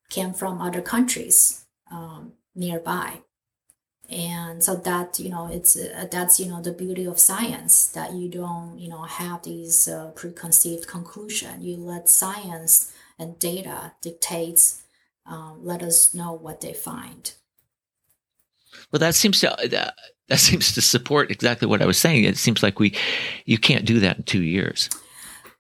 came 0.10 0.34
from 0.34 0.62
other 0.62 0.82
countries 0.82 1.66
um, 1.92 2.34
nearby 2.56 3.22
and 4.10 4.64
so 4.64 4.76
that 4.76 5.20
you 5.20 5.30
know 5.30 5.48
it's 5.52 5.76
uh, 5.76 6.08
that's 6.12 6.40
you 6.40 6.48
know 6.48 6.62
the 6.62 6.72
beauty 6.72 7.06
of 7.06 7.20
science 7.20 7.88
that 7.88 8.14
you 8.14 8.30
don't 8.30 8.78
you 8.78 8.88
know 8.88 9.04
have 9.04 9.44
these 9.44 9.88
uh, 9.88 10.12
preconceived 10.16 10.88
conclusion. 10.88 11.62
You 11.62 11.78
let 11.78 12.10
science 12.10 12.94
and 13.18 13.40
data 13.40 13.94
dictates 14.02 14.84
um, 15.26 15.60
let 15.64 15.82
us 15.82 16.14
know 16.14 16.34
what 16.34 16.62
they 16.62 16.74
find. 16.74 17.34
Well 18.92 19.00
that 19.00 19.16
seems 19.16 19.40
to 19.42 19.52
uh, 19.54 19.68
that, 19.68 19.96
that 20.30 20.40
seems 20.40 20.74
to 20.74 20.82
support 20.82 21.32
exactly 21.32 21.68
what 21.68 21.82
i 21.82 21.86
was 21.86 21.98
saying. 21.98 22.24
It 22.24 22.38
seems 22.38 22.62
like 22.62 22.80
we 22.80 22.96
you 23.46 23.58
can't 23.58 23.86
do 23.86 24.00
that 24.02 24.18
in 24.18 24.24
two 24.24 24.44
years. 24.44 24.90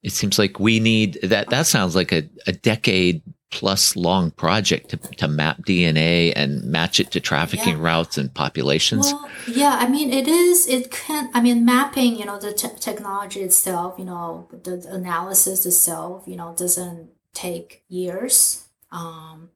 It 0.04 0.12
seems 0.12 0.38
like 0.38 0.60
we 0.60 0.80
need 0.80 1.18
that 1.24 1.50
that 1.50 1.66
sounds 1.66 1.96
like 1.96 2.12
a, 2.12 2.30
a 2.46 2.52
decade 2.52 3.24
plus 3.56 3.96
long 3.96 4.32
project 4.32 4.90
to, 4.90 4.98
to 4.98 5.30
map 5.30 5.62
DNA 5.62 6.34
and 6.36 6.62
match 6.66 7.00
it 7.00 7.10
to 7.10 7.22
trafficking 7.22 7.78
yeah. 7.78 7.84
routes 7.84 8.18
and 8.18 8.34
populations? 8.34 9.14
Well, 9.14 9.30
yeah, 9.48 9.78
I 9.80 9.88
mean, 9.88 10.12
it 10.12 10.28
is, 10.28 10.68
it 10.68 10.92
can, 10.92 11.30
I 11.34 11.40
mean, 11.40 11.64
mapping, 11.64 12.18
you 12.18 12.26
know, 12.26 12.38
the 12.38 12.52
te- 12.52 12.78
technology 12.82 13.40
itself, 13.40 13.96
you 13.98 14.04
know, 14.04 14.50
the 14.52 14.86
analysis 14.92 15.66
itself, 15.66 16.26
you 16.28 16.36
know, 16.36 16.54
doesn't 16.58 17.12
take 17.34 17.86
years. 17.88 18.66
Um, 18.92 19.52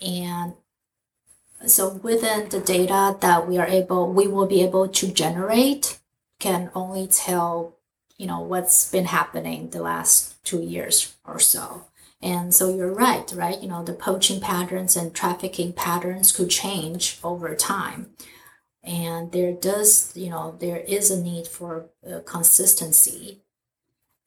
and 0.00 0.54
so 1.66 1.96
within 1.96 2.48
the 2.48 2.60
data 2.60 3.14
that 3.20 3.46
we 3.46 3.58
are 3.58 3.66
able, 3.66 4.10
we 4.10 4.26
will 4.26 4.46
be 4.46 4.62
able 4.62 4.88
to 4.88 5.12
generate 5.12 5.98
can 6.40 6.70
only 6.74 7.06
tell, 7.06 7.76
you 8.16 8.26
know, 8.26 8.40
what's 8.40 8.90
been 8.90 9.04
happening 9.04 9.68
the 9.68 9.82
last 9.82 10.42
two 10.44 10.62
years 10.62 11.16
or 11.26 11.38
so. 11.38 11.88
And 12.20 12.52
so 12.52 12.74
you're 12.74 12.92
right, 12.92 13.30
right? 13.32 13.60
You 13.60 13.68
know, 13.68 13.84
the 13.84 13.92
poaching 13.92 14.40
patterns 14.40 14.96
and 14.96 15.14
trafficking 15.14 15.72
patterns 15.72 16.32
could 16.32 16.50
change 16.50 17.18
over 17.22 17.54
time. 17.54 18.10
And 18.82 19.30
there 19.32 19.52
does, 19.52 20.16
you 20.16 20.30
know, 20.30 20.56
there 20.58 20.78
is 20.78 21.10
a 21.10 21.20
need 21.20 21.46
for 21.46 21.90
uh, 22.08 22.20
consistency. 22.24 23.42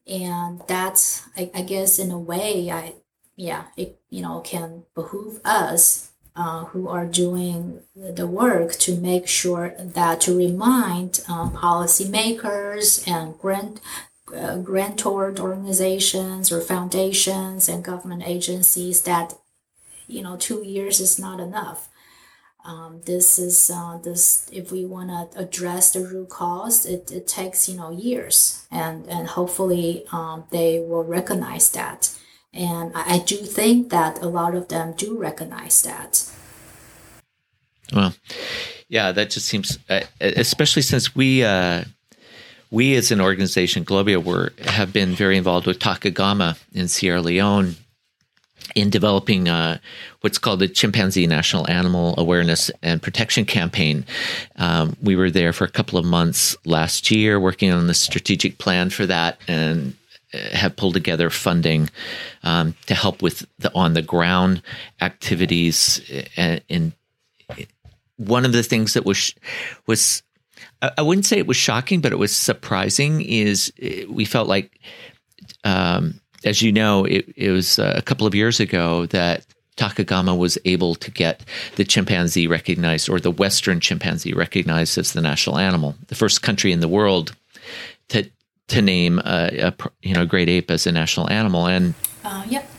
And 0.07 0.61
that's, 0.67 1.27
I, 1.35 1.51
I, 1.53 1.61
guess, 1.63 1.99
in 1.99 2.11
a 2.11 2.19
way, 2.19 2.71
I, 2.71 2.93
yeah, 3.35 3.65
it, 3.75 3.99
you 4.09 4.21
know, 4.21 4.39
can 4.41 4.83
behoove 4.95 5.41
us 5.43 6.11
uh, 6.35 6.65
who 6.65 6.87
are 6.87 7.05
doing 7.05 7.81
the 7.95 8.27
work 8.27 8.73
to 8.73 8.95
make 8.95 9.27
sure 9.27 9.73
that 9.77 10.21
to 10.21 10.37
remind 10.37 11.21
um, 11.27 11.51
policymakers 11.51 13.07
and 13.07 13.37
grant 13.37 13.81
uh, 14.35 14.57
grantor 14.57 15.33
organizations 15.39 16.51
or 16.51 16.61
foundations 16.61 17.69
and 17.69 17.83
government 17.83 18.23
agencies 18.25 19.01
that 19.03 19.33
you 20.07 20.21
know 20.21 20.37
two 20.37 20.63
years 20.63 20.99
is 20.99 21.19
not 21.19 21.39
enough. 21.39 21.89
Um, 22.63 23.01
this 23.05 23.39
is 23.39 23.71
uh, 23.73 23.97
this 23.97 24.49
if 24.51 24.71
we 24.71 24.85
want 24.85 25.09
to 25.09 25.39
address 25.39 25.91
the 25.91 26.01
root 26.01 26.29
cause 26.29 26.85
it, 26.85 27.11
it 27.11 27.27
takes 27.27 27.67
you 27.67 27.75
know 27.75 27.91
years. 27.91 28.67
And 28.71 29.07
and 29.07 29.27
hopefully 29.27 30.05
um, 30.11 30.45
they 30.51 30.79
will 30.79 31.03
recognize 31.03 31.71
that. 31.71 32.15
And 32.53 32.91
I, 32.95 33.15
I 33.15 33.19
do 33.19 33.37
think 33.37 33.89
that 33.89 34.21
a 34.21 34.27
lot 34.27 34.55
of 34.55 34.67
them 34.67 34.93
do 34.93 35.17
recognize 35.17 35.81
that. 35.81 36.29
Well 37.93 38.13
yeah 38.91 39.11
that 39.13 39.31
just 39.31 39.47
seems 39.47 39.79
uh, 39.89 40.01
especially 40.19 40.83
since 40.83 41.15
we 41.15 41.43
uh 41.43 41.83
we 42.71 42.95
as 42.95 43.11
an 43.11 43.21
organization, 43.21 43.85
Globia, 43.85 44.23
were 44.23 44.53
have 44.65 44.91
been 44.93 45.13
very 45.13 45.37
involved 45.37 45.67
with 45.67 45.79
Tacugama 45.79 46.57
in 46.73 46.87
Sierra 46.87 47.21
Leone 47.21 47.75
in 48.75 48.89
developing 48.89 49.49
uh, 49.49 49.77
what's 50.21 50.37
called 50.37 50.59
the 50.59 50.67
Chimpanzee 50.67 51.27
National 51.27 51.69
Animal 51.69 52.15
Awareness 52.17 52.71
and 52.81 53.01
Protection 53.01 53.43
Campaign. 53.43 54.05
Um, 54.55 54.95
we 55.01 55.15
were 55.17 55.29
there 55.29 55.51
for 55.51 55.65
a 55.65 55.69
couple 55.69 55.99
of 55.99 56.05
months 56.05 56.55
last 56.65 57.11
year 57.11 57.39
working 57.39 57.71
on 57.71 57.87
the 57.87 57.93
strategic 57.93 58.57
plan 58.57 58.89
for 58.89 59.05
that 59.05 59.39
and 59.47 59.95
uh, 60.33 60.37
have 60.55 60.77
pulled 60.77 60.93
together 60.93 61.29
funding 61.29 61.89
um, 62.43 62.73
to 62.85 62.95
help 62.95 63.21
with 63.21 63.45
the 63.59 63.73
on 63.75 63.93
the 63.93 64.01
ground 64.01 64.61
activities 65.01 65.99
And, 66.37 66.61
in 66.69 66.93
one 68.15 68.45
of 68.45 68.53
the 68.53 68.63
things 68.63 68.93
that 68.93 69.05
was 69.05 69.33
was 69.87 70.23
I 70.97 71.01
wouldn't 71.01 71.25
say 71.25 71.37
it 71.37 71.47
was 71.47 71.57
shocking, 71.57 72.01
but 72.01 72.11
it 72.11 72.17
was 72.17 72.35
surprising. 72.35 73.21
Is 73.21 73.71
eh, 73.81 74.05
we 74.09 74.25
felt 74.25 74.47
like, 74.47 74.79
um, 75.63 76.19
as 76.43 76.61
you 76.61 76.71
know, 76.71 77.05
it, 77.05 77.31
it 77.35 77.51
was 77.51 77.79
a 77.79 78.01
couple 78.01 78.25
of 78.25 78.33
years 78.33 78.59
ago 78.59 79.05
that 79.07 79.45
Tacugama 79.77 80.37
was 80.37 80.57
able 80.65 80.95
to 80.95 81.11
get 81.11 81.43
the 81.75 81.85
chimpanzee 81.85 82.47
recognized, 82.47 83.09
or 83.09 83.19
the 83.19 83.31
Western 83.31 83.79
chimpanzee 83.79 84.33
recognized 84.33 84.97
as 84.97 85.13
the 85.13 85.21
national 85.21 85.57
animal, 85.57 85.95
the 86.07 86.15
first 86.15 86.41
country 86.41 86.71
in 86.71 86.79
the 86.79 86.87
world 86.87 87.35
to 88.09 88.29
to 88.67 88.81
name 88.81 89.19
a, 89.19 89.73
a 89.81 89.89
you 90.01 90.13
know 90.13 90.25
great 90.25 90.49
ape 90.49 90.71
as 90.71 90.87
a 90.87 90.91
national 90.91 91.29
animal, 91.29 91.67
and 91.67 91.93
uh, 92.23 92.43
yep. 92.47 92.69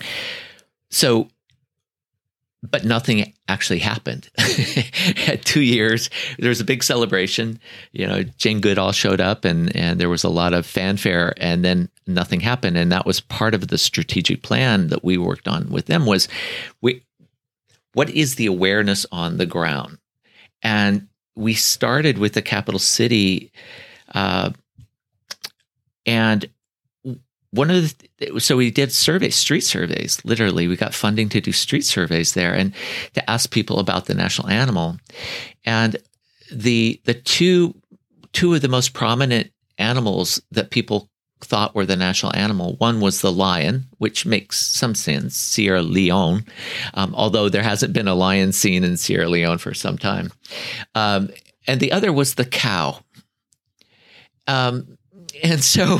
So 0.91 1.29
but 2.63 2.85
nothing 2.85 3.33
actually 3.49 3.81
happened. 3.81 4.31
At 5.27 5.45
two 5.45 5.63
years, 5.63 6.11
there 6.39 6.49
was 6.49 6.61
a 6.61 6.65
big 6.65 6.83
celebration. 6.85 7.59
You 7.93 8.07
know, 8.07 8.23
Jane 8.23 8.61
Goodall 8.61 8.93
showed 8.93 9.21
up, 9.21 9.45
and 9.45 9.75
and 9.75 10.01
there 10.01 10.09
was 10.09 10.25
a 10.25 10.29
lot 10.29 10.55
of 10.55 10.65
fanfare, 10.65 11.35
and 11.39 11.65
then 11.65 11.89
nothing 12.07 12.41
happened. 12.41 12.77
And 12.77 12.93
that 12.93 13.07
was 13.07 13.21
part 13.21 13.55
of 13.55 13.69
the 13.69 13.79
strategic 13.79 14.43
plan 14.43 14.89
that 14.89 15.05
we 15.05 15.19
worked 15.19 15.49
on 15.49 15.71
with 15.71 15.87
them. 15.87 16.07
Was 16.07 16.29
we, 16.81 17.03
what 17.95 18.11
is 18.11 18.37
the 18.37 18.47
awareness 18.47 19.07
on 19.11 19.39
the 19.39 19.47
ground? 19.47 19.99
And 20.63 21.09
we 21.35 21.55
started 21.55 22.19
with 22.19 22.35
the 22.35 22.43
capital 22.43 22.79
city, 22.79 23.51
uh, 24.15 24.51
and 26.07 26.49
one 27.53 27.71
of 27.71 27.95
the 28.19 28.41
so 28.41 28.57
we 28.57 28.71
did 28.71 28.93
surveys 28.93 29.37
street 29.37 29.61
surveys 29.61 30.25
literally. 30.25 30.67
We 30.67 30.77
got 30.77 30.95
funding 30.95 31.29
to 31.31 31.41
do 31.41 31.53
street 31.53 31.85
surveys 31.85 32.33
there 32.33 32.55
and 32.55 32.75
to 33.15 33.31
ask 33.31 33.51
people 33.51 33.79
about 33.79 34.07
the 34.07 34.15
national 34.15 34.49
animal. 34.49 34.97
And 35.65 35.97
the 36.51 37.01
the 37.05 37.15
two 37.15 37.75
two 38.33 38.55
of 38.55 38.63
the 38.63 38.69
most 38.69 38.95
prominent 38.95 39.51
animals 39.79 40.41
that 40.51 40.71
people 40.71 41.09
thought 41.41 41.75
were 41.75 41.85
the 41.85 41.97
national 41.97 42.35
animal 42.37 42.77
one 42.77 43.01
was 43.01 43.21
the 43.21 43.33
lion 43.33 43.85
which 43.99 44.25
makes 44.25 44.59
some 44.59 44.95
sense 44.95 45.37
sierra 45.37 45.83
leone 45.83 46.45
um, 46.95 47.13
although 47.17 47.49
there 47.49 47.65
hasn't 47.65 47.93
been 47.93 48.07
a 48.07 48.15
lion 48.15 48.53
seen 48.53 48.85
in 48.85 48.97
sierra 48.97 49.29
leone 49.29 49.59
for 49.59 49.75
some 49.75 49.99
time. 49.99 50.31
Um, 50.95 51.31
and 51.67 51.81
the 51.81 51.93
other 51.93 52.13
was 52.13 52.35
the 52.35 52.45
cow. 52.45 53.01
Um, 54.47 54.99
and 55.43 55.63
so 55.63 55.99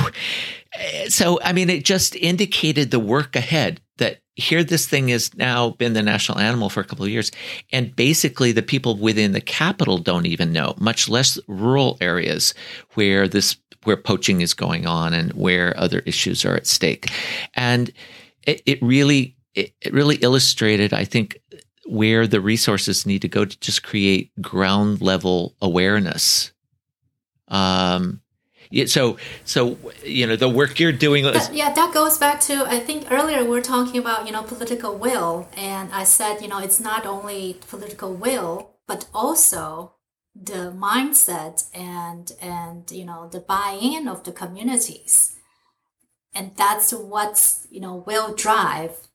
so 1.09 1.39
I 1.43 1.53
mean, 1.53 1.71
it 1.71 1.85
just 1.85 2.17
indicated 2.17 2.91
the 2.91 2.99
work 2.99 3.37
ahead 3.37 3.81
that 3.99 4.19
here 4.35 4.65
this 4.65 4.87
thing 4.87 5.09
has 5.09 5.35
now 5.37 5.71
been 5.71 5.93
the 5.93 6.03
national 6.03 6.39
animal 6.39 6.71
for 6.71 6.81
a 6.81 6.85
couple 6.85 7.05
of 7.05 7.11
years, 7.11 7.31
and 7.73 7.95
basically 7.95 8.53
the 8.53 8.63
people 8.63 8.97
within 8.97 9.33
the 9.33 9.41
capital 9.41 9.99
don't 9.99 10.27
even 10.27 10.53
know, 10.53 10.75
much 10.79 11.09
less 11.09 11.39
rural 11.47 11.99
areas 12.01 12.55
where 12.95 13.29
this 13.29 13.57
where 13.85 13.97
poaching 13.97 14.41
is 14.41 14.55
going 14.55 14.87
on 14.87 15.13
and 15.13 15.33
where 15.33 15.79
other 15.79 15.99
issues 16.01 16.45
are 16.45 16.55
at 16.55 16.67
stake, 16.67 17.11
and 17.55 17.93
it, 18.47 18.63
it 18.65 18.81
really 18.83 19.37
it, 19.55 19.73
it 19.83 19.93
really 19.93 20.17
illustrated, 20.17 20.95
I 20.95 21.05
think, 21.05 21.39
where 21.85 22.27
the 22.27 22.41
resources 22.41 23.05
need 23.05 23.23
to 23.23 23.29
go 23.29 23.45
to 23.45 23.61
just 23.61 23.83
create 23.83 24.31
ground 24.41 25.03
level 25.03 25.55
awareness. 25.61 26.53
Um, 27.49 28.22
so 28.87 29.17
so 29.45 29.79
you 30.05 30.27
know 30.27 30.37
the 30.37 30.49
work 30.49 30.81
you're 30.81 30.99
doing 31.07 31.25
is- 31.25 31.51
yeah 31.53 31.73
that 31.73 31.93
goes 31.93 32.19
back 32.19 32.41
to 32.41 32.55
i 32.77 32.79
think 32.79 33.01
earlier 33.11 33.43
we 33.45 33.51
were 33.51 33.61
talking 33.75 33.99
about 34.05 34.27
you 34.27 34.33
know 34.33 34.43
political 34.43 34.93
will 34.97 35.49
and 35.57 35.87
i 35.93 36.05
said 36.05 36.41
you 36.43 36.49
know 36.49 36.59
it's 36.59 36.81
not 36.81 37.07
only 37.07 37.59
political 37.69 38.13
will 38.15 38.53
but 38.87 39.07
also 39.15 39.95
the 40.35 40.73
mindset 40.77 41.69
and 41.75 42.33
and 42.41 42.91
you 42.91 43.05
know 43.05 43.29
the 43.29 43.41
buy-in 43.41 44.09
of 44.09 44.25
the 44.25 44.33
communities. 44.33 45.37
And 46.35 46.53
that's 46.57 46.93
what's 46.93 47.67
you 47.71 47.81
know 47.81 47.97
will 48.07 48.35
drive 48.35 49.09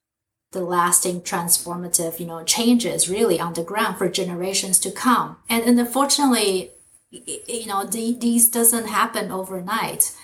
the 0.52 0.62
lasting 0.62 1.22
transformative 1.22 2.20
you 2.20 2.26
know 2.26 2.44
changes 2.44 3.10
really 3.10 3.40
on 3.40 3.54
the 3.54 3.64
ground 3.64 3.98
for 3.98 4.10
generations 4.10 4.80
to 4.80 4.92
come. 4.92 5.38
And, 5.50 5.64
and 5.64 5.80
unfortunately 5.80 6.72
you 7.12 7.68
know 7.68 7.86
the, 7.86 8.16
these 8.20 8.50
doesn't 8.50 8.88
happen 8.88 9.32
overnight. 9.32 10.16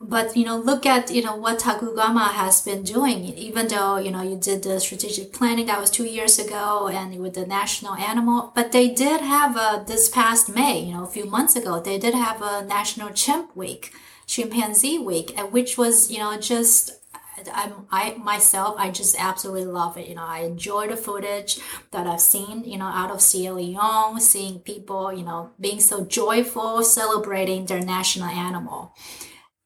But 0.00 0.36
you 0.36 0.44
know 0.44 0.56
look 0.56 0.84
at 0.86 1.10
you 1.10 1.22
know 1.22 1.36
what 1.36 1.60
Tacugama 1.60 2.32
has 2.32 2.60
been 2.62 2.82
doing. 2.82 3.24
Even 3.24 3.68
though 3.68 3.96
you 3.96 4.10
know 4.10 4.22
you 4.22 4.36
did 4.36 4.62
the 4.62 4.80
strategic 4.80 5.32
planning 5.32 5.66
that 5.66 5.80
was 5.80 5.90
two 5.90 6.04
years 6.04 6.38
ago 6.38 6.88
and 6.88 7.18
with 7.20 7.34
the 7.34 7.46
national 7.46 7.94
animal 7.94 8.52
but 8.54 8.72
they 8.72 8.88
did 8.88 9.20
have 9.20 9.56
a 9.56 9.84
this 9.86 10.08
past 10.08 10.48
may 10.54 10.80
you 10.80 10.92
know 10.92 11.04
a 11.04 11.14
few 11.16 11.24
months 11.24 11.56
ago 11.56 11.80
they 11.80 11.98
did 11.98 12.14
have 12.14 12.42
a 12.42 12.64
national 12.64 13.10
chimp 13.10 13.54
week 13.56 13.92
chimpanzee 14.26 14.98
week 14.98 15.38
which 15.50 15.78
was 15.78 16.10
you 16.10 16.18
know 16.18 16.36
just 16.38 17.03
I'm, 17.52 17.86
I 17.90 18.14
myself, 18.14 18.76
I 18.78 18.90
just 18.90 19.16
absolutely 19.18 19.66
love 19.66 19.96
it. 19.96 20.08
You 20.08 20.14
know, 20.14 20.24
I 20.24 20.40
enjoy 20.40 20.88
the 20.88 20.96
footage 20.96 21.58
that 21.90 22.06
I've 22.06 22.20
seen, 22.20 22.64
you 22.64 22.78
know, 22.78 22.86
out 22.86 23.10
of 23.10 23.20
Sierra 23.20 23.56
Leone, 23.56 24.20
seeing 24.20 24.60
people, 24.60 25.12
you 25.12 25.24
know, 25.24 25.50
being 25.60 25.80
so 25.80 26.04
joyful, 26.04 26.82
celebrating 26.82 27.66
their 27.66 27.80
national 27.80 28.28
animal. 28.28 28.94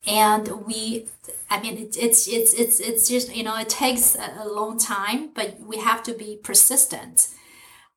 And 0.07 0.67
we, 0.67 1.07
I 1.51 1.61
mean, 1.61 1.77
it, 1.77 1.97
it's, 1.99 2.27
it's, 2.29 2.55
it's, 2.55 2.81
it's 2.81 3.09
just, 3.09 3.35
you 3.35 3.43
know, 3.43 3.57
it 3.59 3.69
takes 3.69 4.17
a 4.17 4.49
long 4.49 4.79
time, 4.79 5.31
but 5.35 5.61
we 5.61 5.79
have 5.79 6.03
to 6.05 6.15
be 6.15 6.39
persistent. 6.43 7.29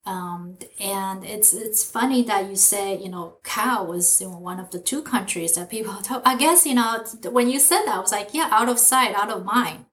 Um, 0.04 0.58
and 0.80 1.24
it's 1.24 1.54
it's 1.54 1.84
funny 1.84 2.24
that 2.24 2.50
you 2.50 2.56
say 2.56 2.98
you 2.98 3.10
know 3.10 3.38
cow 3.44 3.84
was 3.84 4.20
you 4.20 4.28
know, 4.28 4.40
one 4.40 4.60
of 4.60 4.72
the 4.72 4.80
two 4.80 5.04
countries 5.04 5.54
that 5.54 5.70
people 5.70 5.94
talk. 6.04 6.24
I 6.26 6.36
guess 6.38 6.66
you 6.66 6.74
know 6.74 7.04
when 7.30 7.50
you 7.50 7.60
said 7.60 7.84
that 7.86 7.96
I 7.96 8.00
was 8.00 8.12
like 8.12 8.34
yeah 8.34 8.50
out 8.52 8.70
of 8.70 8.80
sight 8.80 9.16
out 9.16 9.30
of 9.30 9.46
mind. 9.46 9.86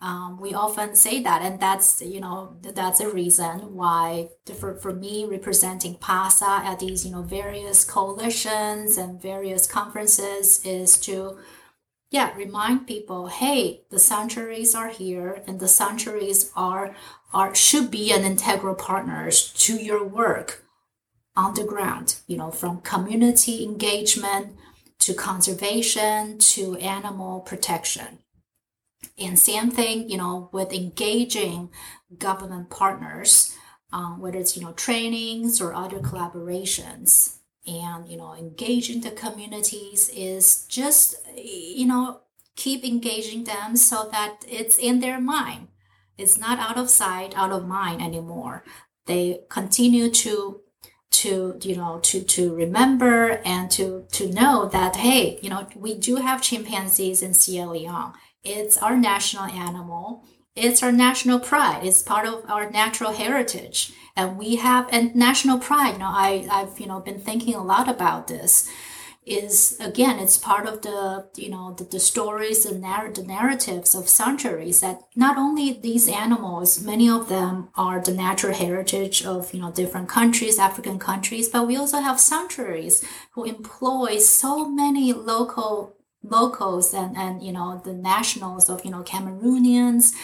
Um, 0.00 0.38
we 0.40 0.54
often 0.54 0.94
say 0.94 1.20
that, 1.24 1.42
and 1.42 1.58
that's 1.58 2.00
you 2.02 2.20
know 2.20 2.56
that's 2.62 3.00
a 3.00 3.12
reason 3.12 3.74
why 3.74 4.28
for, 4.58 4.76
for 4.76 4.92
me 4.92 5.24
representing 5.24 5.96
PASA 5.96 6.60
at 6.64 6.78
these 6.78 7.04
you 7.04 7.10
know 7.10 7.22
various 7.22 7.84
coalitions 7.84 8.96
and 8.96 9.20
various 9.20 9.66
conferences 9.66 10.64
is 10.64 10.98
to 11.00 11.38
yeah 12.10 12.34
remind 12.36 12.86
people 12.86 13.26
hey 13.26 13.82
the 13.90 13.98
sanctuaries 13.98 14.74
are 14.74 14.88
here 14.88 15.42
and 15.46 15.60
the 15.60 15.68
sanctuaries 15.68 16.52
are 16.56 16.94
are 17.32 17.54
should 17.54 17.90
be 17.90 18.12
an 18.12 18.24
integral 18.24 18.74
partners 18.74 19.52
to 19.52 19.76
your 19.76 20.04
work 20.04 20.64
on 21.36 21.54
the 21.54 21.64
ground 21.64 22.16
you 22.26 22.36
know 22.36 22.50
from 22.50 22.80
community 22.80 23.64
engagement 23.64 24.56
to 24.98 25.14
conservation 25.14 26.38
to 26.38 26.76
animal 26.76 27.40
protection. 27.40 28.18
And 29.16 29.38
same 29.38 29.70
thing 29.70 30.08
you 30.08 30.16
know 30.16 30.48
with 30.52 30.72
engaging 30.72 31.70
government 32.18 32.70
partners 32.70 33.54
um, 33.92 34.20
whether 34.20 34.38
it's 34.38 34.56
you 34.56 34.62
know 34.62 34.72
trainings 34.72 35.60
or 35.60 35.74
other 35.74 35.98
collaborations. 35.98 37.36
And 37.66 38.08
you 38.08 38.16
know 38.16 38.34
engaging 38.34 39.02
the 39.02 39.10
communities 39.10 40.10
is 40.14 40.66
just 40.66 41.16
you 41.36 41.86
know 41.86 42.20
keep 42.56 42.84
engaging 42.84 43.44
them 43.44 43.76
so 43.76 44.08
that 44.10 44.38
it's 44.48 44.78
in 44.78 45.00
their 45.00 45.20
mind 45.20 45.68
it's 46.18 46.36
not 46.36 46.58
out 46.58 46.76
of 46.76 46.90
sight 46.90 47.32
out 47.36 47.52
of 47.52 47.66
mind 47.66 48.02
anymore. 48.02 48.64
They 49.06 49.40
continue 49.48 50.10
to 50.10 50.60
to 51.10 51.58
you 51.62 51.76
know 51.76 52.00
to 52.00 52.22
to 52.22 52.54
remember 52.54 53.40
and 53.44 53.70
to 53.70 54.04
to 54.12 54.30
know 54.30 54.66
that 54.66 54.96
hey 54.96 55.38
you 55.42 55.48
know 55.48 55.66
we 55.74 55.94
do 55.94 56.16
have 56.16 56.42
chimpanzees 56.42 57.22
in 57.22 57.32
Sierra 57.32 57.70
Leone. 57.70 58.12
It's 58.44 58.76
our 58.76 58.96
national 58.96 59.44
animal. 59.44 60.24
It's 60.54 60.82
our 60.82 60.92
national 60.92 61.38
pride. 61.40 61.80
It's 61.84 62.02
part 62.02 62.26
of 62.26 62.44
our 62.50 62.68
natural 62.70 63.12
heritage. 63.12 63.92
And 64.16 64.36
we 64.36 64.56
have 64.56 64.88
and 64.92 65.14
national 65.14 65.58
pride. 65.58 65.92
You 65.94 66.00
know 66.00 66.10
i 66.12 66.46
i've 66.50 66.78
you 66.78 66.86
know 66.86 67.00
been 67.00 67.20
thinking 67.20 67.54
a 67.54 67.62
lot 67.62 67.88
about 67.88 68.26
this 68.26 68.68
is 69.28 69.76
again 69.80 70.18
it's 70.18 70.36
part 70.36 70.66
of 70.66 70.82
the 70.82 71.26
you 71.36 71.50
know 71.50 71.74
the, 71.74 71.84
the 71.84 72.00
stories 72.00 72.64
and 72.64 72.80
narr- 72.80 73.12
the 73.12 73.22
narratives 73.22 73.94
of 73.94 74.08
centuries 74.08 74.80
that 74.80 75.00
not 75.14 75.36
only 75.36 75.72
these 75.72 76.08
animals 76.08 76.82
many 76.82 77.08
of 77.08 77.28
them 77.28 77.68
are 77.74 78.00
the 78.00 78.12
natural 78.12 78.54
heritage 78.54 79.24
of 79.24 79.52
you 79.52 79.60
know 79.60 79.70
different 79.70 80.08
countries 80.08 80.58
african 80.58 80.98
countries 80.98 81.48
but 81.48 81.66
we 81.66 81.76
also 81.76 82.00
have 82.00 82.18
sanctuaries 82.20 83.04
who 83.32 83.44
employ 83.44 84.16
so 84.18 84.68
many 84.68 85.12
local 85.12 85.94
locals 86.22 86.92
and 86.94 87.16
and 87.16 87.42
you 87.42 87.52
know 87.52 87.80
the 87.84 87.94
nationals 87.94 88.68
of 88.68 88.84
you 88.84 88.90
know 88.90 89.02
cameroonians 89.02 90.14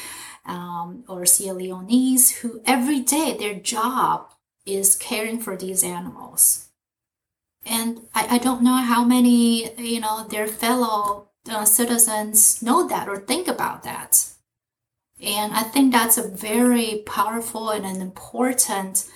um, 0.46 1.04
or 1.08 1.24
Sierra 1.24 1.58
Leone's 1.58 2.30
who 2.30 2.60
every 2.66 3.00
day 3.00 3.36
their 3.38 3.54
job 3.54 4.30
is 4.66 4.96
caring 4.96 5.40
for 5.40 5.56
these 5.56 5.82
animals. 5.82 6.68
And 7.66 8.02
I, 8.14 8.36
I 8.36 8.38
don't 8.38 8.62
know 8.62 8.76
how 8.76 9.04
many, 9.04 9.72
you 9.80 10.00
know, 10.00 10.26
their 10.28 10.46
fellow 10.46 11.28
uh, 11.48 11.64
citizens 11.64 12.62
know 12.62 12.86
that 12.88 13.08
or 13.08 13.18
think 13.18 13.48
about 13.48 13.82
that. 13.84 14.26
And 15.20 15.52
I 15.52 15.62
think 15.62 15.92
that's 15.92 16.18
a 16.18 16.28
very 16.28 17.02
powerful 17.06 17.70
and 17.70 17.86
an 17.86 18.00
important 18.02 19.08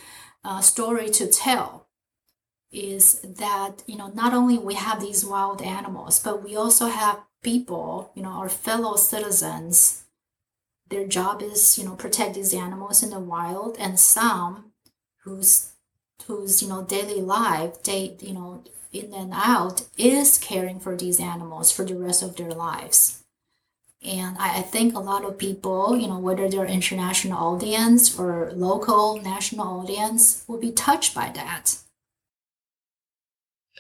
uh, 0.44 0.61
story 0.61 1.11
to 1.11 1.26
tell 1.26 1.88
is 2.70 3.20
that 3.22 3.82
you 3.86 3.96
know 3.96 4.09
not 4.09 4.34
only 4.34 4.59
we 4.59 4.74
have 4.74 5.01
these 5.01 5.24
wild 5.24 5.62
animals 5.62 6.18
but 6.18 6.44
we 6.44 6.55
also 6.55 6.86
have 6.86 7.24
people 7.42 8.11
you 8.14 8.22
know 8.22 8.28
our 8.28 8.49
fellow 8.49 8.94
citizens 8.94 10.05
their 10.90 11.07
job 11.07 11.42
is 11.42 11.78
you 11.78 11.84
know 11.84 11.94
protect 11.94 12.34
these 12.34 12.53
animals 12.53 13.03
in 13.03 13.11
the 13.11 13.18
wild 13.18 13.76
and 13.78 13.99
some 13.99 14.72
whose 15.24 15.72
whose 16.29 16.62
you 16.62 16.68
know 16.68 16.83
daily 16.85 17.20
life 17.20 17.83
day 17.83 18.16
you 18.20 18.33
know 18.33 18.62
in 18.93 19.12
and 19.12 19.33
out 19.35 19.87
is 19.99 20.39
caring 20.39 20.79
for 20.79 20.97
these 20.97 21.18
animals 21.18 21.72
for 21.72 21.85
the 21.85 21.97
rest 21.97 22.22
of 22.22 22.37
their 22.37 22.53
lives 22.53 23.24
and 24.01 24.39
I, 24.39 24.59
I 24.59 24.62
think 24.62 24.95
a 24.95 25.01
lot 25.01 25.24
of 25.24 25.39
people 25.39 25.97
you 25.97 26.07
know 26.07 26.18
whether 26.18 26.49
they're 26.49 26.66
international 26.66 27.39
audience 27.39 28.18
or 28.18 28.53
local 28.55 29.20
national 29.20 29.81
audience 29.81 30.45
will 30.47 30.61
be 30.61 30.70
touched 30.70 31.14
by 31.14 31.31
that 31.35 31.79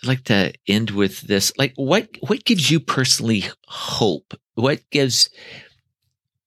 I'd 0.02 0.08
like 0.08 0.24
to 0.24 0.52
end 0.68 0.90
with 0.90 1.22
this. 1.22 1.52
Like, 1.58 1.72
what 1.74 2.08
what 2.20 2.44
gives 2.44 2.70
you 2.70 2.78
personally 2.78 3.44
hope? 3.66 4.34
What 4.54 4.80
gives? 4.90 5.28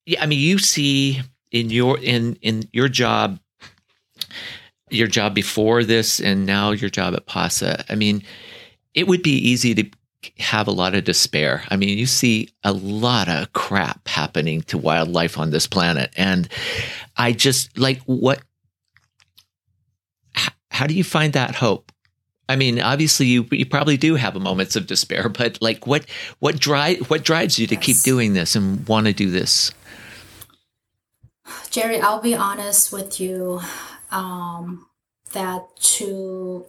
Yeah, 0.05 0.23
I 0.23 0.25
mean, 0.25 0.39
you 0.39 0.57
see 0.57 1.21
in 1.51 1.69
your 1.69 1.99
in 1.99 2.35
in 2.41 2.69
your 2.71 2.87
job, 2.87 3.39
your 4.91 5.07
job 5.07 5.33
before 5.33 5.83
this, 5.83 6.19
and 6.19 6.45
now 6.45 6.71
your 6.71 6.89
job 6.89 7.13
at 7.13 7.25
PASA. 7.25 7.85
I 7.89 7.95
mean, 7.95 8.23
it 8.93 9.07
would 9.07 9.23
be 9.23 9.35
easy 9.35 9.73
to 9.75 9.89
have 10.39 10.67
a 10.67 10.71
lot 10.71 10.93
of 10.93 11.03
despair. 11.03 11.63
I 11.69 11.77
mean, 11.77 11.97
you 11.97 12.05
see 12.05 12.49
a 12.63 12.73
lot 12.73 13.27
of 13.27 13.53
crap 13.53 14.07
happening 14.07 14.61
to 14.63 14.77
wildlife 14.77 15.37
on 15.37 15.51
this 15.51 15.67
planet, 15.67 16.11
and 16.15 16.47
I 17.17 17.31
just 17.31 17.77
like 17.77 18.01
what. 18.05 18.41
How 20.69 20.87
do 20.87 20.93
you 20.93 21.03
find 21.03 21.33
that 21.33 21.55
hope? 21.55 21.91
I 22.47 22.55
mean, 22.55 22.81
obviously, 22.81 23.27
you 23.27 23.47
you 23.51 23.65
probably 23.65 23.97
do 23.97 24.15
have 24.15 24.35
moments 24.35 24.75
of 24.75 24.87
despair, 24.87 25.29
but 25.37 25.57
like, 25.61 25.87
what 25.87 26.05
what 26.39 26.59
drive 26.59 27.09
what 27.09 27.23
drives 27.23 27.57
you 27.57 27.67
to 27.67 27.75
yes. 27.75 27.83
keep 27.83 27.97
doing 27.97 28.33
this 28.33 28.55
and 28.55 28.87
want 28.87 29.07
to 29.07 29.13
do 29.13 29.31
this? 29.31 29.71
Jerry, 31.69 31.99
I'll 32.01 32.21
be 32.21 32.35
honest 32.35 32.91
with 32.91 33.19
you, 33.19 33.61
um, 34.11 34.87
that 35.33 35.75
to 35.77 36.65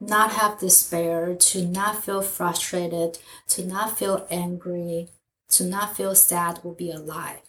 not 0.00 0.32
have 0.32 0.58
despair, 0.58 1.34
to 1.34 1.64
not 1.64 2.04
feel 2.04 2.22
frustrated, 2.22 3.18
to 3.48 3.64
not 3.64 3.96
feel 3.96 4.26
angry, 4.30 5.08
to 5.50 5.64
not 5.64 5.96
feel 5.96 6.14
sad 6.14 6.58
will 6.64 6.74
be 6.74 6.90
a 6.90 6.98
lie. 6.98 7.42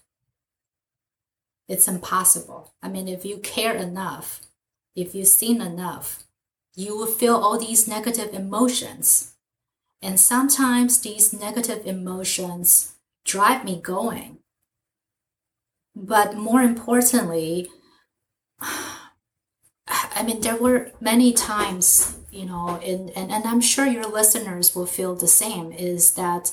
It's 1.68 1.88
impossible. 1.88 2.74
I 2.84 2.90
mean, 2.90 3.08
if 3.08 3.26
you 3.26 3.38
care 3.38 3.74
enough, 3.74 4.42
if 4.96 5.16
you've 5.16 5.28
seen 5.28 5.62
enough, 5.62 6.24
you 6.76 6.96
will 6.96 7.08
feel 7.08 7.36
all 7.36 7.58
these 7.58 7.88
negative 7.88 8.34
emotions. 8.34 9.34
And 10.02 10.20
sometimes 10.20 11.00
these 11.00 11.34
negative 11.34 11.88
emotions 11.88 12.96
drive 13.26 13.64
me 13.64 13.80
going. 13.82 14.40
But 15.96 16.36
more 16.36 16.62
importantly, 16.62 17.70
I 20.16 20.24
mean, 20.24 20.42
there 20.42 20.58
were 20.58 20.92
many 21.00 21.34
times, 21.34 22.18
you 22.32 22.46
know, 22.46 22.80
in, 22.82 23.10
and, 23.10 23.32
and 23.32 23.46
I'm 23.46 23.62
sure 23.62 23.86
your 23.86 24.08
listeners 24.08 24.76
will 24.76 24.86
feel 24.86 25.16
the 25.16 25.28
same 25.28 25.72
is 25.72 26.12
that 26.16 26.52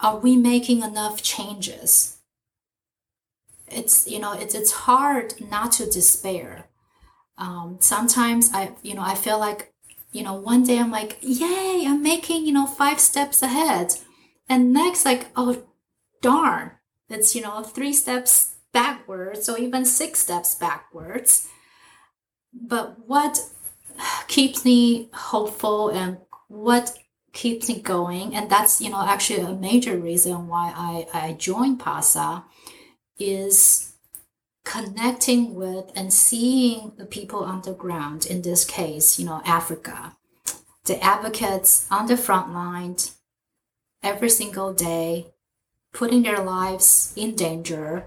are 0.00 0.18
we 0.18 0.36
making 0.36 0.82
enough 0.82 1.22
changes? 1.22 2.18
It's, 3.68 4.08
you 4.08 4.18
know, 4.18 4.32
it's, 4.32 4.54
it's 4.54 4.72
hard 4.72 5.34
not 5.50 5.72
to 5.72 5.86
despair 5.88 6.66
um, 7.38 7.78
sometimes 7.80 8.50
I, 8.52 8.72
you 8.82 8.94
know, 8.94 9.02
I 9.02 9.14
feel 9.14 9.38
like, 9.38 9.72
you 10.12 10.22
know, 10.22 10.34
one 10.34 10.62
day 10.62 10.78
I'm 10.78 10.90
like, 10.90 11.18
yay, 11.20 11.84
I'm 11.86 12.02
making, 12.02 12.46
you 12.46 12.52
know, 12.52 12.66
five 12.66 13.00
steps 13.00 13.42
ahead. 13.42 13.94
And 14.48 14.72
next, 14.72 15.04
like, 15.04 15.26
oh, 15.34 15.64
darn, 16.20 16.72
it's, 17.08 17.34
you 17.34 17.42
know, 17.42 17.62
three 17.62 17.92
steps 17.92 18.56
backwards 18.72 19.48
or 19.48 19.58
even 19.58 19.84
six 19.84 20.20
steps 20.20 20.54
backwards. 20.54 21.48
But 22.52 23.08
what 23.08 23.40
keeps 24.28 24.64
me 24.64 25.08
hopeful 25.12 25.88
and 25.88 26.18
what 26.48 26.98
keeps 27.32 27.68
me 27.68 27.80
going, 27.80 28.34
and 28.34 28.50
that's, 28.50 28.80
you 28.80 28.90
know, 28.90 29.02
actually 29.02 29.40
a 29.40 29.54
major 29.54 29.96
reason 29.96 30.48
why 30.48 30.72
I, 30.74 31.28
I 31.28 31.32
joined 31.32 31.80
PASA 31.80 32.44
is 33.18 33.94
connecting 34.64 35.54
with 35.54 35.90
and 35.96 36.12
seeing 36.12 36.92
the 36.96 37.06
people 37.06 37.40
on 37.40 37.62
the 37.62 37.72
ground, 37.72 38.26
in 38.26 38.42
this 38.42 38.64
case, 38.64 39.18
you 39.18 39.24
know, 39.24 39.42
Africa, 39.44 40.16
the 40.84 41.02
advocates 41.02 41.86
on 41.90 42.06
the 42.06 42.16
front 42.16 42.52
line 42.52 42.96
every 44.02 44.28
single 44.28 44.72
day, 44.72 45.32
putting 45.92 46.22
their 46.22 46.42
lives 46.42 47.12
in 47.16 47.34
danger 47.34 48.06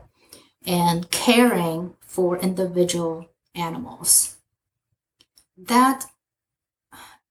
and 0.66 1.10
caring 1.12 1.96
for 2.02 2.38
individual 2.38 3.30
animals. 3.54 4.35
That, 5.58 6.06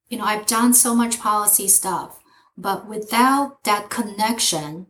you 0.08 0.18
know, 0.18 0.24
I've 0.24 0.46
done 0.46 0.74
so 0.74 0.94
much 0.94 1.20
policy 1.20 1.68
stuff, 1.68 2.20
but 2.56 2.88
without 2.88 3.62
that 3.64 3.90
connection 3.90 4.86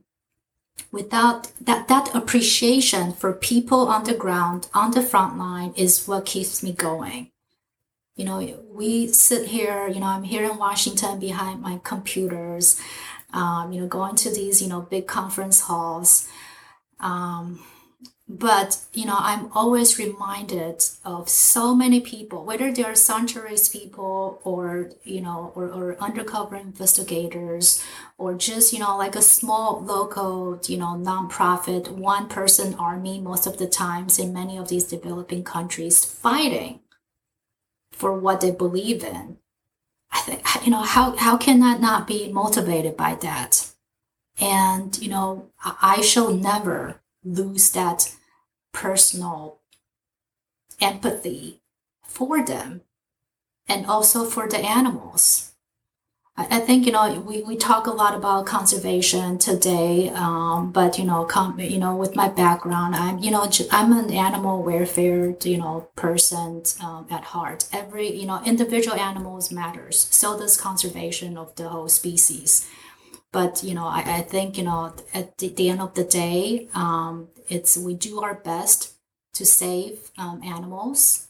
without 0.90 1.52
that 1.60 1.88
that 1.88 2.14
appreciation 2.14 3.12
for 3.12 3.32
people 3.32 3.86
on 3.88 4.04
the 4.04 4.14
ground 4.14 4.68
on 4.74 4.90
the 4.90 5.02
front 5.02 5.38
line 5.38 5.72
is 5.76 6.06
what 6.06 6.26
keeps 6.26 6.62
me 6.62 6.72
going. 6.72 7.30
You 8.16 8.24
know 8.24 8.64
we 8.70 9.08
sit 9.08 9.48
here 9.48 9.88
you 9.88 9.98
know 9.98 10.06
i'm 10.06 10.22
here 10.22 10.44
in 10.44 10.56
washington 10.56 11.18
behind 11.18 11.60
my 11.60 11.80
computers 11.82 12.80
um, 13.32 13.72
you 13.72 13.80
know 13.80 13.88
going 13.88 14.14
to 14.16 14.30
these 14.30 14.62
you 14.62 14.68
know 14.68 14.82
big 14.82 15.06
conference 15.06 15.62
halls 15.62 16.28
um, 17.00 17.60
but 18.26 18.78
you 18.94 19.04
know 19.04 19.16
i'm 19.18 19.50
always 19.52 19.98
reminded 19.98 20.82
of 21.04 21.28
so 21.28 21.74
many 21.74 22.00
people 22.00 22.42
whether 22.42 22.72
they're 22.72 22.94
sanctuaries 22.94 23.68
people 23.68 24.40
or 24.44 24.90
you 25.04 25.20
know 25.20 25.52
or, 25.54 25.66
or 25.66 25.96
undercover 26.02 26.56
investigators 26.56 27.84
or 28.16 28.32
just 28.34 28.72
you 28.72 28.78
know 28.78 28.96
like 28.96 29.14
a 29.14 29.20
small 29.20 29.82
local 29.84 30.58
you 30.66 30.78
know 30.78 30.96
nonprofit 30.96 31.90
one 31.90 32.26
person 32.26 32.74
army 32.74 33.20
most 33.20 33.46
of 33.46 33.58
the 33.58 33.66
times 33.66 34.18
in 34.18 34.32
many 34.32 34.56
of 34.56 34.68
these 34.68 34.84
developing 34.84 35.44
countries 35.44 36.02
fighting 36.04 36.80
for 37.94 38.18
what 38.18 38.40
they 38.40 38.50
believe 38.50 39.04
in. 39.04 39.38
I 40.10 40.20
think 40.20 40.42
you 40.64 40.70
know 40.70 40.82
how, 40.82 41.16
how 41.16 41.36
can 41.36 41.60
that 41.60 41.80
not 41.80 42.06
be 42.06 42.32
motivated 42.32 42.96
by 42.96 43.16
that? 43.16 43.70
And 44.40 44.98
you 44.98 45.08
know 45.08 45.50
i 45.64 46.00
shall 46.00 46.32
never 46.32 47.00
lose 47.24 47.70
that 47.72 48.14
personal 48.72 49.60
empathy 50.80 51.62
for 52.02 52.44
them 52.44 52.82
and 53.68 53.86
also 53.86 54.24
for 54.24 54.48
the 54.48 54.58
animals. 54.58 55.54
I, 56.36 56.58
think 56.58 56.84
you 56.84 56.90
know 56.90 57.20
we, 57.20 57.42
we 57.42 57.56
talk 57.56 57.86
a 57.86 57.92
lot 57.92 58.16
about 58.16 58.44
conservation 58.44 59.38
today, 59.38 60.08
um, 60.08 60.72
but 60.72 60.98
you 60.98 61.04
know, 61.04 61.24
com- 61.24 61.60
you 61.60 61.78
know, 61.78 61.94
with 61.94 62.16
my 62.16 62.28
background, 62.28 62.96
I'm 62.96 63.18
you 63.20 63.30
know 63.30 63.48
I'm 63.70 63.92
an 63.92 64.12
animal 64.12 64.60
welfare 64.64 65.36
you 65.44 65.58
know 65.58 65.88
person 65.94 66.64
um, 66.82 67.06
at 67.08 67.22
heart. 67.22 67.68
Every 67.72 68.12
you 68.12 68.26
know 68.26 68.42
individual 68.44 68.96
animals 68.96 69.52
matters. 69.52 70.08
So 70.10 70.36
does 70.36 70.56
conservation 70.56 71.38
of 71.38 71.54
the 71.54 71.68
whole 71.68 71.88
species 71.88 72.68
but 73.34 73.64
you 73.64 73.74
know 73.74 73.86
I, 73.86 74.18
I 74.18 74.20
think 74.22 74.56
you 74.56 74.62
know 74.62 74.94
at 75.12 75.36
the, 75.38 75.48
the 75.48 75.68
end 75.68 75.82
of 75.82 75.92
the 75.94 76.04
day 76.04 76.68
um, 76.72 77.28
it's 77.48 77.76
we 77.76 77.94
do 77.94 78.22
our 78.22 78.34
best 78.34 78.94
to 79.34 79.44
save 79.44 80.12
um, 80.16 80.40
animals. 80.42 81.26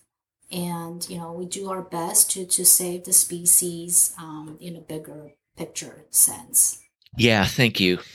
And 0.53 1.09
you 1.09 1.19
know 1.19 1.33
we 1.33 1.47
do 1.47 1.71
our 1.71 1.83
best 1.83 2.31
to 2.33 2.45
to 2.45 2.65
save 2.65 3.05
the 3.05 3.13
species 3.13 4.15
um, 4.19 4.59
in 4.61 4.77
a 4.77 4.81
bigger 4.81 5.33
picture 5.57 6.05
sense. 6.11 6.79
Yeah 7.17 7.47
thank 7.47 7.81
you. 7.81 7.97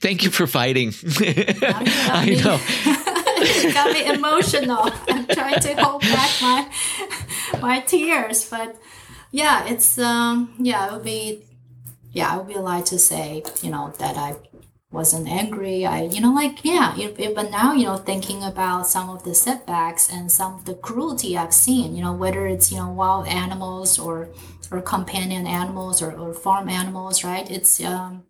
Thank 0.00 0.22
you 0.22 0.30
for 0.30 0.46
fighting. 0.46 0.92
I 1.20 2.38
know. 2.42 3.72
Got 3.74 3.92
me 3.92 4.04
emotional. 4.06 4.90
I'm 5.08 5.26
trying 5.26 5.60
to 5.60 5.74
hold 5.82 6.02
back 6.02 6.30
my 6.42 6.68
my 7.60 7.80
tears. 7.80 8.48
But 8.50 8.76
yeah 9.32 9.66
it's 9.66 9.98
um 9.98 10.54
yeah 10.58 10.86
it 10.86 10.92
would 10.92 11.04
be 11.04 11.44
yeah, 12.12 12.32
I 12.32 12.36
would 12.36 12.48
be 12.48 12.54
allowed 12.54 12.86
to 12.86 12.98
say, 12.98 13.42
you 13.62 13.70
know, 13.70 13.92
that 13.98 14.16
I 14.16 14.36
wasn't 14.90 15.28
angry. 15.28 15.86
I, 15.86 16.02
you 16.02 16.20
know, 16.20 16.32
like, 16.32 16.64
yeah, 16.64 16.96
but 17.34 17.50
now, 17.50 17.72
you 17.72 17.84
know, 17.84 17.96
thinking 17.96 18.42
about 18.42 18.86
some 18.86 19.08
of 19.08 19.24
the 19.24 19.34
setbacks 19.34 20.10
and 20.10 20.30
some 20.30 20.54
of 20.54 20.64
the 20.64 20.74
cruelty 20.74 21.36
I've 21.36 21.54
seen, 21.54 21.94
you 21.94 22.02
know, 22.02 22.12
whether 22.12 22.46
it's, 22.46 22.72
you 22.72 22.78
know, 22.78 22.88
wild 22.88 23.28
animals 23.28 23.98
or, 23.98 24.28
or 24.70 24.82
companion 24.82 25.46
animals 25.46 26.02
or, 26.02 26.12
or 26.12 26.34
farm 26.34 26.68
animals, 26.68 27.22
right? 27.22 27.48
It's, 27.50 27.82
um, 27.82 28.24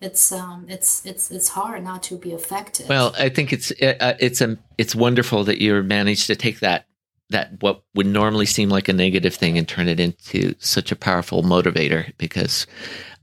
it's 0.00 0.32
um 0.32 0.64
it's 0.68 1.04
it's 1.04 1.30
it's 1.30 1.48
hard 1.48 1.84
not 1.84 2.02
to 2.04 2.16
be 2.16 2.32
affected. 2.32 2.88
Well, 2.88 3.14
I 3.18 3.28
think 3.28 3.52
it's 3.52 3.70
uh, 3.70 4.16
it's 4.18 4.40
a 4.40 4.56
it's 4.78 4.94
wonderful 4.94 5.44
that 5.44 5.60
you 5.60 5.82
managed 5.82 6.26
to 6.28 6.36
take 6.36 6.60
that 6.60 6.86
that 7.30 7.50
what 7.60 7.82
would 7.94 8.06
normally 8.06 8.46
seem 8.46 8.68
like 8.68 8.88
a 8.88 8.92
negative 8.92 9.34
thing 9.34 9.56
and 9.56 9.66
turn 9.68 9.88
it 9.88 10.00
into 10.00 10.54
such 10.58 10.92
a 10.92 10.96
powerful 10.96 11.42
motivator 11.42 12.12
because 12.18 12.66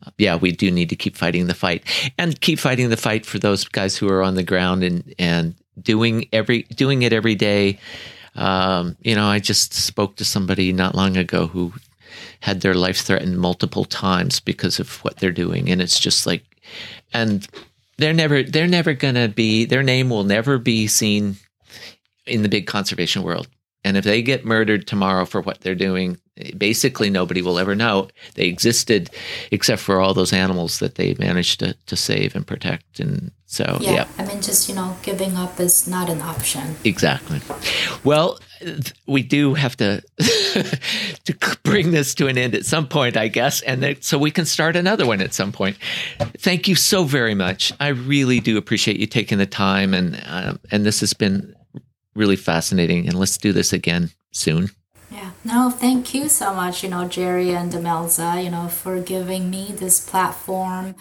uh, 0.05 0.11
yeah 0.17 0.35
we 0.35 0.51
do 0.51 0.71
need 0.71 0.89
to 0.89 0.95
keep 0.95 1.15
fighting 1.15 1.47
the 1.47 1.53
fight 1.53 1.83
and 2.17 2.41
keep 2.41 2.59
fighting 2.59 2.89
the 2.89 2.97
fight 2.97 3.25
for 3.25 3.39
those 3.39 3.65
guys 3.65 3.97
who 3.97 4.09
are 4.09 4.23
on 4.23 4.35
the 4.35 4.43
ground 4.43 4.83
and 4.83 5.13
and 5.19 5.55
doing 5.81 6.27
every 6.33 6.63
doing 6.63 7.03
it 7.03 7.13
every 7.13 7.35
day. 7.35 7.79
Um, 8.35 8.95
you 9.01 9.15
know 9.15 9.25
i 9.25 9.39
just 9.39 9.73
spoke 9.73 10.17
to 10.17 10.25
somebody 10.25 10.71
not 10.71 10.93
long 10.93 11.17
ago 11.17 11.47
who 11.47 11.73
had 12.41 12.61
their 12.61 12.73
life 12.73 12.97
threatened 12.97 13.39
multiple 13.39 13.85
times 13.85 14.39
because 14.39 14.79
of 14.79 15.03
what 15.03 15.17
they're 15.17 15.31
doing. 15.31 15.69
And 15.69 15.81
it's 15.81 15.99
just 15.99 16.25
like 16.25 16.43
and 17.13 17.47
they're 17.97 18.13
never 18.13 18.43
they're 18.43 18.67
never 18.67 18.93
going 18.93 19.15
to 19.15 19.27
be 19.27 19.65
their 19.65 19.83
name 19.83 20.09
will 20.09 20.23
never 20.23 20.57
be 20.57 20.87
seen 20.87 21.37
in 22.25 22.43
the 22.43 22.49
big 22.49 22.67
conservation 22.67 23.23
world 23.23 23.47
and 23.83 23.95
if 23.95 24.03
they 24.03 24.21
get 24.21 24.45
murdered 24.45 24.87
tomorrow 24.87 25.25
for 25.25 25.41
what 25.41 25.61
they're 25.61 25.75
doing, 25.75 26.17
basically 26.57 27.09
nobody 27.09 27.41
will 27.41 27.57
ever 27.57 27.75
know 27.75 28.09
they 28.35 28.45
existed 28.45 29.09
except 29.51 29.81
for 29.81 29.99
all 29.99 30.13
those 30.13 30.33
animals 30.33 30.79
that 30.79 30.95
they 30.95 31.15
managed 31.19 31.59
to, 31.59 31.73
to 31.85 31.95
save 31.95 32.35
and 32.35 32.45
protect. 32.45 32.99
And 32.99 33.31
so, 33.45 33.77
yeah, 33.79 33.91
yeah. 33.91 34.07
I 34.17 34.25
mean, 34.25 34.41
just, 34.41 34.67
you 34.67 34.75
know, 34.75 34.97
giving 35.03 35.35
up 35.35 35.59
is 35.59 35.87
not 35.87 36.09
an 36.09 36.21
option. 36.21 36.75
Exactly. 36.83 37.41
Well, 38.03 38.39
we 39.05 39.23
do 39.23 39.53
have 39.53 39.77
to 39.77 40.01
to 41.25 41.57
bring 41.63 41.91
this 41.91 42.15
to 42.15 42.27
an 42.27 42.37
end 42.37 42.55
at 42.55 42.65
some 42.65 42.87
point, 42.87 43.15
I 43.15 43.27
guess, 43.27 43.61
and 43.61 43.97
so 44.03 44.17
we 44.17 44.31
can 44.31 44.45
start 44.45 44.75
another 44.75 45.05
one 45.05 45.21
at 45.21 45.33
some 45.33 45.51
point. 45.51 45.77
Thank 46.37 46.67
you 46.67 46.75
so 46.75 47.03
very 47.03 47.35
much. 47.35 47.71
I 47.79 47.89
really 47.89 48.39
do 48.39 48.57
appreciate 48.57 48.99
you 48.99 49.05
taking 49.05 49.37
the 49.37 49.45
time, 49.45 49.93
and 49.93 50.21
um, 50.25 50.59
and 50.71 50.85
this 50.85 50.99
has 51.01 51.13
been 51.13 51.55
really 52.17 52.35
fascinating. 52.35 53.07
And 53.07 53.17
let's 53.17 53.37
do 53.37 53.53
this 53.53 53.71
again 53.71 54.11
soon. 54.33 54.69
Yeah. 55.09 55.31
No, 55.45 55.69
thank 55.69 56.13
you 56.13 56.27
so 56.27 56.53
much, 56.53 56.83
you 56.83 56.89
know, 56.89 57.07
Jerry 57.07 57.51
and 57.51 57.71
Demelza, 57.71 58.43
you 58.43 58.49
know, 58.49 58.67
for 58.67 58.99
giving 58.99 59.49
me 59.49 59.71
this 59.71 60.05
platform. 60.09 60.95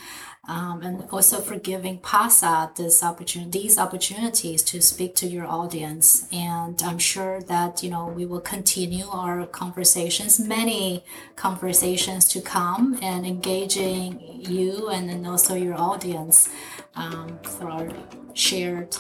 Um, 0.48 0.82
and 0.82 1.10
also 1.10 1.40
for 1.40 1.58
giving 1.58 1.98
PASA 1.98 2.70
this 2.76 3.02
opportunity, 3.02 3.62
these 3.62 3.78
opportunities 3.78 4.62
to 4.62 4.80
speak 4.80 5.16
to 5.16 5.26
your 5.26 5.44
audience. 5.44 6.28
And 6.32 6.80
I'm 6.84 7.00
sure 7.00 7.40
that 7.42 7.82
you 7.82 7.90
know 7.90 8.06
we 8.06 8.26
will 8.26 8.40
continue 8.40 9.06
our 9.08 9.44
conversations, 9.46 10.38
many 10.38 11.04
conversations 11.34 12.28
to 12.28 12.40
come, 12.40 12.96
and 13.02 13.26
engaging 13.26 14.44
you 14.48 14.88
and 14.88 15.08
then 15.08 15.26
also 15.26 15.56
your 15.56 15.74
audience 15.74 16.48
um, 16.94 17.40
for 17.42 17.68
our 17.68 17.88
shared, 18.34 18.96